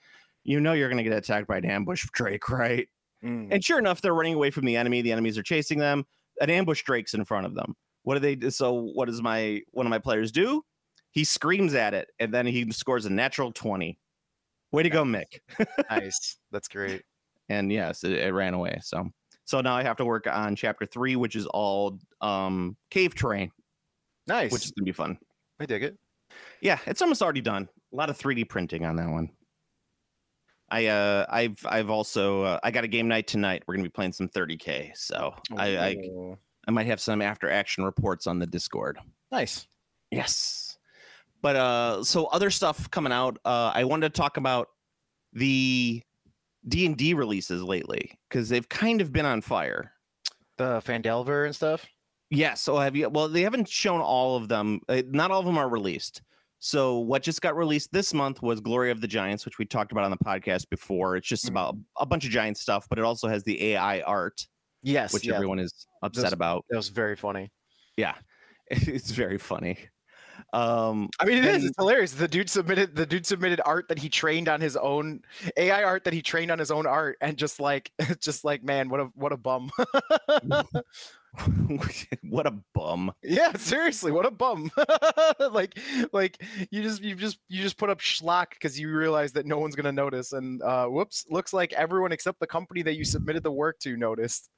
"You 0.45 0.61
know, 0.61 0.71
you're 0.71 0.87
going 0.87 1.03
to 1.03 1.09
get 1.09 1.17
attacked 1.17 1.47
by 1.47 1.57
an 1.57 1.65
ambush 1.65 2.07
drake, 2.13 2.47
right?" 2.49 2.87
Mm. 3.23 3.49
And 3.51 3.63
sure 3.63 3.77
enough, 3.77 3.99
they're 4.01 4.13
running 4.13 4.35
away 4.35 4.51
from 4.51 4.65
the 4.65 4.77
enemy. 4.77 5.01
The 5.01 5.11
enemies 5.11 5.37
are 5.37 5.43
chasing 5.43 5.79
them. 5.79 6.05
An 6.39 6.49
ambush 6.49 6.83
drake's 6.83 7.13
in 7.13 7.25
front 7.25 7.45
of 7.45 7.55
them. 7.55 7.75
What 8.03 8.13
do 8.13 8.21
they 8.21 8.35
do? 8.35 8.51
So 8.51 8.73
what 8.73 9.09
does 9.09 9.21
my 9.21 9.61
one 9.71 9.85
of 9.85 9.89
my 9.89 9.99
players 9.99 10.31
do? 10.31 10.63
He 11.13 11.23
screams 11.23 11.73
at 11.75 11.93
it, 11.93 12.09
and 12.19 12.33
then 12.33 12.45
he 12.45 12.69
scores 12.71 13.05
a 13.05 13.09
natural 13.09 13.51
20. 13.51 13.97
Way 14.71 14.83
to 14.83 14.89
go, 14.89 15.03
Mick. 15.03 15.39
nice. 15.89 16.37
That's 16.51 16.67
great. 16.67 17.01
And 17.49 17.71
yes, 17.71 18.05
it, 18.05 18.13
it 18.13 18.33
ran 18.33 18.53
away. 18.53 18.79
So 18.81 19.09
so 19.43 19.59
now 19.59 19.75
I 19.75 19.83
have 19.83 19.97
to 19.97 20.05
work 20.05 20.27
on 20.27 20.55
chapter 20.55 20.85
three, 20.85 21.17
which 21.17 21.35
is 21.35 21.45
all 21.47 21.99
um 22.21 22.77
cave 22.89 23.15
terrain, 23.15 23.51
Nice. 24.27 24.49
which 24.53 24.63
is 24.63 24.71
gonna 24.71 24.85
be 24.85 24.93
fun. 24.93 25.17
I 25.59 25.65
dig 25.65 25.83
it. 25.83 25.97
Yeah, 26.61 26.79
it's 26.87 27.01
almost 27.01 27.21
already 27.21 27.41
done. 27.41 27.67
A 27.91 27.95
lot 27.97 28.09
of 28.09 28.17
3D 28.17 28.47
printing 28.47 28.85
on 28.85 28.95
that 28.95 29.09
one. 29.09 29.29
I 30.71 30.85
uh 30.87 31.25
I've 31.29 31.59
I've 31.65 31.89
also 31.89 32.43
uh, 32.43 32.59
I 32.63 32.71
got 32.71 32.85
a 32.85 32.87
game 32.87 33.09
night 33.09 33.27
tonight. 33.27 33.63
We're 33.67 33.75
gonna 33.75 33.83
be 33.83 33.89
playing 33.91 34.13
some 34.13 34.29
30k. 34.29 34.95
So 34.95 35.35
I, 35.57 35.77
I 35.77 35.95
I 36.65 36.71
might 36.71 36.87
have 36.87 37.01
some 37.01 37.21
after 37.21 37.49
action 37.49 37.83
reports 37.83 38.25
on 38.25 38.39
the 38.39 38.47
Discord. 38.47 38.97
nice. 39.33 39.67
Yes. 40.11 40.62
But 41.43 41.55
uh 41.55 42.03
so 42.03 42.25
other 42.27 42.49
stuff 42.49 42.89
coming 42.89 43.13
out. 43.13 43.37
Uh 43.45 43.71
I 43.75 43.83
wanted 43.83 44.11
to 44.11 44.17
talk 44.19 44.37
about 44.37 44.69
the 45.33 46.01
D&D 46.67 47.13
releases 47.13 47.61
lately 47.61 48.17
cuz 48.29 48.49
they've 48.49 48.67
kind 48.69 49.01
of 49.01 49.11
been 49.11 49.25
on 49.25 49.41
fire. 49.41 49.91
The 50.57 50.81
Phandelver 50.85 51.45
and 51.45 51.55
stuff. 51.55 51.85
Yeah, 52.29 52.53
so 52.55 52.77
have 52.77 52.95
you 52.95 53.09
well 53.09 53.27
they 53.27 53.41
haven't 53.41 53.67
shown 53.69 54.01
all 54.01 54.35
of 54.37 54.47
them. 54.47 54.79
Uh, 54.89 55.03
not 55.11 55.29
all 55.29 55.41
of 55.41 55.45
them 55.45 55.57
are 55.57 55.69
released. 55.69 56.21
So 56.59 56.99
what 56.99 57.21
just 57.23 57.41
got 57.41 57.57
released 57.57 57.91
this 57.91 58.13
month 58.13 58.41
was 58.41 58.61
Glory 58.61 58.89
of 58.89 59.01
the 59.01 59.07
Giants, 59.07 59.43
which 59.43 59.57
we 59.59 59.65
talked 59.65 59.91
about 59.91 60.05
on 60.05 60.11
the 60.11 60.17
podcast 60.17 60.69
before. 60.69 61.17
It's 61.17 61.27
just 61.27 61.45
Mhm. 61.45 61.49
about 61.49 61.75
a 61.97 62.05
bunch 62.05 62.23
of 62.23 62.31
giant 62.31 62.57
stuff, 62.57 62.87
but 62.87 62.97
it 62.97 63.03
also 63.03 63.27
has 63.27 63.43
the 63.43 63.61
AI 63.73 63.99
art, 64.01 64.47
Yes. 64.81 65.13
which 65.13 65.27
yeah, 65.27 65.33
everyone 65.35 65.59
is 65.59 65.85
upset 66.03 66.23
Those- 66.23 66.31
about. 66.33 66.63
that 66.69 66.77
was 66.77 66.87
very 66.87 67.17
funny. 67.17 67.51
Yeah. 67.97 68.15
It's 68.97 69.11
very 69.11 69.37
funny. 69.37 69.77
Um 70.53 71.09
I 71.19 71.25
mean, 71.25 71.39
it 71.39 71.45
is. 71.45 71.55
And- 71.55 71.65
It's 71.65 71.77
hilarious. 71.77 72.11
The 72.13 72.27
dude 72.27 72.49
submitted 72.49 72.95
the 72.95 73.05
dude 73.05 73.25
submitted 73.25 73.59
art 73.65 73.87
that 73.89 73.97
he 73.99 74.07
trained 74.07 74.47
on 74.47 74.61
his 74.61 74.77
own 74.77 75.21
AI 75.57 75.83
art 75.83 76.03
that 76.05 76.13
he 76.13 76.21
trained 76.21 76.51
on 76.51 76.59
his 76.59 76.71
own 76.71 76.85
art, 76.85 77.17
and 77.21 77.35
just 77.37 77.59
like, 77.59 77.91
just 78.21 78.43
like, 78.45 78.63
man, 78.63 78.87
what 78.89 78.99
a 78.99 79.05
what 79.15 79.31
a 79.33 79.37
bum. 79.37 79.71
what 82.29 82.45
a 82.45 82.53
bum. 82.75 83.11
yeah, 83.23 83.53
seriously, 83.53 84.11
what 84.11 84.25
a 84.25 84.31
bum. 84.31 84.69
like, 85.51 85.79
like 86.11 86.43
you 86.69 86.83
just 86.83 87.01
you 87.01 87.15
just 87.15 87.39
you 87.49 87.61
just 87.61 87.77
put 87.77 87.89
up 87.89 87.99
schlock 87.99 88.51
because 88.51 88.79
you 88.79 88.95
realize 88.95 89.31
that 89.33 89.47
no 89.47 89.57
one's 89.57 89.75
gonna 89.75 89.91
notice, 89.91 90.33
and 90.33 90.61
uh, 90.61 90.85
whoops, 90.85 91.25
looks 91.29 91.51
like 91.51 91.73
everyone 91.73 92.11
except 92.11 92.39
the 92.39 92.45
company 92.47 92.83
that 92.83 92.95
you 92.95 93.03
submitted 93.03 93.41
the 93.41 93.51
work 93.51 93.79
to 93.79 93.97
noticed. 93.97 94.49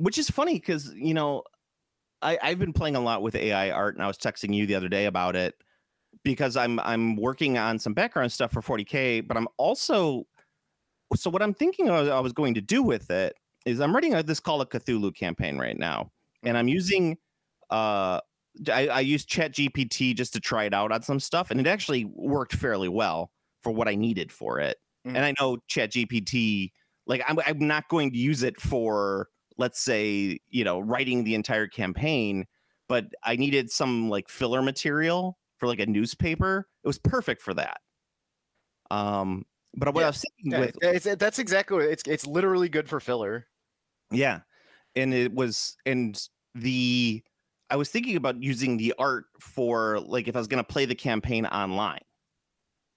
Which 0.00 0.18
is 0.18 0.28
funny 0.28 0.54
because 0.54 0.92
you 0.94 1.14
know, 1.14 1.42
I, 2.22 2.38
I've 2.42 2.58
been 2.58 2.72
playing 2.72 2.96
a 2.96 3.00
lot 3.00 3.22
with 3.22 3.34
AI 3.34 3.70
art, 3.70 3.94
and 3.94 4.02
I 4.04 4.06
was 4.06 4.18
texting 4.18 4.54
you 4.54 4.66
the 4.66 4.74
other 4.74 4.88
day 4.88 5.06
about 5.06 5.36
it 5.36 5.54
because 6.24 6.56
I'm 6.56 6.80
I'm 6.80 7.16
working 7.16 7.58
on 7.58 7.78
some 7.78 7.94
background 7.94 8.32
stuff 8.32 8.52
for 8.52 8.62
40k, 8.62 9.26
but 9.26 9.36
I'm 9.36 9.48
also 9.58 10.26
so 11.16 11.30
what 11.30 11.42
I'm 11.42 11.54
thinking 11.54 11.90
I 11.90 12.20
was, 12.20 12.32
going 12.32 12.54
to 12.54 12.60
do 12.60 12.82
with 12.82 13.10
it 13.10 13.34
is 13.66 13.80
I'm 13.80 13.94
writing 13.94 14.14
a, 14.14 14.22
this 14.22 14.40
Call 14.40 14.60
of 14.60 14.68
Cthulhu 14.68 15.14
campaign 15.14 15.58
right 15.58 15.78
now, 15.78 16.10
and 16.44 16.56
I'm 16.56 16.68
using 16.68 17.16
uh 17.70 18.20
I, 18.72 18.88
I 18.88 19.00
used 19.00 19.28
Chat 19.28 19.52
GPT 19.54 20.14
just 20.14 20.32
to 20.34 20.40
try 20.40 20.64
it 20.64 20.74
out 20.74 20.92
on 20.92 21.02
some 21.02 21.20
stuff, 21.20 21.50
and 21.50 21.60
it 21.60 21.66
actually 21.66 22.04
worked 22.14 22.54
fairly 22.54 22.88
well 22.88 23.30
for 23.62 23.72
what 23.72 23.88
I 23.88 23.94
needed 23.94 24.32
for 24.32 24.60
it. 24.60 24.78
Mhm. 25.06 25.16
And 25.16 25.24
I 25.24 25.34
know 25.40 25.58
Chat 25.68 25.92
GPT, 25.92 26.72
like 27.06 27.22
I'm 27.28 27.38
I'm 27.46 27.66
not 27.66 27.88
going 27.88 28.10
to 28.12 28.18
use 28.18 28.42
it 28.42 28.60
for 28.60 29.28
let's 29.60 29.80
say 29.80 30.40
you 30.48 30.64
know 30.64 30.80
writing 30.80 31.22
the 31.24 31.36
entire 31.36 31.68
campaign, 31.68 32.46
but 32.88 33.06
I 33.22 33.36
needed 33.36 33.70
some 33.70 34.08
like 34.10 34.28
filler 34.28 34.62
material 34.62 35.38
for 35.58 35.68
like 35.68 35.78
a 35.78 35.86
newspaper. 35.86 36.66
It 36.82 36.88
was 36.88 36.98
perfect 36.98 37.42
for 37.42 37.54
that. 37.54 37.78
Um, 38.90 39.44
but 39.76 39.94
what 39.94 40.00
Yeah. 40.00 40.06
I 40.06 40.10
was 40.10 40.24
thinking 40.36 40.52
Yeah, 40.52 40.60
with 40.60 40.76
it's 40.82 41.16
that's 41.16 41.38
exactly 41.38 41.76
what 41.76 41.86
it's 41.86 42.02
it's 42.08 42.26
literally 42.26 42.68
good 42.68 42.88
for 42.88 42.98
filler. 42.98 43.46
Yeah. 44.10 44.40
And 44.96 45.14
it 45.14 45.32
was 45.32 45.76
and 45.86 46.20
the 46.54 47.22
I 47.70 47.76
was 47.76 47.88
thinking 47.90 48.16
about 48.16 48.42
using 48.42 48.76
the 48.78 48.92
art 48.98 49.26
for 49.38 50.00
like 50.00 50.26
if 50.26 50.34
I 50.34 50.40
was 50.40 50.48
going 50.48 50.62
to 50.64 50.72
play 50.72 50.86
the 50.86 50.96
campaign 50.96 51.46
online. 51.46 52.00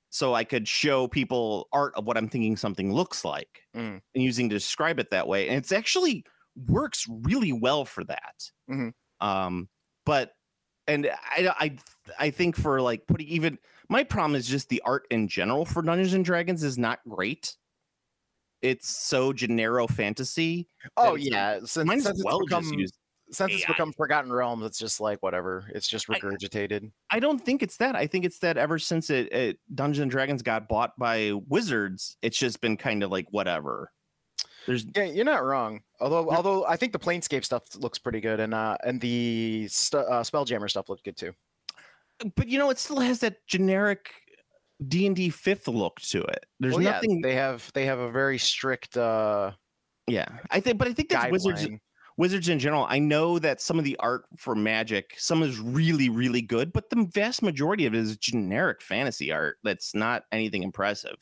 So 0.09 0.33
I 0.33 0.43
could 0.43 0.67
show 0.67 1.07
people 1.07 1.67
art 1.73 1.93
of 1.95 2.05
what 2.05 2.17
I'm 2.17 2.29
thinking 2.29 2.55
something 2.57 2.93
looks 2.93 3.23
like 3.25 3.61
Mm. 3.75 4.01
and 4.15 4.23
using 4.23 4.49
to 4.49 4.55
describe 4.55 4.99
it 4.99 5.09
that 5.11 5.27
way. 5.27 5.47
And 5.49 5.57
it's 5.57 5.71
actually 5.71 6.23
works 6.67 7.05
really 7.09 7.53
well 7.53 7.85
for 7.85 8.03
that. 8.03 8.51
Mhm. 8.69 8.93
Um 9.19 9.69
but 10.05 10.33
and 10.87 11.07
I 11.07 11.49
I 11.59 11.77
I 12.19 12.29
think 12.29 12.55
for 12.55 12.81
like 12.81 13.07
putting 13.07 13.27
even 13.27 13.57
my 13.89 14.03
problem 14.03 14.35
is 14.35 14.47
just 14.47 14.69
the 14.69 14.81
art 14.85 15.05
in 15.11 15.27
general 15.27 15.65
for 15.65 15.81
Dungeons 15.81 16.13
and 16.13 16.25
Dragons 16.25 16.63
is 16.63 16.77
not 16.77 16.99
great. 17.07 17.55
It's 18.61 18.89
so 18.97 19.33
genero 19.33 19.89
fantasy 19.89 20.67
Oh 20.97 21.15
it's- 21.15 21.27
yeah, 21.29 21.59
since, 21.65 22.03
since 22.03 22.23
well 22.23 22.39
it's 22.39 22.47
become 22.47 22.63
just 22.63 22.75
use 22.75 22.91
since 23.31 23.53
it's 23.53 23.63
AI. 23.63 23.67
become 23.69 23.91
Forgotten 23.93 24.31
Realms, 24.31 24.63
it's 24.65 24.77
just 24.77 24.99
like 24.99 25.23
whatever. 25.23 25.65
It's 25.73 25.87
just 25.87 26.07
I- 26.09 26.19
regurgitated. 26.19 26.91
I 27.09 27.19
don't 27.19 27.39
think 27.43 27.63
it's 27.63 27.77
that. 27.77 27.95
I 27.95 28.05
think 28.05 28.25
it's 28.25 28.39
that 28.39 28.57
ever 28.57 28.77
since 28.77 29.09
it, 29.09 29.31
it 29.33 29.59
Dungeons 29.73 30.01
and 30.03 30.11
Dragons 30.11 30.41
got 30.43 30.67
bought 30.69 30.91
by 30.99 31.31
Wizards, 31.47 32.15
it's 32.21 32.37
just 32.37 32.61
been 32.61 32.77
kind 32.77 33.01
of 33.03 33.09
like 33.11 33.25
whatever. 33.31 33.91
There's 34.67 34.85
Yeah, 34.95 35.03
you're 35.05 35.25
not 35.25 35.43
wrong. 35.43 35.81
Although 35.99 36.29
although 36.31 36.65
I 36.65 36.77
think 36.77 36.93
the 36.93 36.99
Planescape 36.99 37.43
stuff 37.45 37.63
looks 37.75 37.99
pretty 37.99 38.21
good, 38.21 38.39
and 38.39 38.53
uh 38.53 38.77
and 38.83 38.99
the 38.99 39.67
stu- 39.69 39.97
uh, 39.97 40.23
Spelljammer 40.23 40.69
stuff 40.69 40.89
looked 40.89 41.03
good 41.03 41.17
too. 41.17 41.33
but 42.35 42.47
you 42.47 42.57
know 42.57 42.69
it 42.69 42.77
still 42.77 42.99
has 42.99 43.19
that 43.19 43.45
generic 43.47 44.13
D&D 44.87 45.29
5th 45.29 45.73
look 45.73 45.99
to 46.01 46.21
it. 46.21 46.45
There's 46.59 46.73
Well, 46.73 46.83
yeah, 46.83 46.91
nothing 46.91 47.21
they 47.21 47.35
have 47.35 47.69
they 47.73 47.85
have 47.85 47.99
a 47.99 48.11
very 48.11 48.37
strict 48.37 48.97
uh 48.97 49.51
yeah. 50.07 50.27
I 50.51 50.59
think 50.59 50.77
but 50.77 50.87
I 50.87 50.93
think 50.93 51.09
that's 51.09 51.31
Wizards. 51.31 51.67
Wizards 52.17 52.47
in 52.47 52.59
general, 52.59 52.85
I 52.87 52.99
know 52.99 53.39
that 53.39 53.59
some 53.59 53.79
of 53.79 53.85
the 53.85 53.97
art 53.97 54.25
for 54.37 54.53
Magic, 54.53 55.15
some 55.17 55.41
is 55.41 55.59
really, 55.59 56.09
really 56.09 56.43
good, 56.43 56.71
but 56.71 56.91
the 56.91 57.09
vast 57.11 57.41
majority 57.41 57.87
of 57.87 57.95
it 57.95 57.97
is 57.97 58.17
generic 58.17 58.83
fantasy 58.83 59.31
art 59.31 59.57
that's 59.63 59.95
not 59.95 60.23
anything 60.31 60.61
impressive. 60.61 61.15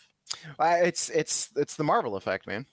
Uh, 0.59 0.77
it's 0.81 1.09
it's 1.09 1.49
it's 1.55 1.75
the 1.77 1.83
Marvel 1.83 2.17
effect, 2.17 2.45
man. 2.45 2.65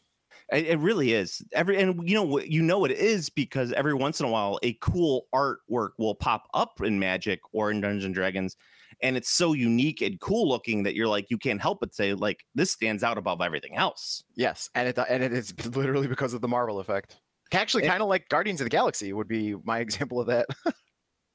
It, 0.52 0.66
it 0.66 0.78
really 0.78 1.12
is. 1.12 1.42
Every 1.52 1.80
and 1.80 2.08
you 2.08 2.14
know 2.14 2.22
what 2.22 2.48
you 2.48 2.62
know 2.62 2.84
it 2.84 2.92
is 2.92 3.28
because 3.28 3.72
every 3.72 3.94
once 3.94 4.20
in 4.20 4.26
a 4.26 4.30
while 4.30 4.58
a 4.62 4.74
cool 4.74 5.26
artwork 5.34 5.90
will 5.98 6.14
pop 6.14 6.48
up 6.54 6.80
in 6.82 6.98
Magic 6.98 7.40
or 7.52 7.70
in 7.70 7.80
Dungeons 7.80 8.04
and 8.04 8.14
Dragons, 8.14 8.56
and 9.02 9.16
it's 9.16 9.30
so 9.30 9.52
unique 9.52 10.00
and 10.00 10.18
cool 10.20 10.48
looking 10.48 10.82
that 10.84 10.94
you're 10.94 11.08
like 11.08 11.26
you 11.30 11.38
can't 11.38 11.60
help 11.60 11.80
but 11.80 11.94
say 11.94 12.14
like 12.14 12.44
this 12.54 12.70
stands 12.70 13.02
out 13.02 13.18
above 13.18 13.40
everything 13.40 13.76
else. 13.76 14.24
Yes, 14.36 14.70
and 14.74 14.88
it 14.88 14.98
uh, 14.98 15.04
and 15.08 15.22
it 15.22 15.32
is 15.32 15.52
literally 15.76 16.06
because 16.06 16.32
of 16.32 16.40
the 16.40 16.48
Marvel 16.48 16.80
effect. 16.80 17.16
Actually, 17.52 17.84
eh 17.84 17.88
kind 17.88 18.02
of 18.02 18.08
like 18.08 18.28
Guardians 18.28 18.60
of 18.60 18.66
the 18.66 18.70
Galaxy 18.70 19.12
would 19.12 19.28
be 19.28 19.54
my 19.64 19.78
example 19.80 20.20
of 20.20 20.26
that. 20.28 20.46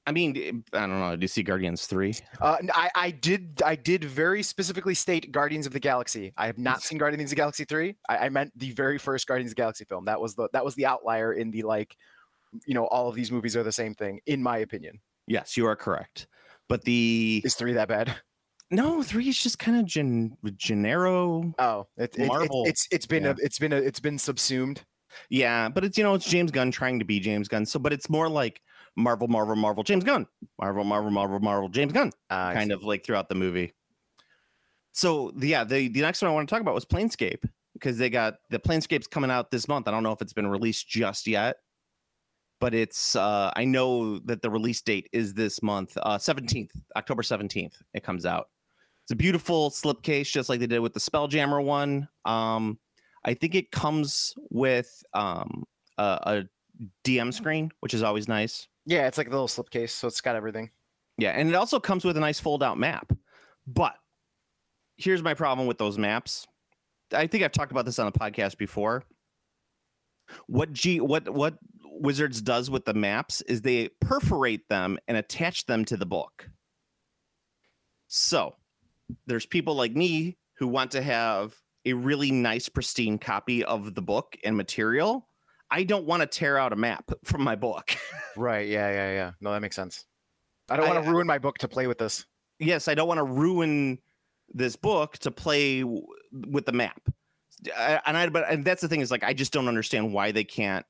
I 0.06 0.12
mean, 0.12 0.64
I 0.74 0.80
don't 0.80 1.00
know. 1.00 1.16
Do 1.16 1.22
you 1.22 1.28
see 1.28 1.44
Guardians 1.44 1.86
three? 1.86 2.14
Uh, 2.42 2.58
I, 2.74 2.90
I 2.96 3.12
did 3.12 3.62
I 3.66 3.76
did 3.76 4.04
very 4.04 4.44
specifically 4.44 4.96
state 4.96 5.32
Guardians 5.32 5.66
of 5.66 5.72
the 5.72 5.80
Galaxy. 5.80 6.34
I 6.38 6.46
have 6.48 6.58
not 6.58 6.82
seen 6.82 6.98
Guardians 6.98 7.32
of 7.32 7.36
the 7.36 7.36
Galaxy 7.38 7.64
three. 7.64 7.96
I, 8.10 8.18
I 8.18 8.30
meant 8.30 8.52
the 8.58 8.72
very 8.72 8.98
first 8.98 9.28
Guardians 9.28 9.52
of 9.52 9.56
the 9.56 9.62
Galaxy 9.62 9.86
film. 9.86 10.06
That 10.06 10.20
was 10.20 10.36
the 10.36 10.50
that 10.52 10.66
was 10.66 10.76
the 10.76 10.86
outlier 10.86 11.34
in 11.34 11.52
the 11.52 11.64
like, 11.64 11.96
you 12.66 12.74
know, 12.74 12.86
all 12.88 13.08
of 13.08 13.16
these 13.16 13.32
movies 13.32 13.56
are 13.56 13.64
the 13.64 13.72
same 13.72 13.96
thing 13.96 14.20
in 14.26 14.44
my 14.44 14.58
opinion. 14.58 15.00
Yes, 15.28 15.56
you 15.56 15.66
are 15.68 15.76
correct. 15.76 16.28
But 16.68 16.84
the 16.84 17.42
Is 17.46 17.56
three 17.56 17.74
that 17.74 17.88
bad? 17.88 18.14
no 18.72 19.04
three 19.04 19.30
is 19.30 19.40
just 19.42 19.58
kind 19.58 19.78
of 19.78 19.86
gen 19.86 20.36
genero. 20.44 21.54
Oh, 21.60 21.88
it, 21.98 22.16
it, 22.16 22.24
it, 22.24 22.28
Marvel, 22.28 22.64
it's 22.66 22.88
it's 22.92 23.06
been 23.06 23.24
yeah. 23.24 23.32
a, 23.32 23.36
it's 23.40 23.60
been 23.60 23.72
a, 23.72 23.78
it's 23.78 24.02
been 24.02 24.18
subsumed. 24.18 24.84
Yeah, 25.30 25.70
but 25.70 25.86
it's 25.86 25.98
you 25.98 26.04
know 26.04 26.14
it's 26.14 26.30
James 26.30 26.52
Gunn 26.52 26.72
trying 26.72 27.00
to 27.00 27.06
be 27.06 27.20
James 27.22 27.48
Gunn. 27.48 27.66
So, 27.66 27.80
but 27.80 27.94
it's 27.94 28.10
more 28.10 28.28
like 28.28 28.62
Marvel, 28.96 29.28
Marvel, 29.28 29.56
Marvel, 29.56 29.84
James 29.84 30.04
Gunn, 30.04 30.28
Marvel, 30.60 30.84
Marvel, 30.84 31.10
Marvel, 31.12 31.40
Marvel, 31.40 31.70
James 31.70 31.94
Gunn, 31.94 32.12
Uh, 32.30 32.54
kind 32.54 32.72
of 32.72 32.84
like 32.84 33.04
throughout 33.06 33.28
the 33.30 33.36
movie. 33.36 33.74
So 34.92 35.32
the- 35.36 35.48
yeah, 35.48 35.64
the 35.64 35.88
the 35.88 36.02
next 36.02 36.22
one 36.22 36.30
I 36.32 36.34
want 36.34 36.48
to 36.48 36.54
talk 36.54 36.62
about 36.62 36.76
was 36.76 36.86
Planescape 36.86 37.44
because 37.74 37.98
they 37.98 38.10
got 38.10 38.36
the 38.50 38.60
Planescape's 38.60 39.08
coming 39.08 39.32
out 39.32 39.50
this 39.52 39.68
month. 39.68 39.88
I 39.88 39.92
don't 39.92 40.04
know 40.04 40.12
if 40.12 40.22
it's 40.22 40.34
been 40.34 40.48
released 40.48 40.88
just 40.88 41.26
yet, 41.28 41.58
but 42.60 42.74
it's 42.76 43.16
uh 43.16 43.52
I 43.56 43.66
know 43.66 44.20
that 44.20 44.42
the 44.42 44.50
release 44.52 44.82
date 44.82 45.10
is 45.12 45.34
this 45.34 45.64
month, 45.64 45.98
uh 46.02 46.18
17th, 46.18 46.72
October 46.96 47.24
17th. 47.24 47.82
It 47.94 48.04
comes 48.04 48.26
out. 48.26 48.50
It's 49.04 49.12
a 49.12 49.16
beautiful 49.16 49.70
slipcase, 49.72 50.32
just 50.32 50.48
like 50.48 50.60
they 50.60 50.68
did 50.68 50.80
with 50.80 50.94
the 50.94 51.00
Spelljammer 51.00 51.62
one. 51.64 52.08
Um, 52.24 52.80
I 53.26 53.34
think 53.34 53.56
it 53.56 53.72
comes 53.72 54.34
with 54.52 55.04
um 55.14 55.64
a, 55.98 56.04
a 56.04 56.44
DM 57.04 57.34
screen, 57.34 57.72
which 57.80 57.94
is 57.94 58.04
always 58.04 58.28
nice. 58.28 58.68
Yeah, 58.86 59.08
it's 59.08 59.18
like 59.18 59.28
a 59.28 59.32
little 59.32 59.48
slipcase, 59.48 59.92
so 59.92 60.08
it's 60.08 60.22
got 60.22 60.36
everything. 60.36 60.72
Yeah, 61.18 61.32
and 61.32 61.50
it 61.50 61.56
also 61.56 61.80
comes 61.80 62.04
with 62.04 62.18
a 62.18 62.20
nice 62.20 62.40
fold-out 62.40 62.78
map. 62.78 63.12
But 63.66 63.96
here's 64.98 65.24
my 65.24 65.34
problem 65.34 65.68
with 65.68 65.78
those 65.78 65.98
maps. 65.98 66.48
I 67.14 67.28
think 67.28 67.44
I've 67.44 67.52
talked 67.52 67.72
about 67.72 67.86
this 67.86 68.00
on 68.00 68.08
a 68.08 68.12
podcast 68.12 68.58
before. 68.58 69.04
What 70.48 70.74
G 70.74 71.00
what 71.00 71.30
what 71.30 71.58
Wizards 71.86 72.42
does 72.42 72.70
with 72.70 72.86
the 72.86 72.94
maps 72.94 73.42
is 73.42 73.62
they 73.62 73.90
perforate 74.02 74.68
them 74.68 74.98
and 75.08 75.16
attach 75.16 75.66
them 75.66 75.86
to 75.86 75.98
the 75.98 76.06
book. 76.06 76.50
So, 78.08 78.56
there's 79.28 79.46
people 79.46 79.76
like 79.76 79.94
me 79.94 80.38
who 80.58 80.68
want 80.68 80.92
to 80.92 81.02
have 81.02 81.56
a 81.86 81.94
really 81.94 82.32
nice 82.32 82.70
pristine 82.70 83.18
copy 83.20 83.64
of 83.64 83.96
the 83.96 84.02
book 84.02 84.38
and 84.44 84.58
material. 84.58 85.28
I 85.74 85.84
don't 85.84 86.06
want 86.06 86.22
to 86.22 86.28
tear 86.28 86.58
out 86.58 86.72
a 86.72 86.76
map 86.76 87.12
from 87.24 87.44
my 87.44 87.56
book. 87.56 87.96
Right. 88.38 88.68
Yeah. 88.68 88.90
Yeah. 88.92 89.12
Yeah. 89.14 89.32
No, 89.42 89.52
that 89.52 89.62
makes 89.62 89.76
sense. 89.76 90.06
I 90.70 90.76
don't 90.78 90.88
want 90.90 91.04
to 91.06 91.12
ruin 91.12 91.28
my 91.28 91.38
book 91.38 91.60
to 91.60 91.68
play 91.68 91.86
with 91.88 92.00
this. 92.00 92.26
yes, 92.60 92.88
I 92.88 92.96
don't 92.96 93.08
want 93.08 93.20
to 93.20 93.24
ruin 93.24 94.00
this 94.50 94.76
book 94.76 95.18
to 95.20 95.30
play 95.30 95.82
w- 95.82 96.02
with 96.32 96.66
the 96.66 96.72
map. 96.72 97.00
I- 97.78 98.02
And 98.08 98.18
I, 98.18 98.30
but 98.30 98.46
and 98.52 98.66
that's 98.66 98.82
the 98.82 98.88
thing 98.88 99.02
is 99.02 99.12
like 99.12 99.24
I 99.24 99.34
just 99.34 99.54
don't 99.54 99.68
understand 99.68 100.14
why 100.14 100.32
they 100.32 100.44
can't 100.44 100.86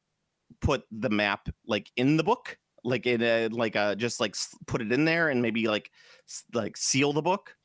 put 0.62 0.84
the 0.92 1.10
map 1.10 1.50
like 1.68 1.92
in 1.98 2.16
the 2.16 2.24
book, 2.24 2.58
like 2.86 3.06
in 3.08 3.22
a 3.22 3.50
like 3.50 3.76
a 3.76 3.96
just 3.98 4.20
like 4.22 4.32
s- 4.32 4.56
put 4.68 4.82
it 4.82 4.92
in 4.94 5.04
there 5.06 5.28
and 5.30 5.42
maybe 5.42 5.68
like 5.68 5.92
s- 6.30 6.46
like 6.54 6.78
seal 6.78 7.12
the 7.12 7.22
book, 7.22 7.56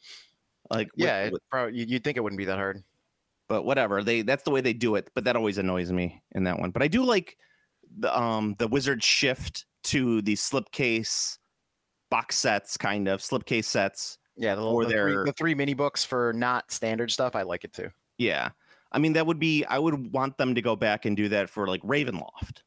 like 0.70 0.88
with- 0.96 1.06
Yeah, 1.06 1.24
it, 1.26 1.32
with-. 1.32 1.74
You, 1.74 1.84
you'd 1.88 2.02
think 2.02 2.16
it 2.16 2.20
wouldn't 2.20 2.38
be 2.38 2.46
that 2.46 2.56
hard. 2.58 2.82
But 3.49 3.64
whatever 3.64 4.03
they 4.03 4.22
that's 4.22 4.44
the 4.44 4.51
way 4.51 4.61
they 4.61 4.72
do 4.72 4.94
it. 4.96 5.11
But 5.14 5.24
that 5.24 5.36
always 5.36 5.59
annoys 5.59 5.90
me 5.92 6.22
in 6.32 6.44
that 6.44 6.59
one. 6.59 6.70
But 6.70 6.82
I 6.82 6.88
do 6.88 7.03
like 7.05 7.36
the 7.99 8.16
um 8.18 8.55
the 8.59 8.68
wizard 8.68 9.03
shift 9.03 9.64
to 9.84 10.20
the 10.22 10.34
slipcase 10.34 11.38
box 12.11 12.36
sets, 12.36 12.76
kind 12.76 13.09
of 13.09 13.20
slipcase 13.20 13.64
sets. 13.64 14.18
Yeah, 14.36 14.55
the, 14.55 14.62
Or 14.62 14.64
little, 14.64 14.80
the, 14.80 14.86
three, 14.88 15.12
their- 15.12 15.24
the 15.24 15.32
three 15.32 15.55
mini 15.55 15.74
books 15.74 16.05
for 16.05 16.32
not 16.32 16.70
standard 16.70 17.11
stuff. 17.11 17.34
I 17.34 17.42
like 17.42 17.64
it 17.64 17.72
too. 17.72 17.90
Yeah. 18.18 18.51
I 18.92 18.99
mean, 18.99 19.12
that 19.14 19.26
would 19.26 19.38
be, 19.38 19.64
I 19.66 19.78
would 19.78 20.12
want 20.12 20.38
them 20.38 20.55
to 20.55 20.62
go 20.62 20.74
back 20.76 21.05
and 21.05 21.16
do 21.16 21.28
that 21.28 21.51
for 21.51 21.66
like 21.66 21.82
Ravenloft. 21.82 22.62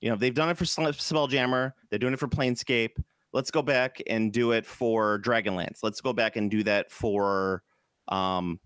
You 0.00 0.10
know, 0.10 0.16
they've 0.16 0.34
done 0.34 0.48
it 0.50 0.56
for 0.56 0.64
Spell- 0.64 0.92
Spelljammer, 0.92 1.72
they're 1.90 1.98
doing 1.98 2.12
it 2.12 2.20
for 2.20 2.28
Planescape. 2.28 3.02
Let's 3.32 3.50
go 3.50 3.62
back 3.62 4.00
and 4.06 4.32
do 4.32 4.52
it 4.52 4.64
for 4.64 5.18
Dragonlance. 5.20 5.78
Let's 5.82 6.00
go 6.00 6.12
back 6.12 6.36
and 6.36 6.50
do 6.50 6.62
that 6.64 6.92
for 6.92 7.62
um, 8.08 8.60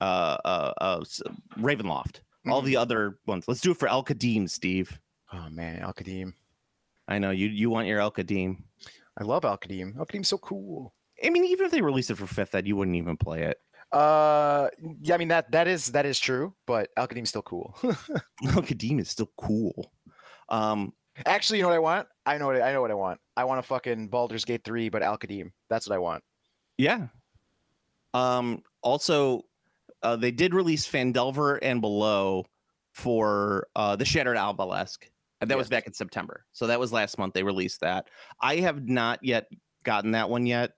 uh, 0.00 0.36
uh, 0.44 0.72
uh, 0.78 1.04
Ravenloft. 1.58 2.20
All 2.48 2.62
Mhm. 2.62 2.66
the 2.66 2.76
other 2.76 3.18
ones. 3.26 3.46
Let's 3.48 3.60
do 3.60 3.72
it 3.72 3.76
for 3.78 3.88
Al 3.88 4.04
Qadim, 4.04 4.48
Steve. 4.48 4.98
Oh 5.32 5.48
man, 5.50 5.80
Al 5.80 5.92
Qadim. 5.92 6.32
I 7.08 7.18
know 7.18 7.30
you 7.30 7.48
you 7.48 7.70
want 7.70 7.88
your 7.88 8.00
Al 8.00 8.12
Qadim. 8.12 8.62
I 9.18 9.24
love 9.24 9.44
Al 9.44 9.58
Qadim. 9.58 9.96
Al 9.98 10.06
Qadim's 10.06 10.28
so 10.28 10.38
cool. 10.38 10.92
I 11.24 11.30
mean, 11.30 11.44
even 11.44 11.66
if 11.66 11.72
they 11.72 11.80
released 11.82 12.10
it 12.10 12.16
for 12.18 12.26
fifth 12.26 12.54
ed, 12.54 12.66
you 12.68 12.76
wouldn't 12.76 12.96
even 12.96 13.16
play 13.16 13.42
it. 13.42 13.58
Uh, 13.92 14.68
yeah, 15.00 15.14
I 15.14 15.18
mean 15.18 15.28
that 15.28 15.50
that 15.52 15.66
is 15.68 15.86
that 15.92 16.04
is 16.06 16.18
true, 16.20 16.54
but 16.66 16.90
Al 16.96 17.08
Qadim's 17.08 17.30
still 17.30 17.42
cool. 17.42 17.74
Al 17.84 18.62
Qadim 18.62 19.00
is 19.00 19.08
still 19.10 19.30
cool. 19.36 19.92
Um, 20.48 20.92
Actually, 21.24 21.58
you 21.58 21.62
know 21.62 21.70
what 21.70 21.76
I 21.76 21.80
want? 21.80 22.08
I 22.26 22.36
know 22.38 22.46
what 22.46 22.60
I 22.60 22.72
know 22.72 22.82
what 22.82 22.90
I 22.90 22.94
want. 22.94 23.20
I 23.36 23.44
want 23.44 23.58
a 23.58 23.62
fucking 23.62 24.08
Baldur's 24.08 24.44
Gate 24.44 24.62
three, 24.64 24.88
but 24.90 25.02
Al 25.02 25.16
Qadim. 25.18 25.52
That's 25.70 25.88
what 25.88 25.94
I 25.94 25.98
want. 25.98 26.22
Yeah. 26.78 27.08
Um. 28.14 28.62
Also, 28.82 29.45
uh, 30.06 30.14
they 30.14 30.30
did 30.30 30.54
release 30.54 30.86
Phandelver 30.86 31.58
and 31.60 31.80
Below 31.80 32.44
for 32.92 33.66
uh, 33.74 33.96
the 33.96 34.04
Shattered 34.04 34.36
Obelisk, 34.36 35.10
and 35.40 35.50
that 35.50 35.58
was 35.58 35.68
back 35.68 35.88
in 35.88 35.92
September. 35.92 36.46
So 36.52 36.68
that 36.68 36.78
was 36.78 36.92
last 36.92 37.18
month. 37.18 37.34
They 37.34 37.42
released 37.42 37.80
that. 37.80 38.06
I 38.40 38.56
have 38.56 38.88
not 38.88 39.18
yet 39.24 39.48
gotten 39.82 40.12
that 40.12 40.30
one 40.30 40.46
yet, 40.46 40.74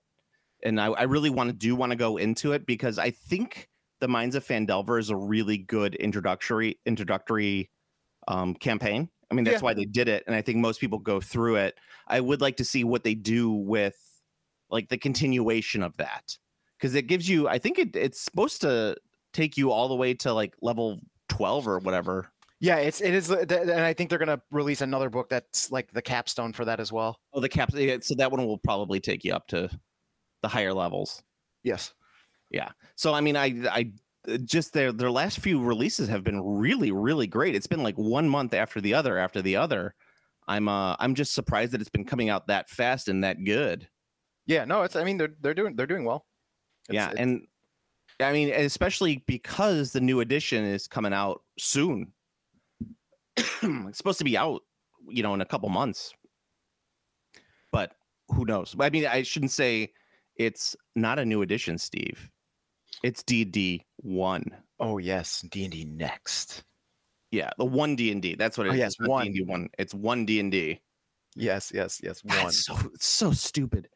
and 0.63 0.81
I, 0.81 0.87
I 0.87 1.03
really 1.03 1.29
want 1.29 1.49
to 1.49 1.55
do 1.55 1.75
want 1.75 1.91
to 1.91 1.95
go 1.95 2.17
into 2.17 2.53
it 2.53 2.65
because 2.65 2.97
I 2.97 3.11
think 3.11 3.69
the 3.99 4.07
Minds 4.07 4.35
of 4.35 4.43
Phandelver 4.43 4.99
is 4.99 5.11
a 5.11 5.15
really 5.15 5.59
good 5.59 5.93
introductory 5.93 6.79
introductory 6.87 7.69
um, 8.27 8.55
campaign. 8.55 9.09
I 9.29 9.35
mean, 9.35 9.45
that's 9.45 9.61
Yeah. 9.61 9.65
why 9.65 9.73
they 9.75 9.85
did 9.85 10.07
it, 10.07 10.23
and 10.25 10.35
I 10.35 10.41
think 10.41 10.57
most 10.57 10.81
people 10.81 10.97
go 10.97 11.21
through 11.21 11.57
it. 11.57 11.75
I 12.07 12.19
would 12.19 12.41
like 12.41 12.57
to 12.57 12.65
see 12.65 12.83
what 12.83 13.03
they 13.03 13.13
do 13.13 13.51
with 13.51 13.95
like 14.71 14.89
the 14.89 14.97
continuation 14.97 15.83
of 15.83 15.95
that 15.97 16.35
because 16.79 16.95
it 16.95 17.03
gives 17.03 17.29
you. 17.29 17.47
I 17.47 17.59
think 17.59 17.77
it, 17.77 17.95
it's 17.95 18.19
supposed 18.19 18.61
to 18.61 18.97
take 19.33 19.57
you 19.57 19.71
all 19.71 19.87
the 19.87 19.95
way 19.95 20.13
to 20.15 20.33
like 20.33 20.53
level 20.61 20.99
twelve 21.27 21.67
or 21.67 21.79
whatever. 21.79 22.31
Yeah, 22.61 22.77
it's 22.77 22.99
it 22.99 23.13
is, 23.13 23.29
and 23.29 23.51
I 23.71 23.93
think 23.93 24.09
they're 24.09 24.19
gonna 24.19 24.41
release 24.51 24.81
another 24.81 25.09
book 25.09 25.29
that's 25.29 25.71
like 25.71 25.91
the 25.93 26.01
capstone 26.01 26.51
for 26.51 26.65
that 26.65 26.79
as 26.79 26.91
well. 26.91 27.19
Oh, 27.33 27.39
the 27.39 27.49
yeah, 27.75 27.97
So 28.01 28.15
that 28.15 28.31
one 28.31 28.45
will 28.45 28.57
probably 28.57 28.99
take 28.99 29.23
you 29.23 29.33
up 29.33 29.47
to 29.47 29.69
the 30.41 30.47
higher 30.47 30.73
levels. 30.73 31.23
Yes. 31.63 31.93
Yeah. 32.51 32.69
So 32.95 33.13
I 33.13 33.21
mean, 33.21 33.37
I 33.37 33.45
I 33.71 33.91
just 34.43 34.73
their 34.73 34.91
their 34.91 35.11
last 35.11 35.39
few 35.39 35.61
releases 35.63 36.09
have 36.09 36.23
been 36.23 36.41
really 36.43 36.91
really 36.91 37.27
great. 37.27 37.55
It's 37.55 37.67
been 37.67 37.83
like 37.83 37.95
one 37.95 38.27
month 38.27 38.53
after 38.53 38.81
the 38.81 38.93
other 38.93 39.17
after 39.17 39.41
the 39.41 39.55
other. 39.55 39.95
I'm 40.47 40.67
uh 40.67 40.95
I'm 40.99 41.15
just 41.15 41.33
surprised 41.33 41.71
that 41.71 41.81
it's 41.81 41.89
been 41.89 42.05
coming 42.05 42.29
out 42.29 42.47
that 42.47 42.69
fast 42.69 43.07
and 43.07 43.23
that 43.23 43.43
good. 43.45 43.87
Yeah. 44.47 44.65
No, 44.65 44.81
it's. 44.81 44.97
I 44.97 45.03
mean, 45.05 45.17
they're 45.17 45.35
they're 45.39 45.53
doing 45.53 45.75
they're 45.77 45.87
doing 45.87 46.03
well. 46.03 46.25
It's- 46.89 46.95
yeah, 46.95 47.11
it's- 47.11 47.21
and 47.23 47.47
I 48.21 48.31
mean, 48.33 48.49
especially 48.53 49.23
because 49.27 49.91
the 49.93 50.01
new 50.01 50.19
edition 50.19 50.63
is 50.65 50.87
coming 50.87 51.13
out 51.13 51.41
soon. 51.57 52.11
it's 53.37 53.97
supposed 53.97 54.17
to 54.19 54.25
be 54.25 54.37
out, 54.37 54.61
you 55.07 55.23
know, 55.23 55.33
in 55.33 55.41
a 55.41 55.45
couple 55.45 55.69
months. 55.69 56.13
But 57.71 57.93
who 58.29 58.45
knows? 58.45 58.75
I 58.79 58.89
mean, 58.89 59.05
I 59.05 59.21
shouldn't 59.23 59.51
say 59.51 59.93
it's 60.35 60.75
not 60.95 61.19
a 61.19 61.25
new 61.25 61.41
edition, 61.41 61.77
Steve. 61.77 62.29
It's 63.03 63.23
D 63.23 63.45
D 63.45 63.85
one. 63.97 64.45
oh 64.79 64.97
yes, 64.97 65.41
D 65.49 65.63
and 65.63 65.71
D 65.71 65.85
next. 65.85 66.63
Yeah, 67.31 67.51
the 67.57 67.65
one 67.65 67.95
D 67.95 68.11
and 68.11 68.21
D. 68.21 68.35
That's 68.35 68.57
what 68.57 68.67
it 68.67 68.71
Oh, 68.71 68.73
is. 68.73 68.79
yes, 68.79 68.95
It's 68.99 69.07
one. 69.07 69.25
D&D 69.27 69.43
one. 69.43 69.69
It's 69.77 69.93
one 69.93 70.25
D 70.25 70.39
and 70.39 70.51
D. 70.51 70.81
Yes, 71.35 71.71
yes, 71.73 72.01
yes. 72.03 72.23
One. 72.23 72.35
That's 72.37 72.65
so 72.65 72.75
it's 72.93 73.05
so 73.07 73.31
stupid. 73.31 73.87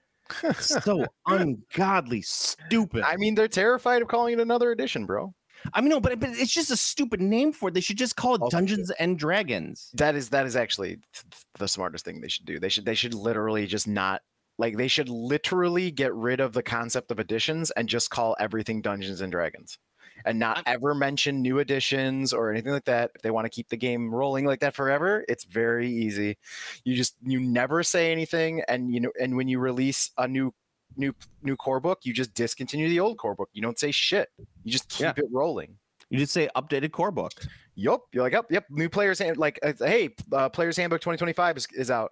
So 0.60 1.06
ungodly 1.28 2.22
stupid. 2.22 3.04
I 3.04 3.18
mean, 3.18 3.36
they're 3.36 3.48
terrified 3.48 4.02
of 4.02 4.08
calling 4.08 4.34
it 4.34 4.40
another 4.40 4.72
edition, 4.72 5.06
bro. 5.06 5.34
I 5.74 5.82
mean, 5.82 5.90
no, 5.90 6.00
but 6.00 6.20
but 6.20 6.30
it's 6.32 6.54
just 6.54 6.72
a 6.72 6.78
stupid 6.78 7.22
name 7.22 7.54
for 7.54 7.70
it. 7.70 7.74
They 7.74 7.82
should 7.82 7.98
just 7.98 8.16
call 8.16 8.36
it 8.36 8.42
oh, 8.42 8.46
Also- 8.46 8.58
Dungeons 8.58 8.92
and 9.00 9.18
Dragons. 9.18 9.90
That 9.94 10.16
is 10.16 10.30
that 10.30 10.46
is 10.46 10.56
actually 10.56 10.98
th- 11.14 11.44
the 11.58 11.68
smartest 11.68 12.06
thing 12.06 12.20
they 12.20 12.28
should 12.28 12.46
do. 12.46 12.60
They 12.60 12.70
should 12.70 12.86
they 12.86 12.96
should 12.96 13.14
literally 13.14 13.66
just 13.66 13.88
not 13.88 14.22
like 14.58 14.78
they 14.78 14.88
should 14.88 15.10
literally 15.10 15.90
get 15.92 16.14
rid 16.14 16.40
of 16.40 16.54
the 16.54 16.64
concept 16.64 17.12
of 17.12 17.20
editions 17.20 17.72
and 17.72 17.88
just 17.88 18.10
call 18.10 18.36
everything 18.40 18.82
Dungeons 18.82 19.22
and 19.22 19.32
Dragons. 19.32 19.78
And 20.26 20.40
not 20.40 20.64
ever 20.66 20.96
mention 20.96 21.42
new 21.42 21.60
editions 21.60 22.32
or 22.34 22.50
anything 22.52 22.72
like 22.72 22.86
that. 22.86 23.12
If 23.16 23.22
they 23.22 23.32
want 23.32 23.46
to 23.46 23.50
keep 23.50 23.70
the 23.70 23.78
game 23.78 24.14
rolling 24.14 24.46
like 24.46 24.62
that 24.62 24.74
forever, 24.76 25.26
it's 25.28 25.44
very 25.44 25.90
easy. 25.90 26.38
You 26.86 26.96
just 26.96 27.16
you 27.26 27.40
never 27.40 27.84
say 27.84 28.12
anything 28.12 28.62
and 28.68 28.94
you 28.94 29.00
know 29.02 29.12
and 29.20 29.36
when 29.36 29.48
you 29.48 29.60
release 29.60 30.12
a 30.18 30.28
new 30.28 30.54
new 30.96 31.14
new 31.42 31.56
core 31.56 31.80
book, 31.80 32.00
you 32.04 32.14
just 32.14 32.34
discontinue 32.34 32.88
the 32.90 33.00
old 33.00 33.18
core 33.18 33.36
book. 33.36 33.50
You 33.54 33.62
don't 33.62 33.78
say 33.80 33.92
shit. 33.92 34.30
You 34.64 34.72
just 34.72 34.88
keep 34.90 35.02
Yeah. 35.02 35.14
it 35.18 35.26
rolling. 35.32 35.78
You 36.10 36.20
just 36.20 36.34
say 36.34 36.48
updated 36.56 36.92
core 36.92 37.12
book. 37.12 37.34
Yup. 37.76 38.02
You're 38.14 38.24
like, 38.24 38.34
yep, 38.34 38.46
yep. 38.52 38.66
New 38.70 38.88
players 38.88 39.18
hand 39.18 39.38
like, 39.38 39.58
uh, 39.64 39.74
hey, 39.80 40.10
uh, 40.32 40.48
players 40.50 40.78
handbook 40.78 41.02
2025 41.02 41.58
is, 41.58 41.68
is 41.74 41.90
out, 41.90 42.12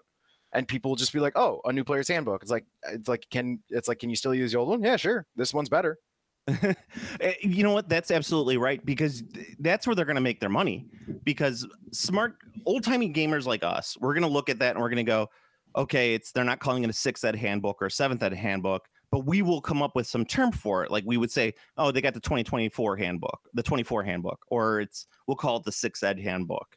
and 0.54 0.68
people 0.68 0.90
will 0.90 0.96
just 0.96 1.14
be 1.14 1.20
like, 1.20 1.38
oh, 1.38 1.62
a 1.66 1.72
new 1.72 1.84
players 1.84 2.08
handbook. 2.08 2.42
It's 2.42 2.50
like, 2.50 2.66
it's 2.92 3.08
like, 3.08 3.28
can 3.30 3.60
it's 3.70 3.88
like, 3.88 4.00
can 4.00 4.10
you 4.10 4.16
still 4.16 4.34
use 4.34 4.54
the 4.54 4.58
old 4.58 4.70
one? 4.70 4.82
Yeah, 4.82 4.96
sure. 4.98 5.28
This 5.36 5.54
one's 5.54 5.70
better. 5.70 6.00
Eh, 7.20 7.34
you 7.42 7.64
know 7.64 7.74
what? 7.74 7.88
That's 7.90 8.12
absolutely 8.12 8.58
right 8.58 8.84
because 8.86 9.24
that's 9.60 9.86
where 9.86 9.96
they're 9.96 10.06
going 10.06 10.16
to 10.16 10.22
make 10.22 10.40
their 10.40 10.50
money. 10.50 10.88
Because 11.24 11.68
smart, 11.92 12.38
old 12.66 12.84
timey 12.84 13.12
gamers 13.12 13.46
like 13.46 13.64
us, 13.64 13.98
we're 14.00 14.14
going 14.14 14.24
to 14.24 14.30
look 14.30 14.50
at 14.50 14.60
that 14.60 14.72
and 14.76 14.82
we're 14.82 14.90
going 14.90 15.06
to 15.06 15.10
go, 15.10 15.30
okay, 15.76 16.14
it's 16.14 16.32
they're 16.32 16.44
not 16.44 16.60
calling 16.60 16.84
it 16.84 16.90
a 16.90 16.94
sixth 16.94 17.24
ed 17.24 17.36
handbook 17.36 17.82
or 17.82 17.86
a 17.88 17.92
seventh 17.92 18.24
ed 18.24 18.34
handbook, 18.34 18.88
but 19.12 19.20
we 19.26 19.42
will 19.42 19.62
come 19.62 19.82
up 19.82 19.96
with 19.96 20.08
some 20.08 20.26
term 20.26 20.52
for 20.52 20.84
it. 20.84 20.92
Like 20.92 21.04
we 21.06 21.18
would 21.18 21.32
say, 21.32 21.54
oh, 21.78 21.92
they 21.92 22.02
got 22.02 22.14
the 22.14 22.20
2024 22.20 22.98
handbook, 22.98 23.40
the 23.54 23.64
24 23.64 24.04
handbook, 24.04 24.44
or 24.50 24.82
it's 24.82 25.06
we'll 25.28 25.38
call 25.38 25.58
it 25.58 25.64
the 25.64 25.72
sixth 25.72 26.04
ed 26.04 26.20
handbook. 26.20 26.76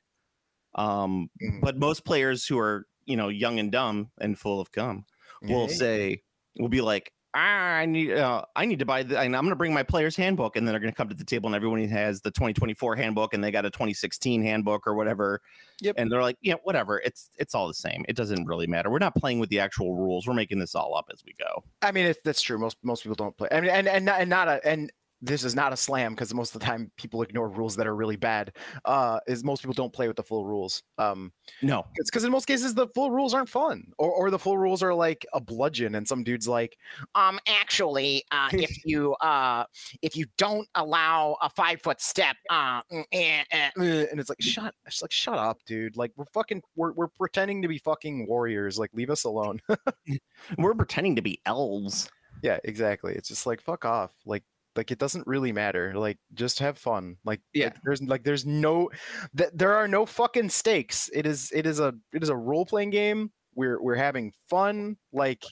Um, 0.75 1.31
Mhm. 1.43 1.61
but 1.63 1.79
most 1.79 2.05
players 2.05 2.47
who 2.47 2.59
are 2.59 2.87
you 3.07 3.17
know 3.17 3.29
young 3.29 3.59
and 3.59 3.71
dumb 3.73 4.11
and 4.21 4.39
full 4.39 4.61
of 4.61 4.73
cum 4.73 5.05
will 5.43 5.69
Yeah. 5.69 5.77
say 5.77 6.23
will 6.59 6.69
be 6.69 6.81
like 6.81 7.13
I 7.35 7.85
need 7.87 8.13
uh, 8.13 8.45
I 8.55 8.65
need 8.65 8.79
to 8.79 8.85
buy 8.85 9.03
the 9.03 9.19
and 9.19 9.37
I'm 9.37 9.43
gonna 9.43 9.57
bring 9.57 9.75
my 9.75 9.83
player's 9.83 10.15
handbook 10.15 10.55
and 10.55 10.67
then 10.67 10.73
they're 10.73 10.81
gonna 10.81 10.93
come 10.93 11.09
to 11.09 11.17
the 11.17 11.25
table 11.25 11.49
and 11.49 11.57
everyone 11.57 11.83
has 11.89 12.21
the 12.21 12.31
2024 12.31 12.95
handbook 12.95 13.35
and 13.35 13.43
they 13.43 13.51
got 13.51 13.65
a 13.65 13.71
2016 13.71 14.43
handbook 14.43 14.87
or 14.87 14.95
whatever. 14.95 15.41
Yep. 15.81 15.97
And 15.99 16.11
they're 16.11 16.23
like, 16.23 16.39
yeah, 16.43 16.55
whatever. 16.63 17.01
It's 17.01 17.31
it's 17.37 17.55
all 17.55 17.67
the 17.67 17.75
same. 17.75 18.05
It 18.09 18.15
doesn't 18.15 18.47
really 18.47 18.69
matter. 18.69 18.89
We're 18.89 19.01
not 19.01 19.17
playing 19.17 19.41
with 19.41 19.51
the 19.51 19.59
actual 19.59 19.97
rules. 19.97 20.29
We're 20.29 20.35
making 20.35 20.61
this 20.61 20.77
all 20.77 20.97
up 20.97 21.07
as 21.13 21.25
we 21.27 21.35
go. 21.37 21.65
I 21.83 21.91
mean, 21.91 22.07
if 22.07 22.23
that's 22.23 22.41
true. 22.41 22.57
Most 22.57 22.77
most 22.85 23.03
people 23.03 23.17
don't 23.17 23.37
play. 23.37 23.49
I 23.51 23.61
mean, 23.61 23.71
and 23.71 23.89
and 23.89 24.05
not, 24.05 24.21
and 24.21 24.31
not 24.31 24.47
a 24.47 24.65
and 24.65 24.93
this 25.23 25.43
is 25.45 25.55
not 25.55 25.73
a 25.73 25.77
slam 25.77 26.13
because 26.13 26.35
most 26.35 26.55
of 26.55 26.61
the 26.61 26.67
time 26.67 26.91
people 26.97 27.23
ignore 27.23 27.49
rules 27.49 27.77
that 27.77 27.87
are 27.87 27.95
really 27.97 28.17
bad. 28.17 28.53
Uh, 28.85 29.19
is 29.27 29.43
most 29.43 29.63
people 29.63 29.73
don't 29.73 29.93
play 29.93 30.07
with 30.07 30.17
the 30.17 30.23
full 30.23 30.45
rules. 30.45 30.83
Um, 30.99 31.33
No. 31.63 31.87
it's 31.97 32.11
because 32.11 32.25
in 32.25 32.31
most 32.31 32.47
cases 32.47 32.75
the 32.75 32.89
full 32.89 33.11
rules 33.11 33.33
aren't 33.33 33.49
fun, 33.49 33.85
or 33.99 34.11
or 34.11 34.31
the 34.31 34.39
full 34.39 34.59
rules 34.59 34.83
are 34.83 34.93
like 34.93 35.25
a 35.33 35.41
bludgeon, 35.41 35.95
and 35.95 36.07
some 36.07 36.25
dude's 36.25 36.47
like, 36.49 36.77
um 37.15 37.39
actually 37.47 38.23
uh 38.33 38.49
if 38.53 38.71
you 38.85 39.15
uh 39.17 39.65
if 40.03 40.17
you 40.17 40.27
don't 40.37 40.69
allow 40.75 41.37
a 41.41 41.49
five 41.49 41.81
foot 41.81 42.01
step 42.01 42.37
uh 42.51 42.83
mm, 42.93 43.05
eh, 43.13 43.45
eh, 43.51 43.71
and 43.77 44.21
it's 44.21 44.29
like 44.29 44.43
shut, 44.43 44.75
it's 44.87 45.01
like 45.01 45.13
shut 45.13 45.39
up, 45.39 45.59
dude. 45.67 45.97
Like 45.97 46.13
we're 46.17 46.27
fucking, 46.35 46.63
we're 46.77 46.93
we're 46.93 47.09
pretending 47.09 47.63
to 47.63 47.69
be 47.69 47.79
fucking 47.79 48.27
warriors. 48.27 48.79
Like 48.79 48.91
leave 48.93 49.11
us 49.11 49.25
alone. 49.25 49.61
We're 50.59 50.75
pretending 50.75 51.17
to 51.17 51.23
be 51.23 51.41
elves. 51.47 52.11
yeah, 52.43 52.59
exactly. 52.65 53.15
It's 53.15 53.29
just 53.29 53.47
like 53.47 53.61
fuck 53.61 53.85
off. 53.85 54.13
Like 54.27 54.43
like 54.77 54.91
it 54.91 54.99
doesn't 54.99 55.27
really 55.27 55.53
matter. 55.53 55.95
Like 55.95 56.19
just 56.35 56.59
have 56.59 56.79
fun. 56.79 57.17
Like 57.25 57.41
Yeah. 57.53 57.67
like, 57.67 57.77
there's 57.85 58.03
like 58.03 58.25
there's 58.25 58.45
no 58.47 58.91
th- 59.37 59.51
there 59.55 59.75
are 59.75 59.89
no 59.89 60.07
fucking 60.07 60.49
stakes. 60.51 61.09
It 61.13 61.27
is 61.27 61.51
it 61.55 61.67
is 61.67 61.81
a 61.81 61.95
it 62.13 62.23
is 62.23 62.29
a 62.29 62.37
role 62.37 62.67
playing 62.67 62.91
game. 62.91 63.31
We're 63.55 63.81
we're 63.81 63.95
having 63.95 64.33
fun. 64.49 64.97
Like 65.13 65.45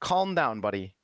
calm 0.00 0.34
down, 0.34 0.60
buddy. 0.60 0.95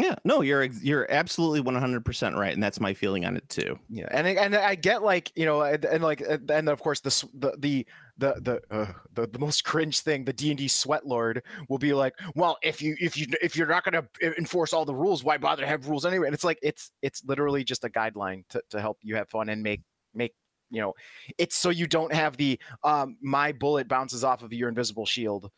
Yeah, 0.00 0.14
no, 0.24 0.40
you're 0.40 0.64
you're 0.64 1.06
absolutely 1.10 1.60
100% 1.60 2.36
right 2.36 2.54
and 2.54 2.62
that's 2.62 2.80
my 2.80 2.94
feeling 2.94 3.24
on 3.26 3.36
it 3.36 3.46
too. 3.48 3.78
Yeah, 3.88 4.06
and 4.10 4.26
I- 4.26 4.30
and 4.30 4.54
I 4.56 4.74
get 4.74 5.02
like 5.02 5.30
you 5.36 5.44
know, 5.44 5.60
and, 5.62 5.84
and 5.84 6.02
like 6.02 6.20
and 6.20 6.68
of 6.68 6.80
course 6.80 7.00
the 7.00 7.10
the 7.34 7.56
the 7.58 7.86
the 8.16 8.34
the, 8.70 8.74
uh, 8.74 8.92
the 9.14 9.26
the 9.26 9.38
most 9.38 9.64
cringe 9.64 10.00
thing, 10.00 10.24
the 10.24 10.32
D 10.32 10.50
and 10.50 10.58
D 10.58 10.68
sweat 10.68 11.06
lord 11.06 11.42
will 11.68 11.78
be 11.78 11.92
like, 11.92 12.14
well, 12.34 12.56
if 12.62 12.80
you 12.80 12.96
if 13.00 13.16
you 13.16 13.26
if 13.42 13.56
you're 13.56 13.66
not 13.66 13.84
gonna 13.84 14.04
enforce 14.38 14.72
all 14.72 14.84
the 14.84 14.94
rules, 14.94 15.22
why 15.24 15.36
bother 15.38 15.62
to 15.62 15.68
have 15.68 15.88
rules 15.88 16.06
anyway? 16.06 16.26
And 16.28 16.34
it's 16.34 16.44
like 16.44 16.58
it's 16.62 16.92
it's 17.02 17.22
literally 17.24 17.64
just 17.64 17.84
a 17.84 17.88
guideline 17.90 18.46
to 18.50 18.62
to 18.70 18.80
help 18.80 18.98
you 19.02 19.16
have 19.16 19.28
fun 19.28 19.48
and 19.50 19.62
make 19.62 19.82
make 20.14 20.34
you 20.70 20.80
know, 20.80 20.94
it's 21.36 21.56
so 21.56 21.70
you 21.70 21.86
don't 21.86 22.12
have 22.14 22.36
the 22.36 22.58
um 22.84 23.16
my 23.20 23.52
bullet 23.52 23.88
bounces 23.88 24.22
off 24.24 24.42
of 24.42 24.52
your 24.52 24.68
invisible 24.68 25.04
shield. 25.04 25.50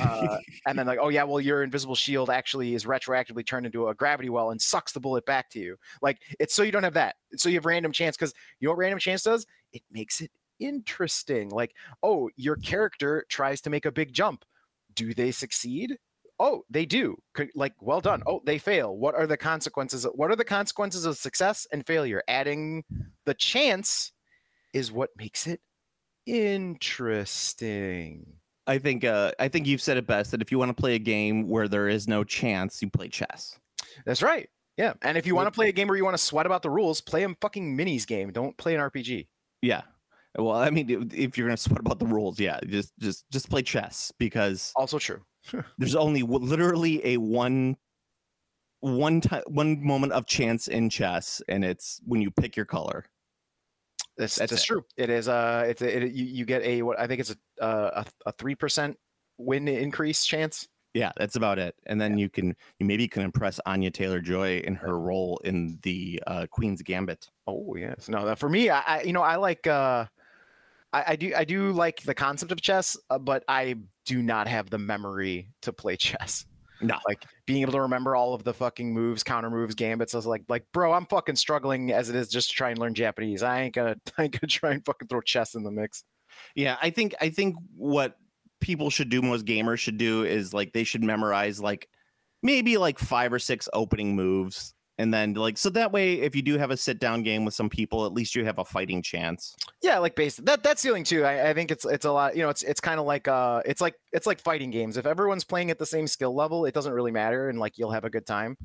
Uh, 0.00 0.38
and 0.66 0.78
then 0.78 0.86
like, 0.86 0.98
oh 1.00 1.08
yeah, 1.08 1.24
well 1.24 1.40
your 1.40 1.62
invisible 1.62 1.94
shield 1.94 2.30
actually 2.30 2.74
is 2.74 2.84
retroactively 2.84 3.46
turned 3.46 3.66
into 3.66 3.88
a 3.88 3.94
gravity 3.94 4.30
well 4.30 4.50
and 4.50 4.60
sucks 4.60 4.92
the 4.92 5.00
bullet 5.00 5.24
back 5.26 5.50
to 5.50 5.58
you. 5.58 5.76
Like 6.00 6.18
it's 6.38 6.54
so 6.54 6.62
you 6.62 6.72
don't 6.72 6.84
have 6.84 6.94
that. 6.94 7.16
So 7.36 7.48
you 7.48 7.56
have 7.56 7.66
random 7.66 7.92
chance 7.92 8.16
because 8.16 8.34
you 8.60 8.66
know 8.66 8.72
what 8.72 8.78
random 8.78 8.98
chance 8.98 9.22
does? 9.22 9.46
It 9.72 9.82
makes 9.90 10.20
it 10.20 10.30
interesting. 10.60 11.50
Like, 11.50 11.74
oh, 12.02 12.30
your 12.36 12.56
character 12.56 13.24
tries 13.28 13.60
to 13.62 13.70
make 13.70 13.86
a 13.86 13.92
big 13.92 14.12
jump. 14.12 14.44
Do 14.94 15.14
they 15.14 15.30
succeed? 15.30 15.96
Oh, 16.38 16.62
they 16.70 16.86
do. 16.86 17.16
Like, 17.54 17.74
well 17.80 18.00
done. 18.00 18.22
Oh, 18.26 18.40
they 18.44 18.58
fail. 18.58 18.96
What 18.96 19.14
are 19.14 19.26
the 19.26 19.36
consequences? 19.36 20.06
What 20.14 20.30
are 20.30 20.36
the 20.36 20.44
consequences 20.44 21.04
of 21.04 21.16
success 21.16 21.66
and 21.72 21.86
failure? 21.86 22.22
Adding 22.26 22.84
the 23.26 23.34
chance 23.34 24.12
is 24.72 24.90
what 24.90 25.10
makes 25.16 25.46
it 25.46 25.60
interesting. 26.26 28.26
I 28.66 28.78
think 28.78 29.04
uh 29.04 29.32
I 29.38 29.48
think 29.48 29.66
you've 29.66 29.82
said 29.82 29.96
it 29.96 30.06
best 30.06 30.30
that 30.30 30.42
if 30.42 30.52
you 30.52 30.58
want 30.58 30.68
to 30.74 30.80
play 30.80 30.94
a 30.94 30.98
game 30.98 31.48
where 31.48 31.68
there 31.68 31.88
is 31.88 32.06
no 32.06 32.24
chance, 32.24 32.80
you 32.82 32.90
play 32.90 33.08
chess. 33.08 33.58
That's 34.06 34.22
right. 34.22 34.48
Yeah. 34.76 34.94
And 35.02 35.18
if 35.18 35.26
you 35.26 35.34
want 35.34 35.48
to 35.48 35.50
play 35.52 35.68
a 35.68 35.72
game 35.72 35.88
where 35.88 35.96
you 35.96 36.04
want 36.04 36.16
to 36.16 36.22
sweat 36.22 36.46
about 36.46 36.62
the 36.62 36.70
rules, 36.70 37.00
play 37.00 37.24
a 37.24 37.34
fucking 37.40 37.76
minis 37.76 38.06
game. 38.06 38.32
Don't 38.32 38.56
play 38.56 38.74
an 38.74 38.80
RPG. 38.80 39.26
Yeah. 39.60 39.82
Well, 40.38 40.56
I 40.56 40.70
mean, 40.70 41.10
if 41.12 41.36
you're 41.36 41.46
gonna 41.46 41.58
sweat 41.58 41.80
about 41.80 41.98
the 41.98 42.06
rules, 42.06 42.40
yeah, 42.40 42.58
just 42.66 42.92
just 42.98 43.30
just 43.30 43.50
play 43.50 43.62
chess 43.62 44.12
because 44.18 44.72
Also 44.76 44.98
true. 44.98 45.22
there's 45.78 45.94
only 45.94 46.20
w- 46.20 46.40
literally 46.40 47.04
a 47.06 47.18
one 47.18 47.76
one 48.80 49.20
time 49.20 49.42
one 49.46 49.84
moment 49.84 50.12
of 50.12 50.26
chance 50.26 50.68
in 50.68 50.88
chess, 50.88 51.42
and 51.48 51.64
it's 51.64 52.00
when 52.04 52.22
you 52.22 52.30
pick 52.30 52.56
your 52.56 52.64
color. 52.64 53.04
That's, 54.16 54.36
That's 54.36 54.50
that's, 54.50 54.64
true. 54.64 54.84
It 54.96 55.08
is. 55.10 55.26
Uh, 55.26 55.64
it's 55.66 55.80
a, 55.80 55.96
it, 55.96 56.12
you, 56.12 56.24
you 56.24 56.44
get 56.44 56.62
a 56.62 56.82
what 56.82 56.98
I 56.98 57.06
think 57.06 57.20
it's 57.20 57.34
a 57.60 57.64
uh, 57.64 58.04
a 58.26 58.32
three 58.32 58.54
percent 58.54 58.98
win 59.38 59.68
increase 59.68 60.24
chance. 60.24 60.68
Yeah, 60.94 61.12
that's 61.16 61.36
about 61.36 61.58
it. 61.58 61.74
And 61.86 61.98
then 61.98 62.18
you 62.18 62.28
can 62.28 62.54
you 62.78 62.86
maybe 62.86 63.08
can 63.08 63.22
impress 63.22 63.58
Anya 63.64 63.90
Taylor 63.90 64.20
Joy 64.20 64.58
in 64.58 64.74
her 64.74 64.98
role 64.98 65.40
in 65.44 65.78
the 65.82 66.22
uh, 66.26 66.46
Queen's 66.50 66.82
Gambit. 66.82 67.30
Oh 67.46 67.74
yes. 67.76 68.08
No, 68.08 68.26
that 68.26 68.38
for 68.38 68.48
me, 68.48 68.68
I, 68.68 68.80
I 68.80 69.02
you 69.02 69.14
know 69.14 69.22
I 69.22 69.36
like 69.36 69.66
uh, 69.66 70.04
I, 70.92 71.04
I 71.08 71.16
do 71.16 71.32
I 71.34 71.44
do 71.44 71.72
like 71.72 72.02
the 72.02 72.14
concept 72.14 72.52
of 72.52 72.60
chess, 72.60 72.96
uh, 73.08 73.18
but 73.18 73.44
I 73.48 73.76
do 74.04 74.22
not 74.22 74.46
have 74.48 74.68
the 74.68 74.78
memory 74.78 75.48
to 75.62 75.72
play 75.72 75.96
chess. 75.96 76.44
No, 76.82 76.98
Like 77.06 77.24
being 77.46 77.62
able 77.62 77.72
to 77.72 77.80
remember 77.82 78.16
all 78.16 78.34
of 78.34 78.44
the 78.44 78.52
fucking 78.52 78.92
moves, 78.92 79.22
counter 79.22 79.50
moves, 79.50 79.74
gambits. 79.74 80.14
I 80.14 80.18
was 80.18 80.26
like, 80.26 80.42
like, 80.48 80.64
bro, 80.72 80.92
I'm 80.92 81.06
fucking 81.06 81.36
struggling 81.36 81.92
as 81.92 82.10
it 82.10 82.16
is 82.16 82.28
just 82.28 82.50
to 82.50 82.56
try 82.56 82.70
and 82.70 82.78
learn 82.78 82.94
Japanese. 82.94 83.42
I 83.42 83.62
ain't 83.62 83.74
gonna, 83.74 83.96
I 84.18 84.24
ain't 84.24 84.32
gonna 84.32 84.48
try 84.48 84.72
and 84.72 84.84
fucking 84.84 85.08
throw 85.08 85.20
chess 85.20 85.54
in 85.54 85.62
the 85.62 85.70
mix. 85.70 86.04
Yeah, 86.54 86.76
I 86.82 86.90
think 86.90 87.14
I 87.20 87.28
think 87.28 87.56
what 87.76 88.16
people 88.60 88.90
should 88.90 89.10
do, 89.10 89.22
most 89.22 89.44
gamers 89.44 89.78
should 89.78 89.98
do, 89.98 90.24
is 90.24 90.54
like 90.54 90.72
they 90.72 90.84
should 90.84 91.04
memorize 91.04 91.60
like 91.60 91.88
maybe 92.42 92.78
like 92.78 92.98
five 92.98 93.32
or 93.32 93.38
six 93.38 93.68
opening 93.72 94.16
moves, 94.16 94.74
and 94.98 95.12
then 95.12 95.34
like 95.34 95.56
so 95.56 95.70
that 95.70 95.90
way, 95.90 96.14
if 96.14 96.36
you 96.36 96.42
do 96.42 96.58
have 96.58 96.70
a 96.70 96.76
sit 96.76 96.98
down 96.98 97.22
game 97.22 97.44
with 97.44 97.54
some 97.54 97.70
people, 97.70 98.04
at 98.04 98.12
least 98.12 98.34
you 98.34 98.44
have 98.44 98.58
a 98.58 98.64
fighting 98.64 99.02
chance. 99.02 99.56
Yeah, 99.82 99.98
like 99.98 100.14
base 100.14 100.36
that 100.36 100.62
that's 100.62 100.82
the 100.82 100.90
thing 100.90 101.04
too. 101.04 101.24
I, 101.24 101.50
I 101.50 101.54
think 101.54 101.70
it's 101.70 101.84
it's 101.84 102.04
a 102.04 102.12
lot. 102.12 102.36
You 102.36 102.42
know, 102.42 102.50
it's 102.50 102.62
it's 102.62 102.80
kind 102.80 103.00
of 103.00 103.06
like 103.06 103.26
uh, 103.26 103.62
it's 103.64 103.80
like 103.80 103.94
it's 104.12 104.26
like 104.26 104.40
fighting 104.40 104.70
games. 104.70 104.96
If 104.96 105.06
everyone's 105.06 105.44
playing 105.44 105.70
at 105.70 105.78
the 105.78 105.86
same 105.86 106.06
skill 106.06 106.34
level, 106.34 106.66
it 106.66 106.74
doesn't 106.74 106.92
really 106.92 107.10
matter, 107.10 107.48
and 107.48 107.58
like 107.58 107.78
you'll 107.78 107.90
have 107.90 108.04
a 108.04 108.10
good 108.10 108.26
time. 108.26 108.56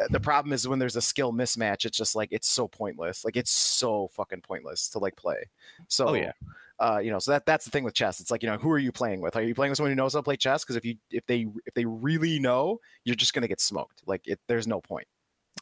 Uh, 0.00 0.06
the 0.10 0.20
problem 0.20 0.52
is 0.52 0.66
when 0.66 0.78
there's 0.78 0.96
a 0.96 1.02
skill 1.02 1.32
mismatch. 1.32 1.84
It's 1.84 1.98
just 1.98 2.16
like 2.16 2.30
it's 2.32 2.48
so 2.48 2.66
pointless. 2.66 3.24
Like 3.24 3.36
it's 3.36 3.50
so 3.50 4.08
fucking 4.12 4.40
pointless 4.40 4.88
to 4.90 4.98
like 4.98 5.16
play. 5.16 5.44
So 5.88 6.08
Oh, 6.08 6.14
yeah. 6.14 6.32
Uh, 6.80 6.98
you 6.98 7.10
know, 7.10 7.20
so 7.20 7.30
that 7.30 7.46
that's 7.46 7.64
the 7.64 7.70
thing 7.70 7.84
with 7.84 7.94
chess. 7.94 8.18
It's 8.20 8.30
like 8.30 8.42
you 8.42 8.48
know, 8.48 8.56
who 8.56 8.70
are 8.70 8.78
you 8.78 8.90
playing 8.90 9.20
with? 9.20 9.36
Are 9.36 9.42
you 9.42 9.54
playing 9.54 9.70
with 9.70 9.76
someone 9.76 9.92
who 9.92 9.96
knows 9.96 10.14
how 10.14 10.20
to 10.20 10.24
play 10.24 10.36
chess? 10.36 10.64
Because 10.64 10.76
if 10.76 10.84
you 10.84 10.96
if 11.10 11.24
they 11.26 11.46
if 11.66 11.74
they 11.74 11.84
really 11.84 12.40
know, 12.40 12.80
you're 13.04 13.14
just 13.14 13.32
gonna 13.32 13.46
get 13.48 13.60
smoked. 13.60 14.02
Like 14.06 14.26
it, 14.26 14.40
there's 14.48 14.66
no 14.66 14.80
point. 14.80 15.06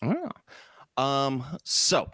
Oh. 0.03 1.03
Um. 1.03 1.45
So, 1.65 2.11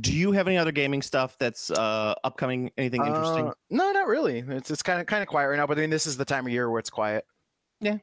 do 0.00 0.12
you 0.12 0.32
have 0.32 0.46
any 0.46 0.56
other 0.56 0.72
gaming 0.72 1.02
stuff 1.02 1.36
that's 1.38 1.70
uh 1.70 2.14
upcoming? 2.24 2.70
Anything 2.78 3.04
interesting? 3.04 3.48
Uh, 3.48 3.54
no, 3.70 3.90
not 3.92 4.06
really. 4.06 4.40
It's 4.40 4.70
it's 4.70 4.82
kind 4.82 5.00
of 5.00 5.06
kind 5.06 5.22
of 5.22 5.28
quiet 5.28 5.48
right 5.48 5.56
now. 5.56 5.66
But 5.66 5.78
I 5.78 5.82
mean, 5.82 5.90
this 5.90 6.06
is 6.06 6.16
the 6.16 6.24
time 6.24 6.46
of 6.46 6.52
year 6.52 6.70
where 6.70 6.78
it's 6.78 6.90
quiet. 6.90 7.24
Yeah. 7.80 7.98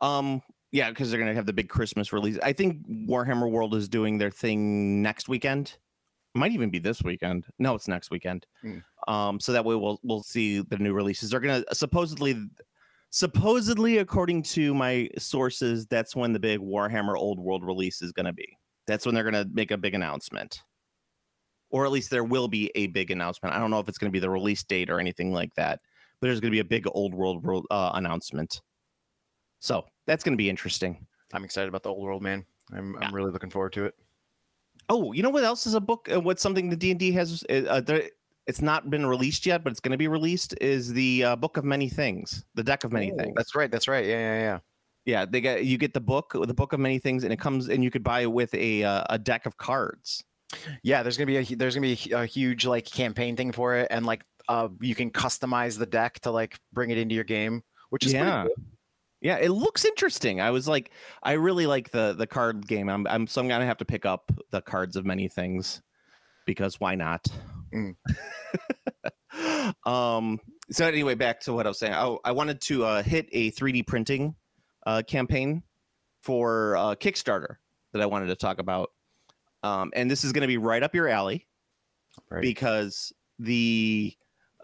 Um. 0.00 0.42
Yeah, 0.72 0.90
because 0.90 1.10
they're 1.10 1.18
gonna 1.18 1.34
have 1.34 1.46
the 1.46 1.52
big 1.52 1.68
Christmas 1.68 2.12
release. 2.12 2.38
I 2.42 2.52
think 2.52 2.86
Warhammer 2.88 3.50
World 3.50 3.74
is 3.74 3.88
doing 3.88 4.18
their 4.18 4.30
thing 4.30 5.02
next 5.02 5.28
weekend. 5.28 5.76
might 6.34 6.52
even 6.52 6.70
be 6.70 6.78
this 6.78 7.02
weekend. 7.02 7.46
No, 7.58 7.74
it's 7.74 7.88
next 7.88 8.10
weekend. 8.10 8.46
Mm. 8.64 8.82
Um, 9.08 9.40
so 9.40 9.52
that 9.52 9.64
way 9.64 9.74
we'll 9.74 9.98
we'll 10.04 10.22
see 10.22 10.60
the 10.60 10.78
new 10.78 10.92
releases. 10.92 11.30
They're 11.30 11.40
gonna 11.40 11.64
supposedly 11.72 12.48
supposedly 13.10 13.98
according 13.98 14.44
to 14.44 14.72
my 14.72 15.08
sources, 15.18 15.86
that's 15.86 16.14
when 16.14 16.32
the 16.32 16.38
big 16.38 16.60
Warhammer 16.60 17.16
Old 17.16 17.40
World 17.40 17.64
release 17.64 18.00
is 18.02 18.12
gonna 18.12 18.32
be. 18.32 18.56
That's 18.90 19.06
when 19.06 19.14
they're 19.14 19.24
gonna 19.24 19.46
make 19.52 19.70
a 19.70 19.78
big 19.78 19.94
announcement. 19.94 20.62
Or 21.70 21.84
at 21.84 21.92
least 21.92 22.10
there 22.10 22.24
will 22.24 22.48
be 22.48 22.70
a 22.74 22.88
big 22.88 23.10
announcement. 23.10 23.54
I 23.54 23.58
don't 23.58 23.70
know 23.70 23.78
if 23.78 23.88
it's 23.88 23.98
gonna 23.98 24.10
be 24.10 24.18
the 24.18 24.30
release 24.30 24.62
date 24.64 24.90
or 24.90 24.98
anything 24.98 25.32
like 25.32 25.54
that, 25.54 25.80
but 26.20 26.26
there's 26.26 26.40
gonna 26.40 26.50
be 26.50 26.58
a 26.60 26.64
big 26.64 26.86
old 26.92 27.14
world 27.14 27.66
uh, 27.70 27.92
announcement. 27.94 28.60
So 29.60 29.84
that's 30.06 30.24
gonna 30.24 30.36
be 30.36 30.50
interesting. 30.50 31.06
I'm 31.32 31.44
excited 31.44 31.68
about 31.68 31.82
the 31.84 31.90
old 31.90 32.02
world, 32.02 32.22
man. 32.22 32.44
I'm 32.72 32.94
Yeah. 32.94 33.06
I'm 33.06 33.14
really 33.14 33.30
looking 33.30 33.50
forward 33.50 33.72
to 33.74 33.84
it. 33.84 33.94
Oh, 34.88 35.12
you 35.12 35.22
know 35.22 35.30
what 35.30 35.44
else 35.44 35.66
is 35.66 35.74
a 35.74 35.80
book? 35.80 36.08
Uh, 36.12 36.20
what's 36.20 36.42
something 36.42 36.68
the 36.68 36.76
D 36.76 36.90
and 36.90 36.98
D 36.98 37.12
has? 37.12 37.44
Uh, 37.48 37.62
uh, 37.68 37.80
there, 37.80 38.10
it's 38.48 38.60
not 38.60 38.90
been 38.90 39.06
released 39.06 39.46
yet, 39.46 39.62
but 39.62 39.70
it's 39.70 39.78
going 39.78 39.92
to 39.92 39.98
be 39.98 40.08
released. 40.08 40.54
Is 40.60 40.92
the 40.92 41.22
uh, 41.22 41.36
Book 41.36 41.56
of 41.56 41.64
Many 41.64 41.88
Things, 41.88 42.44
the 42.54 42.64
Deck 42.64 42.82
of 42.82 42.92
Many 42.92 43.12
Oh, 43.12 43.16
Things? 43.16 43.34
That's 43.36 43.54
right. 43.54 43.70
That's 43.70 43.86
right. 43.86 44.04
Yeah, 44.04 44.18
yeah, 44.18 44.40
yeah. 44.40 44.58
Yeah, 45.06 45.24
they 45.24 45.40
get 45.40 45.64
you 45.64 45.78
get 45.78 45.94
the 45.94 46.00
book, 46.00 46.34
the 46.34 46.54
Book 46.54 46.72
of 46.72 46.80
Many 46.80 46.98
Things, 46.98 47.24
and 47.24 47.32
it 47.32 47.38
comes 47.38 47.68
and 47.68 47.82
you 47.82 47.90
could 47.90 48.04
buy 48.04 48.20
it 48.20 48.32
with 48.32 48.52
a 48.54 48.84
uh, 48.84 49.04
a 49.10 49.18
deck 49.18 49.46
of 49.46 49.56
cards. 49.56 50.22
Yeah, 50.82 51.02
there's 51.02 51.16
gonna 51.16 51.26
be 51.26 51.38
a 51.38 51.56
there's 51.56 51.74
gonna 51.74 51.86
be 51.86 52.12
a, 52.12 52.26
huge 52.26 52.66
like 52.66 52.84
campaign 52.84 53.36
thing 53.36 53.52
for 53.52 53.76
it, 53.76 53.88
and 53.90 54.04
like 54.04 54.24
uh 54.48 54.68
you 54.80 54.94
can 54.94 55.10
customize 55.10 55.78
the 55.78 55.86
deck 55.86 56.20
to 56.20 56.30
like 56.30 56.58
bring 56.72 56.90
it 56.90 56.98
into 56.98 57.14
your 57.14 57.24
game, 57.24 57.62
which 57.90 58.04
is 58.06 58.12
pretty 58.12 58.26
Yeah. 58.26 58.46
Yeah, 59.22 59.36
it 59.36 59.50
looks 59.50 59.84
interesting. 59.84 60.40
I 60.40 60.50
was 60.50 60.66
like, 60.66 60.92
I 61.22 61.32
really 61.32 61.66
like 61.66 61.90
the 61.90 62.14
the 62.16 62.26
card 62.26 62.66
game. 62.66 62.88
I'm 62.88 63.06
I'm 63.06 63.26
so 63.26 63.40
I'm 63.40 63.48
gonna 63.48 63.66
have 63.66 63.76
to 63.78 63.84
pick 63.84 64.06
up 64.06 64.32
the 64.50 64.62
cards 64.62 64.96
of 64.96 65.04
many 65.04 65.28
things 65.28 65.82
because 66.46 66.80
why 66.80 66.94
not? 66.94 67.26
Mm. 67.74 67.96
um. 69.86 70.40
So 70.70 70.86
anyway, 70.86 71.16
back 71.16 71.40
to 71.40 71.52
what 71.52 71.66
I 71.66 71.70
was 71.70 71.78
saying. 71.78 71.92
I, 71.92 72.16
I 72.24 72.32
wanted 72.32 72.60
to 72.62 72.84
uh, 72.84 73.02
hit 73.02 73.28
a 73.32 73.50
3D 73.50 73.86
printing 73.86 74.36
uh, 74.90 75.02
campaign 75.02 75.62
for 76.22 76.76
uh, 76.76 76.94
Kickstarter 76.96 77.56
that 77.92 78.02
I 78.02 78.06
wanted 78.06 78.26
to 78.26 78.36
talk 78.36 78.58
about, 78.58 78.90
um, 79.62 79.92
and 79.94 80.10
this 80.10 80.24
is 80.24 80.32
going 80.32 80.42
to 80.42 80.48
be 80.48 80.58
right 80.58 80.82
up 80.82 80.94
your 80.94 81.08
alley 81.08 81.46
Right. 82.28 82.42
because 82.42 83.12
the 83.38 84.14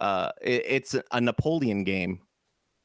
uh, 0.01 0.31
it, 0.43 0.63
it's 0.67 0.97
a 1.13 1.21
Napoleon 1.21 1.85
game, 1.85 2.21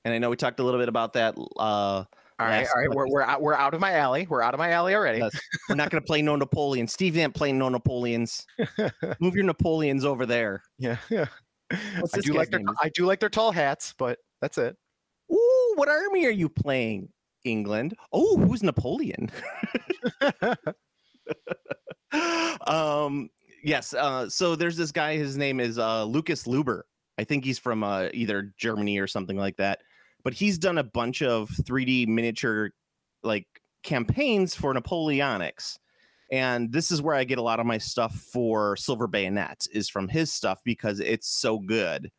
and 0.06 0.14
I 0.14 0.18
know 0.18 0.30
we 0.30 0.36
talked 0.36 0.60
a 0.60 0.64
little 0.64 0.80
bit 0.80 0.88
about 0.90 1.14
that. 1.14 1.36
Uh, 1.38 1.42
All 1.60 2.06
right, 2.40 2.68
all 2.74 2.82
right. 2.82 2.90
We're 2.90 3.08
we're 3.08 3.22
out, 3.22 3.42
we're 3.42 3.54
out 3.54 3.74
of 3.74 3.80
my 3.82 3.94
alley. 3.94 4.26
We're 4.30 4.42
out 4.42 4.54
of 4.54 4.58
my 4.60 4.72
alley 4.72 4.96
already. 4.96 5.20
Yes. 5.20 5.32
We're 5.68 5.76
not 5.76 5.90
going 5.90 6.02
to 6.02 6.06
play 6.08 6.22
no 6.22 6.36
Napoleon. 6.36 6.88
Steve 6.88 7.18
ain't 7.18 7.34
playing 7.36 7.58
no 7.58 7.70
Napoleons. 7.70 8.46
Move 9.20 9.36
your 9.36 9.44
Napoleons 9.44 10.06
over 10.06 10.26
there. 10.26 10.64
Yeah, 10.80 10.98
yeah. 11.10 11.26
I 11.72 12.20
do 12.22 12.34
like 12.34 12.50
their 12.50 12.60
name? 12.60 12.76
I 12.82 12.90
do 12.90 13.06
like 13.06 13.20
their 13.20 13.30
tall 13.30 13.52
hats, 13.52 13.94
but 13.98 14.20
that's 14.42 14.58
it. 14.58 14.76
Ooh, 15.32 15.74
what 15.76 15.88
army 15.90 16.26
are 16.26 16.32
you 16.32 16.50
playing? 16.50 17.10
England. 17.44 17.96
Oh, 18.12 18.38
who's 18.38 18.64
Napoleon? 18.64 19.30
um, 22.68 23.30
yes. 23.64 23.94
Uh, 23.94 24.30
so 24.30 24.56
there's 24.56 24.78
this 24.78 24.92
guy. 24.92 25.18
His 25.18 25.38
name 25.38 25.60
is 25.60 25.78
uh, 25.78 26.06
Lucas 26.06 26.44
Luber. 26.44 26.82
I 27.18 27.24
think 27.24 27.46
he's 27.46 27.60
from 27.60 27.84
uh, 27.84 28.08
either 28.14 28.54
Germany 28.58 28.98
or 28.98 29.08
something 29.08 29.38
like 29.38 29.58
that. 29.58 29.80
But 30.24 30.34
he's 30.34 30.58
done 30.58 30.78
a 30.78 30.84
bunch 30.84 31.22
of 31.22 31.50
3D 31.50 32.08
miniature 32.08 32.72
like 33.24 33.48
campaigns 33.84 34.56
for 34.56 34.74
Napoleonics. 34.74 35.78
And 36.32 36.72
this 36.72 36.92
is 36.92 37.02
where 37.02 37.16
I 37.16 37.26
get 37.26 37.40
a 37.40 37.44
lot 37.44 37.60
of 37.60 37.66
my 37.66 37.78
stuff 37.78 38.16
for 38.16 38.78
Silver 38.78 39.08
Bayonets 39.08 39.68
is 39.68 39.90
from 39.90 40.08
his 40.08 40.32
stuff 40.32 40.62
because 40.64 41.00
it's 41.00 41.28
so 41.28 41.60
good. 41.60 42.10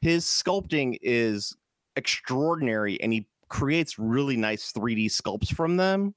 His 0.00 0.24
sculpting 0.24 0.96
is 1.02 1.54
extraordinary 1.96 3.00
and 3.02 3.12
he 3.12 3.26
creates 3.50 3.98
really 3.98 4.36
nice 4.36 4.72
3D 4.72 5.06
sculpts 5.06 5.54
from 5.54 5.76
them. 5.76 6.14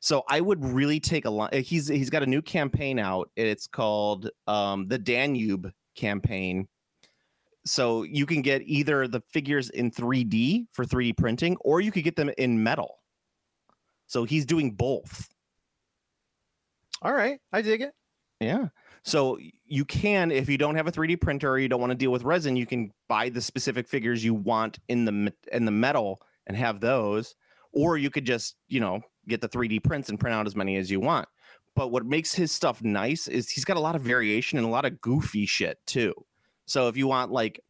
So 0.00 0.24
I 0.28 0.40
would 0.40 0.64
really 0.64 0.98
take 0.98 1.26
a 1.26 1.30
lot. 1.30 1.54
He's 1.54 1.86
he's 1.86 2.10
got 2.10 2.22
a 2.22 2.26
new 2.26 2.42
campaign 2.42 2.98
out. 2.98 3.30
It's 3.36 3.68
called 3.68 4.30
um, 4.46 4.88
the 4.88 4.98
Danube 4.98 5.70
campaign. 5.94 6.66
So 7.64 8.02
you 8.02 8.26
can 8.26 8.42
get 8.42 8.62
either 8.62 9.06
the 9.06 9.20
figures 9.30 9.70
in 9.70 9.92
3D 9.92 10.66
for 10.72 10.84
3D 10.84 11.16
printing, 11.16 11.56
or 11.60 11.80
you 11.80 11.92
could 11.92 12.02
get 12.02 12.16
them 12.16 12.32
in 12.36 12.60
metal. 12.60 12.98
So 14.06 14.24
he's 14.24 14.44
doing 14.44 14.72
both. 14.72 15.28
All 17.02 17.12
right, 17.12 17.38
I 17.52 17.62
dig 17.62 17.82
it. 17.82 17.94
Yeah. 18.40 18.68
So 19.04 19.38
you 19.64 19.84
can, 19.84 20.32
if 20.32 20.48
you 20.48 20.58
don't 20.58 20.74
have 20.74 20.88
a 20.88 20.92
3D 20.92 21.20
printer 21.20 21.50
or 21.50 21.58
you 21.58 21.68
don't 21.68 21.80
want 21.80 21.90
to 21.90 21.96
deal 21.96 22.10
with 22.10 22.24
resin, 22.24 22.56
you 22.56 22.66
can 22.66 22.92
buy 23.08 23.28
the 23.28 23.40
specific 23.40 23.88
figures 23.88 24.24
you 24.24 24.34
want 24.34 24.80
in 24.88 25.04
the 25.04 25.32
in 25.52 25.64
the 25.64 25.70
metal 25.70 26.20
and 26.46 26.56
have 26.56 26.80
those, 26.80 27.34
or 27.72 27.96
you 27.96 28.10
could 28.10 28.24
just 28.24 28.56
you 28.68 28.80
know 28.80 29.00
get 29.28 29.40
the 29.40 29.48
3D 29.48 29.82
prints 29.84 30.08
and 30.08 30.18
print 30.18 30.34
out 30.34 30.46
as 30.46 30.56
many 30.56 30.76
as 30.76 30.90
you 30.90 31.00
want. 31.00 31.28
But 31.74 31.90
what 31.90 32.04
makes 32.04 32.34
his 32.34 32.52
stuff 32.52 32.82
nice 32.82 33.28
is 33.28 33.48
he's 33.48 33.64
got 33.64 33.76
a 33.76 33.80
lot 33.80 33.96
of 33.96 34.02
variation 34.02 34.58
and 34.58 34.66
a 34.66 34.70
lot 34.70 34.84
of 34.84 35.00
goofy 35.00 35.46
shit 35.46 35.78
too. 35.86 36.14
So 36.66 36.88
if 36.88 36.96
you 36.96 37.06
want 37.06 37.32
like 37.32 37.60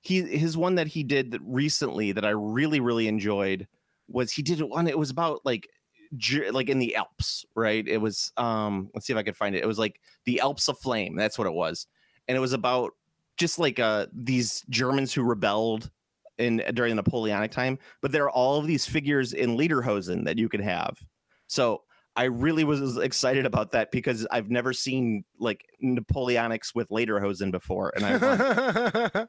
he 0.00 0.22
his 0.22 0.56
one 0.56 0.76
that 0.76 0.86
he 0.86 1.02
did 1.02 1.32
that 1.32 1.42
recently 1.44 2.12
that 2.12 2.24
I 2.24 2.30
really 2.30 2.80
really 2.80 3.06
enjoyed 3.06 3.66
was 4.08 4.32
he 4.32 4.42
did 4.42 4.60
one 4.62 4.88
it 4.88 4.98
was 4.98 5.10
about 5.10 5.40
like 5.44 5.68
like 6.52 6.68
in 6.68 6.78
the 6.78 6.96
Alps, 6.96 7.44
right? 7.54 7.86
It 7.86 7.98
was 7.98 8.32
um 8.36 8.90
let's 8.94 9.06
see 9.06 9.12
if 9.12 9.18
I 9.18 9.22
can 9.22 9.34
find 9.34 9.54
it. 9.54 9.62
It 9.62 9.66
was 9.66 9.78
like 9.78 10.00
the 10.24 10.40
Alps 10.40 10.68
of 10.68 10.78
Flame. 10.78 11.16
That's 11.16 11.38
what 11.38 11.46
it 11.46 11.52
was. 11.52 11.86
And 12.28 12.36
it 12.36 12.40
was 12.40 12.52
about 12.52 12.92
just 13.36 13.58
like 13.58 13.78
uh 13.78 14.06
these 14.12 14.64
Germans 14.70 15.12
who 15.12 15.22
rebelled 15.22 15.90
in 16.40 16.62
during 16.74 16.90
the 16.90 17.02
Napoleonic 17.02 17.50
time, 17.50 17.78
but 18.00 18.12
there 18.12 18.24
are 18.24 18.30
all 18.30 18.58
of 18.58 18.66
these 18.66 18.86
figures 18.86 19.32
in 19.32 19.56
Lederhosen 19.56 20.24
that 20.24 20.38
you 20.38 20.48
can 20.48 20.62
have. 20.62 20.98
So 21.46 21.82
I 22.16 22.24
really 22.24 22.64
was 22.64 22.96
excited 22.98 23.46
about 23.46 23.72
that 23.72 23.92
because 23.92 24.26
I've 24.30 24.50
never 24.50 24.72
seen 24.72 25.24
like 25.38 25.64
Napoleonics 25.82 26.74
with 26.74 26.88
Lederhosen 26.88 27.50
before, 27.50 27.92
and 27.94 28.04
I 28.04 28.12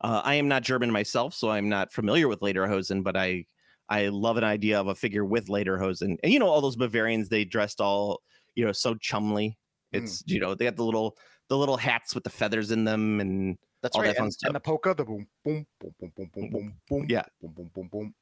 uh, 0.00 0.22
I 0.24 0.34
am 0.34 0.48
not 0.48 0.62
German 0.62 0.90
myself, 0.90 1.34
so 1.34 1.50
I'm 1.50 1.68
not 1.68 1.92
familiar 1.92 2.28
with 2.28 2.40
Lederhosen, 2.40 3.04
but 3.04 3.16
I 3.16 3.46
I 3.88 4.08
love 4.08 4.36
an 4.36 4.44
idea 4.44 4.80
of 4.80 4.88
a 4.88 4.94
figure 4.94 5.24
with 5.24 5.48
Lederhosen. 5.48 6.16
And 6.22 6.32
you 6.32 6.38
know, 6.38 6.48
all 6.48 6.60
those 6.60 6.76
Bavarians, 6.76 7.28
they 7.28 7.44
dressed 7.44 7.80
all, 7.80 8.22
you 8.54 8.64
know, 8.64 8.72
so 8.72 8.94
chumly. 8.94 9.56
Mm. 9.94 10.02
It's 10.02 10.22
you 10.26 10.40
know, 10.40 10.54
they 10.54 10.64
got 10.64 10.76
the 10.76 10.84
little 10.84 11.16
the 11.48 11.58
little 11.58 11.76
hats 11.76 12.14
with 12.14 12.24
the 12.24 12.30
feathers 12.30 12.70
in 12.70 12.84
them 12.84 13.20
and 13.20 13.58
That's 13.82 13.96
all 13.96 14.02
that 14.02 14.08
right. 14.08 14.16
fun 14.16 14.24
And, 14.26 14.32
stuff. 14.32 14.48
and 14.48 14.56
the 14.56 14.60
polka, 14.60 14.94
the 14.94 15.04
boom, 15.04 15.26
boom, 15.44 15.66
boom, 15.80 15.94
boom, 15.98 16.12
boom, 16.16 16.30
boom, 16.34 16.50
boom, 16.50 16.74
boom. 16.88 17.06
Yeah. 17.08 17.24
Boom, 17.40 17.52
boom, 17.52 17.70
boom, 17.74 17.88
boom. 17.88 18.14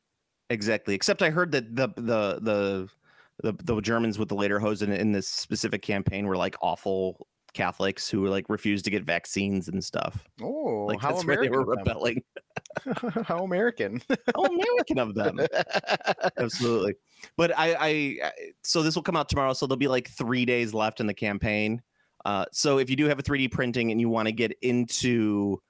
exactly. 0.49 0.95
Except 0.95 1.23
I 1.23 1.31
heard 1.31 1.53
that 1.53 1.77
the 1.77 1.89
the 1.97 2.39
the 2.41 2.89
the, 3.43 3.53
the 3.65 3.81
Germans 3.81 4.19
with 4.19 4.29
the 4.29 4.37
Lederhosen 4.37 4.97
in 4.97 5.13
this 5.13 5.29
specific 5.29 5.81
campaign 5.83 6.27
were 6.27 6.37
like 6.37 6.57
awful 6.61 7.27
Catholics 7.55 8.09
who 8.11 8.27
like 8.27 8.49
refused 8.49 8.85
to 8.85 8.91
get 8.91 9.05
vaccines 9.05 9.69
and 9.69 9.83
stuff. 9.83 10.25
Oh, 10.43 10.85
Like 10.87 11.01
how 11.01 11.13
that's 11.15 11.25
where 11.25 11.37
they 11.37 11.49
American 11.49 11.53
were 11.53 11.65
rebelling. 11.65 12.23
how 13.25 13.45
American. 13.45 14.01
How 14.35 14.45
American 14.45 14.99
of 14.99 15.15
them. 15.15 15.41
absolutely 16.39 16.95
but 17.37 17.57
I, 17.59 17.75
I 17.75 17.89
I- 18.25 18.33
so 18.63 18.83
this 18.83 18.95
will 18.95 19.03
come 19.03 19.17
out 19.17 19.29
tomorrow 19.29 19.53
so 19.53 19.67
there'll 19.67 19.77
be 19.79 19.89
like 19.89 20.09
three 20.09 20.45
days 20.45 20.73
left 20.73 21.01
in 21.01 21.07
the 21.07 21.15
campaign 21.15 21.83
uh 22.25 22.45
so 22.53 22.79
if 22.79 22.91
you 22.91 22.97
do 22.97 23.07
have 23.07 23.18
a 23.18 23.23
3d 23.23 23.51
printing 23.51 23.91
and 23.91 24.01
you 24.01 24.09
want 24.09 24.27
to 24.27 24.33
get 24.33 24.57
into 24.62 25.61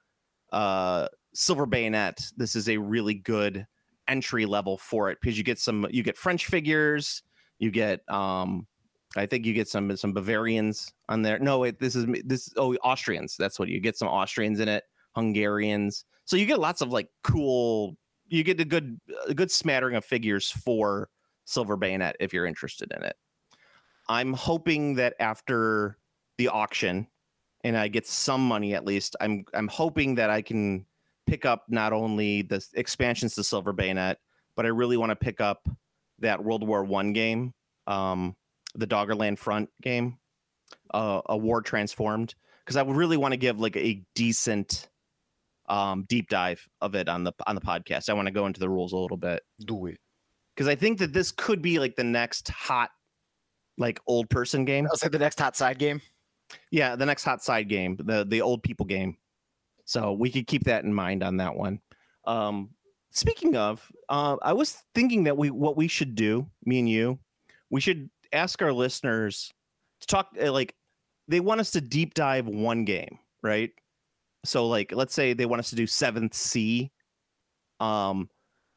uh 0.51 1.07
silver 1.33 1.65
bayonet 1.65 2.19
this 2.37 2.55
is 2.55 2.69
a 2.69 2.77
really 2.77 3.13
good 3.13 3.65
entry 4.07 4.45
level 4.45 4.77
for 4.77 5.09
it 5.09 5.17
because 5.21 5.37
you 5.37 5.43
get 5.43 5.59
some 5.59 5.87
you 5.89 6.03
get 6.03 6.17
french 6.17 6.47
figures 6.47 7.23
you 7.59 7.71
get 7.71 8.01
um 8.09 8.67
i 9.15 9.25
think 9.25 9.45
you 9.45 9.53
get 9.53 9.67
some 9.67 9.95
some 9.95 10.13
bavarians 10.13 10.91
on 11.07 11.21
there. 11.21 11.39
No 11.39 11.59
wait 11.59 11.79
this 11.79 11.95
is 11.95 12.05
this 12.25 12.49
oh 12.57 12.73
austrians 12.75 13.35
that's 13.37 13.59
what 13.59 13.69
you 13.69 13.79
get 13.79 13.97
some 13.97 14.07
austrians 14.07 14.59
in 14.59 14.67
it 14.67 14.83
hungarians. 15.15 16.05
So 16.25 16.35
you 16.35 16.45
get 16.45 16.59
lots 16.59 16.81
of 16.81 16.91
like 16.91 17.09
cool 17.23 17.97
you 18.27 18.43
get 18.43 18.59
a 18.59 18.65
good 18.65 18.99
a 19.27 19.33
good 19.33 19.51
smattering 19.51 19.95
of 19.95 20.05
figures 20.05 20.49
for 20.49 21.09
silver 21.45 21.75
bayonet 21.75 22.15
if 22.19 22.33
you're 22.33 22.45
interested 22.45 22.91
in 22.95 23.03
it. 23.03 23.15
I'm 24.07 24.33
hoping 24.33 24.95
that 24.95 25.15
after 25.19 25.97
the 26.41 26.47
auction 26.47 27.05
and 27.63 27.77
i 27.77 27.87
get 27.87 28.07
some 28.07 28.41
money 28.47 28.73
at 28.73 28.83
least 28.83 29.15
i'm 29.21 29.45
i'm 29.53 29.67
hoping 29.67 30.15
that 30.15 30.31
i 30.31 30.41
can 30.41 30.83
pick 31.27 31.45
up 31.45 31.65
not 31.69 31.93
only 31.93 32.41
the 32.41 32.59
expansions 32.73 33.35
to 33.35 33.43
silver 33.43 33.71
bayonet 33.71 34.17
but 34.55 34.65
i 34.65 34.69
really 34.69 34.97
want 34.97 35.11
to 35.11 35.15
pick 35.15 35.39
up 35.39 35.69
that 36.17 36.43
world 36.43 36.67
war 36.67 36.83
one 36.83 37.13
game 37.13 37.53
um 37.85 38.35
the 38.73 38.87
doggerland 38.87 39.37
front 39.37 39.69
game 39.83 40.17
uh, 40.95 41.21
a 41.27 41.37
war 41.37 41.61
transformed 41.61 42.33
because 42.65 42.75
i 42.75 42.81
would 42.81 42.95
really 42.97 43.17
want 43.17 43.33
to 43.33 43.37
give 43.37 43.59
like 43.59 43.77
a 43.77 44.01
decent 44.15 44.89
um 45.69 46.05
deep 46.09 46.27
dive 46.27 46.67
of 46.81 46.95
it 46.95 47.07
on 47.07 47.23
the 47.23 47.31
on 47.45 47.53
the 47.53 47.61
podcast 47.61 48.09
i 48.09 48.13
want 48.13 48.25
to 48.25 48.33
go 48.33 48.47
into 48.47 48.59
the 48.59 48.67
rules 48.69 48.93
a 48.93 48.97
little 48.97 49.15
bit 49.17 49.43
Do 49.63 49.85
it. 49.85 49.99
because 50.55 50.67
I 50.67 50.73
think 50.75 50.97
that 50.99 51.13
this 51.13 51.31
could 51.31 51.61
be 51.61 51.77
like 51.77 51.95
the 51.95 52.03
next 52.03 52.49
hot, 52.49 52.89
like 53.77 53.99
old 54.07 54.29
person 54.29 54.65
game. 54.65 54.85
I'll 54.89 54.97
say 54.97 55.07
the 55.07 55.19
next 55.19 55.39
hot 55.39 55.55
side 55.55 55.77
game. 55.79 56.01
Yeah, 56.71 56.95
the 56.95 57.05
next 57.05 57.23
hot 57.23 57.43
side 57.43 57.69
game, 57.69 57.97
the 57.97 58.25
the 58.25 58.41
old 58.41 58.63
people 58.63 58.85
game. 58.85 59.17
So 59.85 60.13
we 60.13 60.31
could 60.31 60.47
keep 60.47 60.63
that 60.65 60.83
in 60.83 60.93
mind 60.93 61.23
on 61.23 61.37
that 61.37 61.55
one. 61.55 61.79
Um, 62.25 62.69
speaking 63.11 63.55
of, 63.55 63.85
uh, 64.09 64.37
I 64.41 64.53
was 64.53 64.77
thinking 64.95 65.25
that 65.25 65.37
we 65.37 65.49
what 65.49 65.77
we 65.77 65.87
should 65.87 66.15
do, 66.15 66.47
me 66.65 66.79
and 66.79 66.89
you, 66.89 67.19
we 67.69 67.81
should 67.81 68.09
ask 68.33 68.61
our 68.61 68.73
listeners 68.73 69.51
to 70.01 70.07
talk 70.07 70.29
uh, 70.41 70.51
like 70.51 70.75
they 71.27 71.39
want 71.39 71.59
us 71.59 71.71
to 71.71 71.81
deep 71.81 72.13
dive 72.13 72.47
one 72.47 72.85
game, 72.85 73.19
right? 73.41 73.71
So 74.45 74.67
like 74.67 74.91
let's 74.91 75.13
say 75.13 75.33
they 75.33 75.45
want 75.45 75.59
us 75.59 75.69
to 75.71 75.75
do 75.75 75.87
seventh 75.87 76.33
Sea. 76.33 76.91
Um 77.79 78.29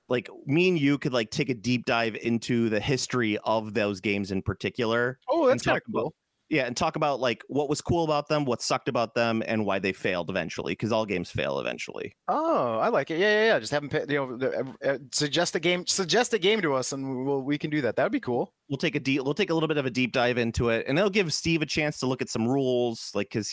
like 0.08 0.28
me 0.46 0.68
and 0.68 0.78
you 0.78 0.98
could 0.98 1.12
like 1.12 1.30
take 1.30 1.48
a 1.48 1.54
deep 1.54 1.86
dive 1.86 2.16
into 2.16 2.68
the 2.68 2.80
history 2.80 3.38
of 3.44 3.72
those 3.74 4.00
games 4.00 4.30
in 4.30 4.42
particular. 4.42 5.18
Oh, 5.28 5.46
that's 5.46 5.62
kind 5.62 5.78
of 5.78 5.82
cool. 5.92 6.14
Yeah, 6.54 6.66
and 6.66 6.76
talk 6.76 6.94
about 6.94 7.18
like 7.18 7.42
what 7.48 7.68
was 7.68 7.80
cool 7.80 8.04
about 8.04 8.28
them, 8.28 8.44
what 8.44 8.62
sucked 8.62 8.88
about 8.88 9.14
them, 9.14 9.42
and 9.44 9.66
why 9.66 9.80
they 9.80 9.92
failed 9.92 10.30
eventually. 10.30 10.70
Because 10.72 10.92
all 10.92 11.04
games 11.04 11.28
fail 11.28 11.58
eventually. 11.58 12.14
Oh, 12.28 12.78
I 12.78 12.90
like 12.90 13.10
it. 13.10 13.18
Yeah, 13.18 13.40
yeah, 13.40 13.44
yeah. 13.46 13.58
Just 13.58 13.72
have 13.72 13.82
them, 13.82 13.90
pay, 13.90 14.04
you 14.08 14.18
know, 14.20 14.36
the- 14.36 14.74
uh, 14.84 14.98
suggest 15.12 15.56
a 15.56 15.60
game, 15.60 15.84
suggest 15.86 16.32
a 16.32 16.38
game 16.38 16.62
to 16.62 16.74
us, 16.74 16.92
and 16.92 17.26
we'll, 17.26 17.42
we 17.42 17.58
can 17.58 17.70
do 17.70 17.80
that. 17.80 17.96
That 17.96 18.04
would 18.04 18.12
be 18.12 18.20
cool. 18.20 18.54
We'll 18.68 18.76
take 18.78 18.94
a 18.94 19.00
deep, 19.00 19.22
we'll 19.24 19.34
take 19.34 19.50
a 19.50 19.54
little 19.54 19.66
bit 19.68 19.78
of 19.78 19.86
a 19.86 19.90
deep 19.90 20.12
dive 20.12 20.38
into 20.38 20.68
it, 20.68 20.86
and 20.86 20.96
it'll 20.96 21.10
give 21.10 21.32
Steve 21.32 21.60
a 21.60 21.66
chance 21.66 21.98
to 21.98 22.06
look 22.06 22.22
at 22.22 22.28
some 22.28 22.46
rules, 22.46 23.10
like 23.16 23.30
because 23.30 23.52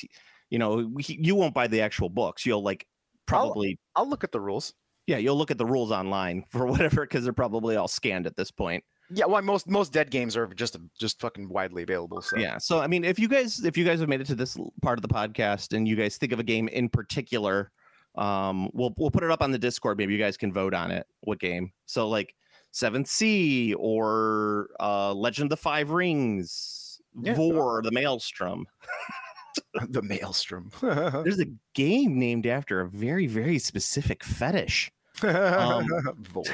you 0.51 0.59
know 0.59 0.87
we, 0.93 1.03
you 1.07 1.33
won't 1.33 1.55
buy 1.55 1.65
the 1.65 1.81
actual 1.81 2.07
books. 2.09 2.45
You'll 2.45 2.63
like 2.63 2.85
probably 3.25 3.79
I'll 3.95 4.07
look 4.07 4.23
at 4.23 4.31
the 4.31 4.39
rules. 4.41 4.73
yeah, 5.07 5.17
you'll 5.17 5.37
look 5.37 5.49
at 5.49 5.57
the 5.57 5.65
rules 5.65 5.91
online 5.91 6.43
for 6.51 6.67
whatever 6.67 7.01
because 7.01 7.23
they're 7.23 7.33
probably 7.33 7.77
all 7.77 7.87
scanned 7.87 8.27
at 8.27 8.35
this 8.35 8.51
point. 8.51 8.83
Yeah, 9.13 9.25
well, 9.25 9.41
most 9.41 9.67
most 9.69 9.91
dead 9.93 10.09
games 10.09 10.37
are 10.37 10.47
just 10.47 10.77
just 10.97 11.19
fucking 11.19 11.49
widely 11.49 11.83
available. 11.83 12.21
So 12.21 12.37
Yeah. 12.37 12.57
So 12.57 12.79
I 12.79 12.87
mean, 12.87 13.03
if 13.03 13.19
you 13.19 13.27
guys 13.27 13.63
if 13.65 13.77
you 13.77 13.83
guys 13.85 13.99
have 13.99 14.09
made 14.09 14.21
it 14.21 14.27
to 14.27 14.35
this 14.35 14.57
part 14.81 14.97
of 14.97 15.01
the 15.01 15.07
podcast 15.09 15.75
and 15.75 15.87
you 15.87 15.95
guys 15.95 16.17
think 16.17 16.31
of 16.31 16.39
a 16.39 16.43
game 16.43 16.67
in 16.69 16.87
particular, 16.89 17.71
um, 18.15 18.69
we'll 18.73 18.93
we'll 18.97 19.11
put 19.11 19.23
it 19.23 19.31
up 19.31 19.41
on 19.41 19.51
the 19.51 19.59
Discord. 19.59 19.97
Maybe 19.97 20.13
you 20.13 20.19
guys 20.19 20.37
can 20.37 20.53
vote 20.53 20.73
on 20.73 20.91
it. 20.91 21.05
What 21.21 21.39
game? 21.39 21.71
So 21.85 22.07
like 22.09 22.33
Seventh 22.71 23.07
Sea 23.07 23.73
or 23.77 24.69
uh, 24.79 25.13
Legend 25.13 25.47
of 25.47 25.49
the 25.51 25.57
Five 25.61 25.89
Rings, 25.91 27.01
Yeah. 27.21 27.35
Vor, 27.35 27.81
the 27.83 27.91
Maelstrom. 27.91 28.65
the 29.89 30.01
maelstrom. 30.01 30.71
There's 30.81 31.39
a 31.41 31.47
game 31.73 32.17
named 32.17 32.45
after 32.47 32.79
a 32.79 32.87
very 32.87 33.27
very 33.27 33.59
specific 33.59 34.23
fetish. 34.23 34.91
Um, 35.23 35.85
Vol- 36.31 36.45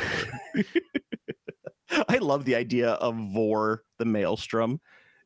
I 2.09 2.17
love 2.17 2.45
the 2.45 2.55
idea 2.55 2.91
of 2.91 3.15
Vor, 3.33 3.83
the 3.99 4.05
Maelstrom. 4.05 4.79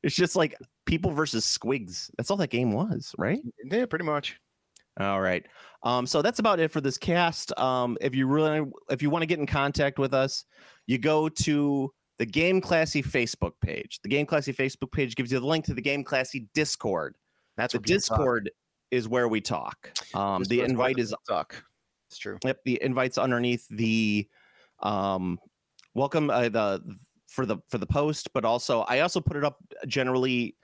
It's 0.04 0.16
just 0.16 0.36
like 0.36 0.56
people 0.86 1.12
versus 1.12 1.46
squigs. 1.46 2.10
That's 2.18 2.32
all 2.32 2.38
that 2.38 2.50
game 2.50 2.72
was, 2.72 3.14
right? 3.18 3.40
yeah, 3.66 3.86
pretty 3.86 4.06
much. 4.06 4.40
All 5.00 5.22
right. 5.22 5.46
Um, 5.84 6.06
so 6.06 6.22
that's 6.22 6.40
about 6.40 6.60
it 6.60 6.70
for 6.70 6.82
this 6.82 6.98
cast. 6.98 7.58
Um, 7.58 7.98
if 8.02 8.14
you 8.14 8.28
really, 8.28 8.70
if 8.90 9.02
you 9.02 9.10
want 9.10 9.22
to 9.22 9.26
get 9.28 9.40
in 9.40 9.48
contact 9.48 10.00
with 10.00 10.14
us, 10.14 10.46
you 10.86 10.98
go 10.98 11.30
to 11.30 11.92
the 12.18 12.26
Game 12.26 12.62
Classy 12.62 13.02
Facebook 13.02 13.54
page. 13.62 14.00
The 14.04 14.10
Game 14.10 14.26
Classy 14.26 14.54
Facebook 14.54 14.92
page 14.92 15.16
gives 15.16 15.32
you 15.32 15.40
the 15.40 15.46
link 15.46 15.66
to 15.66 15.74
the 15.74 15.82
Game 15.82 16.04
Classy 16.04 16.48
Discord. 16.54 17.16
That's 17.58 17.74
The 17.74 17.80
where 17.80 17.84
people 17.84 18.02
talk. 18.02 18.18
Discord 18.18 18.52
is 18.92 19.08
where 19.08 19.28
we 19.28 19.40
talk. 19.40 19.92
Um, 20.14 20.44
the 20.44 20.62
invite 20.62 21.00
is 21.00 21.16
talk. 21.28 21.64
It's 22.10 22.18
true. 22.18 22.38
Yep, 22.44 22.60
the 22.66 22.82
invites 22.84 23.18
underneath 23.18 23.68
the 23.70 24.28
um 24.84 25.40
welcome 25.94 26.30
uh, 26.30 26.50
the 26.50 26.82
for 27.28 27.46
the 27.46 27.58
for 27.70 27.78
the 27.78 27.86
post, 27.86 28.34
but 28.34 28.46
also 28.46 28.82
I 28.82 29.00
also 29.00 29.22
put 29.22 29.38
it 29.38 29.44
up 29.44 29.58
generally 29.88 30.56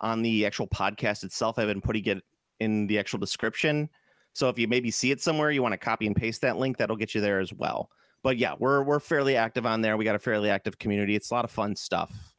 on 0.00 0.22
the 0.22 0.46
actual 0.46 0.66
podcast 0.68 1.24
itself. 1.24 1.58
I've 1.58 1.66
been 1.66 1.80
putting 1.80 2.04
it 2.06 2.22
in 2.60 2.86
the 2.86 2.98
actual 2.98 3.18
description. 3.18 3.88
So 4.32 4.48
if 4.48 4.58
you 4.58 4.68
maybe 4.68 4.90
see 4.90 5.10
it 5.10 5.20
somewhere, 5.20 5.50
you 5.50 5.62
want 5.62 5.72
to 5.72 5.78
copy 5.78 6.06
and 6.06 6.14
paste 6.14 6.42
that 6.42 6.56
link, 6.56 6.76
that'll 6.76 6.96
get 6.96 7.14
you 7.14 7.20
there 7.20 7.40
as 7.40 7.52
well. 7.52 7.90
But 8.22 8.36
yeah, 8.36 8.54
we're 8.58 8.82
we're 8.82 9.00
fairly 9.00 9.36
active 9.36 9.66
on 9.66 9.80
there. 9.80 9.96
We 9.96 10.04
got 10.04 10.14
a 10.14 10.20
fairly 10.20 10.50
active 10.50 10.78
community. 10.78 11.14
It's 11.14 11.30
a 11.30 11.34
lot 11.34 11.44
of 11.44 11.50
fun 11.50 11.76
stuff. 11.76 12.34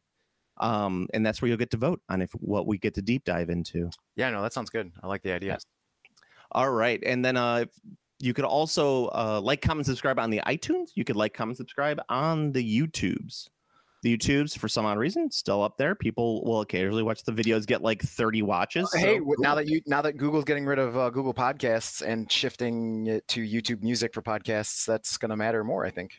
Um, 0.58 1.08
and 1.14 1.26
that's 1.26 1.42
where 1.42 1.48
you'll 1.48 1.58
get 1.58 1.72
to 1.72 1.78
vote 1.78 2.02
on 2.10 2.22
if 2.22 2.32
what 2.34 2.68
we 2.68 2.78
get 2.78 2.94
to 2.96 3.02
deep 3.02 3.24
dive 3.24 3.50
into. 3.50 3.90
Yeah, 4.16 4.30
no, 4.30 4.42
that 4.42 4.54
sounds 4.54 4.70
good. 4.70 4.92
I 5.02 5.08
like 5.08 5.22
the 5.24 5.32
idea. 5.32 5.54
Yes. 5.54 5.66
All 6.52 6.70
right. 6.70 7.02
And 7.06 7.24
then 7.24 7.38
uh 7.38 7.66
you 8.20 8.34
could 8.34 8.46
also 8.46 9.08
uh 9.08 9.40
like, 9.42 9.62
comment, 9.62 9.86
subscribe 9.86 10.20
on 10.20 10.30
the 10.30 10.42
iTunes. 10.46 10.90
You 10.96 11.04
could 11.04 11.16
like, 11.16 11.34
comment, 11.34 11.58
subscribe 11.58 12.00
on 12.10 12.52
the 12.52 12.64
YouTubes. 12.64 13.50
The 14.02 14.18
YouTubes, 14.18 14.58
for 14.58 14.70
some 14.70 14.86
odd 14.86 14.98
reason, 14.98 15.30
still 15.30 15.62
up 15.62 15.78
there. 15.78 15.94
People 15.94 16.42
will 16.46 16.62
occasionally 16.62 17.04
watch 17.04 17.24
the 17.24 17.34
videos 17.34 17.68
get 17.68 17.82
like 17.82 18.02
30 18.02 18.44
watches. 18.44 18.90
hey, 18.94 19.18
so 19.18 19.36
now 19.40 19.56
that 19.56 19.68
you 19.68 19.82
now 19.88 20.02
that 20.02 20.14
Google's 20.14 20.46
getting 20.46 20.66
rid 20.66 20.80
of 20.80 20.96
uh, 20.96 21.10
Google 21.10 21.34
Podcasts 21.34 22.02
and 22.02 22.32
shifting 22.32 23.08
it 23.08 23.28
to 23.28 23.42
YouTube 23.42 23.84
Music 23.84 24.14
for 24.14 24.22
podcasts, 24.22 24.86
that's 24.86 25.18
going 25.18 25.32
to 25.32 25.36
matter 25.36 25.66
more, 25.66 25.86
I 25.86 25.90
think. 25.90 26.12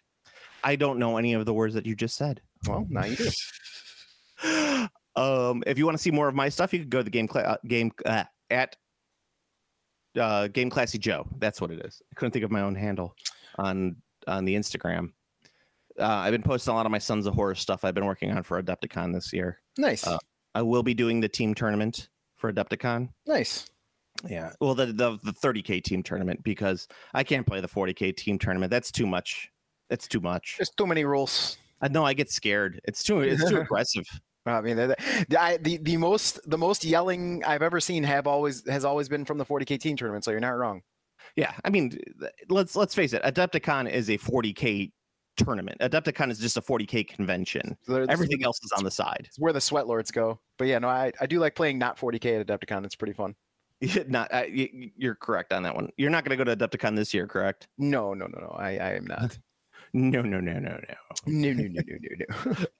I 0.62 0.76
don't 0.76 0.98
know 0.98 1.16
any 1.16 1.32
of 1.32 1.46
the 1.46 1.54
words 1.54 1.72
that 1.74 1.86
you 1.86 1.94
just 1.94 2.16
said. 2.16 2.42
Well, 2.66 2.86
now 2.90 3.06
you 3.06 3.16
do. 3.16 4.88
um, 5.16 5.62
if 5.66 5.78
you 5.78 5.86
want 5.86 5.96
to 5.96 6.02
see 6.02 6.10
more 6.10 6.28
of 6.28 6.34
my 6.34 6.50
stuff, 6.50 6.74
you 6.74 6.80
could 6.80 6.90
go 6.90 6.98
to 6.98 7.04
the 7.04 7.10
game 7.10 7.28
cla- 7.28 7.42
uh, 7.42 7.56
game 7.66 7.92
uh, 8.04 8.24
at 8.50 8.76
uh, 10.18 10.48
Game 10.48 10.70
Classy 10.70 10.98
Joe. 10.98 11.26
That's 11.38 11.60
what 11.60 11.70
it 11.70 11.84
is. 11.84 12.00
I 12.10 12.14
couldn't 12.14 12.32
think 12.32 12.44
of 12.44 12.50
my 12.50 12.62
own 12.62 12.74
handle 12.74 13.14
on 13.58 13.96
on 14.26 14.44
the 14.44 14.54
Instagram. 14.54 15.12
Uh, 15.98 16.04
I've 16.06 16.32
been 16.32 16.42
posting 16.42 16.72
a 16.72 16.74
lot 16.76 16.86
of 16.86 16.92
my 16.92 16.98
Sons 16.98 17.26
of 17.26 17.34
Horus 17.34 17.60
stuff 17.60 17.84
I've 17.84 17.94
been 17.94 18.06
working 18.06 18.30
on 18.30 18.42
for 18.42 18.62
Adepticon 18.62 19.12
this 19.12 19.32
year. 19.32 19.58
Nice, 19.76 20.06
Uh, 20.06 20.18
I 20.54 20.62
will 20.62 20.82
be 20.82 20.94
doing 20.94 21.20
the 21.20 21.28
team 21.28 21.54
tournament 21.54 22.08
for 22.36 22.52
Adepticon. 22.52 23.08
nice. 23.26 23.66
Yeah, 24.28 24.52
well, 24.60 24.74
the 24.74 24.86
the, 24.86 25.18
the 25.22 25.32
30k 25.32 25.82
team 25.82 26.02
tournament 26.02 26.42
because 26.42 26.86
I 27.14 27.22
can't 27.24 27.46
play 27.46 27.60
the 27.60 27.68
40k 27.68 28.14
team 28.16 28.38
tournament. 28.38 28.70
That's 28.70 28.90
too 28.92 29.06
much. 29.06 29.50
That's 29.88 30.06
too 30.06 30.20
much. 30.20 30.56
There's 30.58 30.70
too 30.70 30.86
many 30.86 31.04
rules. 31.04 31.56
I 31.80 31.88
know 31.88 32.04
I 32.04 32.12
get 32.12 32.30
scared. 32.30 32.80
It's 32.84 33.02
too 33.02 33.20
it's 33.20 33.48
too 33.48 33.60
aggressive. 33.60 34.04
I 34.52 34.60
mean, 34.60 34.76
the, 34.76 34.96
the, 35.28 35.40
I, 35.40 35.56
the 35.56 35.96
most 35.96 36.40
the 36.48 36.58
most 36.58 36.84
yelling 36.84 37.42
I've 37.44 37.62
ever 37.62 37.80
seen 37.80 38.04
have 38.04 38.26
always 38.26 38.66
has 38.68 38.84
always 38.84 39.08
been 39.08 39.24
from 39.24 39.38
the 39.38 39.46
40k 39.46 39.80
team 39.80 39.96
tournament. 39.96 40.24
So 40.24 40.30
you're 40.30 40.40
not 40.40 40.50
wrong. 40.50 40.82
Yeah, 41.36 41.52
I 41.64 41.70
mean, 41.70 41.98
let's 42.48 42.76
let's 42.76 42.94
face 42.94 43.12
it. 43.12 43.22
Adepticon 43.22 43.90
is 43.90 44.08
a 44.08 44.18
40k 44.18 44.90
tournament. 45.36 45.78
Adepticon 45.80 46.30
is 46.30 46.38
just 46.38 46.56
a 46.56 46.62
40k 46.62 47.08
convention. 47.08 47.76
So 47.82 48.04
Everything 48.08 48.44
else 48.44 48.58
is 48.62 48.72
on 48.72 48.84
the 48.84 48.90
side. 48.90 49.24
It's 49.26 49.38
where 49.38 49.52
the 49.52 49.60
sweat 49.60 49.86
lords 49.86 50.10
go. 50.10 50.40
But 50.58 50.68
yeah, 50.68 50.78
no, 50.78 50.88
I, 50.88 51.12
I 51.20 51.26
do 51.26 51.38
like 51.38 51.54
playing 51.54 51.78
not 51.78 51.98
40k 51.98 52.40
at 52.40 52.46
Adepticon. 52.46 52.84
It's 52.84 52.96
pretty 52.96 53.14
fun. 53.14 53.34
Not 54.08 54.32
uh, 54.32 54.42
you're 54.46 55.14
correct 55.14 55.54
on 55.54 55.62
that 55.62 55.74
one. 55.74 55.88
You're 55.96 56.10
not 56.10 56.22
going 56.22 56.36
to 56.36 56.44
go 56.44 56.54
to 56.54 56.54
Adepticon 56.54 56.96
this 56.96 57.14
year, 57.14 57.26
correct? 57.26 57.66
No, 57.78 58.12
no, 58.12 58.26
no, 58.26 58.38
no. 58.38 58.54
I, 58.58 58.72
I 58.72 58.92
am 58.94 59.06
not. 59.06 59.38
No, 59.92 60.22
no, 60.22 60.38
no, 60.38 60.52
no, 60.52 60.70
no. 60.70 60.78
no, 61.26 61.52
no, 61.52 61.62
no, 61.64 61.82
no, 61.84 61.96
no, 61.98 62.52
no. 62.52 62.66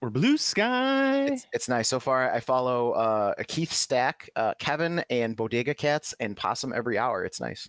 We're 0.00 0.08
Blue 0.10 0.38
Sky. 0.38 1.26
It's, 1.26 1.46
it's 1.52 1.68
nice 1.68 1.88
so 1.88 2.00
far. 2.00 2.32
I 2.32 2.40
follow 2.40 2.92
uh, 2.92 3.34
Keith 3.46 3.70
Stack, 3.72 4.30
uh, 4.34 4.54
Kevin, 4.58 5.04
and 5.10 5.36
Bodega 5.36 5.74
Cats, 5.74 6.14
and 6.20 6.34
Possum 6.34 6.72
every 6.72 6.96
hour. 6.96 7.22
It's 7.24 7.38
nice. 7.38 7.68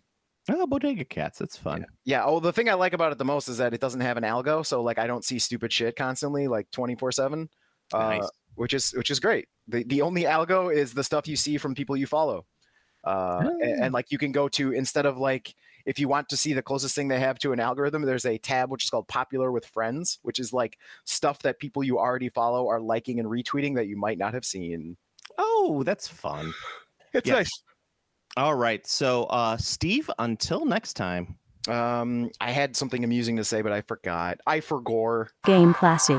Oh, 0.50 0.66
Bodega 0.66 1.04
Cats. 1.04 1.40
That's 1.40 1.58
fun. 1.58 1.86
Yeah. 2.06 2.24
Oh, 2.24 2.40
the 2.40 2.54
thing 2.54 2.70
I 2.70 2.74
like 2.76 2.94
about 2.94 3.12
it 3.12 3.18
the 3.18 3.26
most 3.26 3.50
is 3.50 3.58
that 3.58 3.74
it 3.74 3.82
doesn't 3.82 4.00
have 4.00 4.16
an 4.16 4.24
algo, 4.24 4.66
so 4.66 4.82
like 4.82 4.98
I 4.98 5.08
don't 5.08 5.26
see 5.26 5.40
stupid 5.40 5.74
shit 5.74 5.98
constantly, 5.98 6.48
like 6.48 6.72
twenty 6.72 6.96
four 6.96 7.12
seven. 7.12 7.50
uh, 7.94 7.98
Nice. 8.00 8.30
Which 8.56 8.74
is 8.74 8.92
which 8.92 9.12
is 9.12 9.20
great. 9.20 9.48
The 9.68 9.84
the 9.84 10.02
only 10.02 10.24
algo 10.24 10.74
is 10.74 10.94
the 10.94 11.04
stuff 11.04 11.28
you 11.28 11.36
see 11.36 11.58
from 11.58 11.76
people 11.76 11.98
you 11.98 12.08
follow, 12.08 12.46
uh, 13.06 13.50
a- 13.62 13.64
and, 13.64 13.84
Ah. 13.86 13.90
like 13.98 14.12
you 14.12 14.18
can 14.18 14.32
go 14.32 14.48
to 14.50 14.72
instead 14.74 15.06
of 15.06 15.18
like 15.18 15.56
if 15.86 15.98
you 15.98 16.08
want 16.08 16.30
to 16.30 16.38
see 16.38 16.54
the 16.54 16.62
closest 16.62 16.94
thing 16.96 17.08
they 17.08 17.20
have 17.20 17.40
to 17.40 17.52
an 17.54 17.60
algorithm, 17.60 18.04
there's 18.04 18.26
a 18.26 18.38
tab 18.38 18.70
which 18.70 18.84
is 18.84 18.90
called 18.92 19.08
Popular 19.08 19.52
with 19.52 19.66
Friends, 19.66 20.20
which 20.22 20.38
is 20.38 20.54
like 20.54 20.78
stuff 21.06 21.40
that 21.40 21.58
people 21.60 21.84
you 21.84 21.98
already 21.98 22.30
follow 22.30 22.68
are 22.70 22.80
liking 22.80 23.20
and 23.20 23.28
retweeting 23.28 23.74
that 23.76 23.88
you 23.88 23.98
might 23.98 24.20
not 24.20 24.34
have 24.36 24.46
seen. 24.46 24.96
Oh, 25.40 25.82
that's 25.84 26.08
fun. 26.08 26.54
It's 27.14 27.28
Yes. 27.28 27.50
All 28.38 28.56
right. 28.56 28.86
So, 28.88 29.24
uh, 29.26 29.58
Steve, 29.58 30.10
until 30.20 30.66
next 30.66 30.94
time. 30.94 31.38
Um, 31.68 32.30
I 32.40 32.52
had 32.52 32.78
something 32.78 33.04
amusing 33.04 33.36
to 33.38 33.44
say, 33.44 33.62
but 33.62 33.72
I 33.74 33.82
forgot. 33.82 34.40
I 34.48 34.62
forgore. 34.62 35.28
Game 35.44 35.74
Classy. 35.74 36.18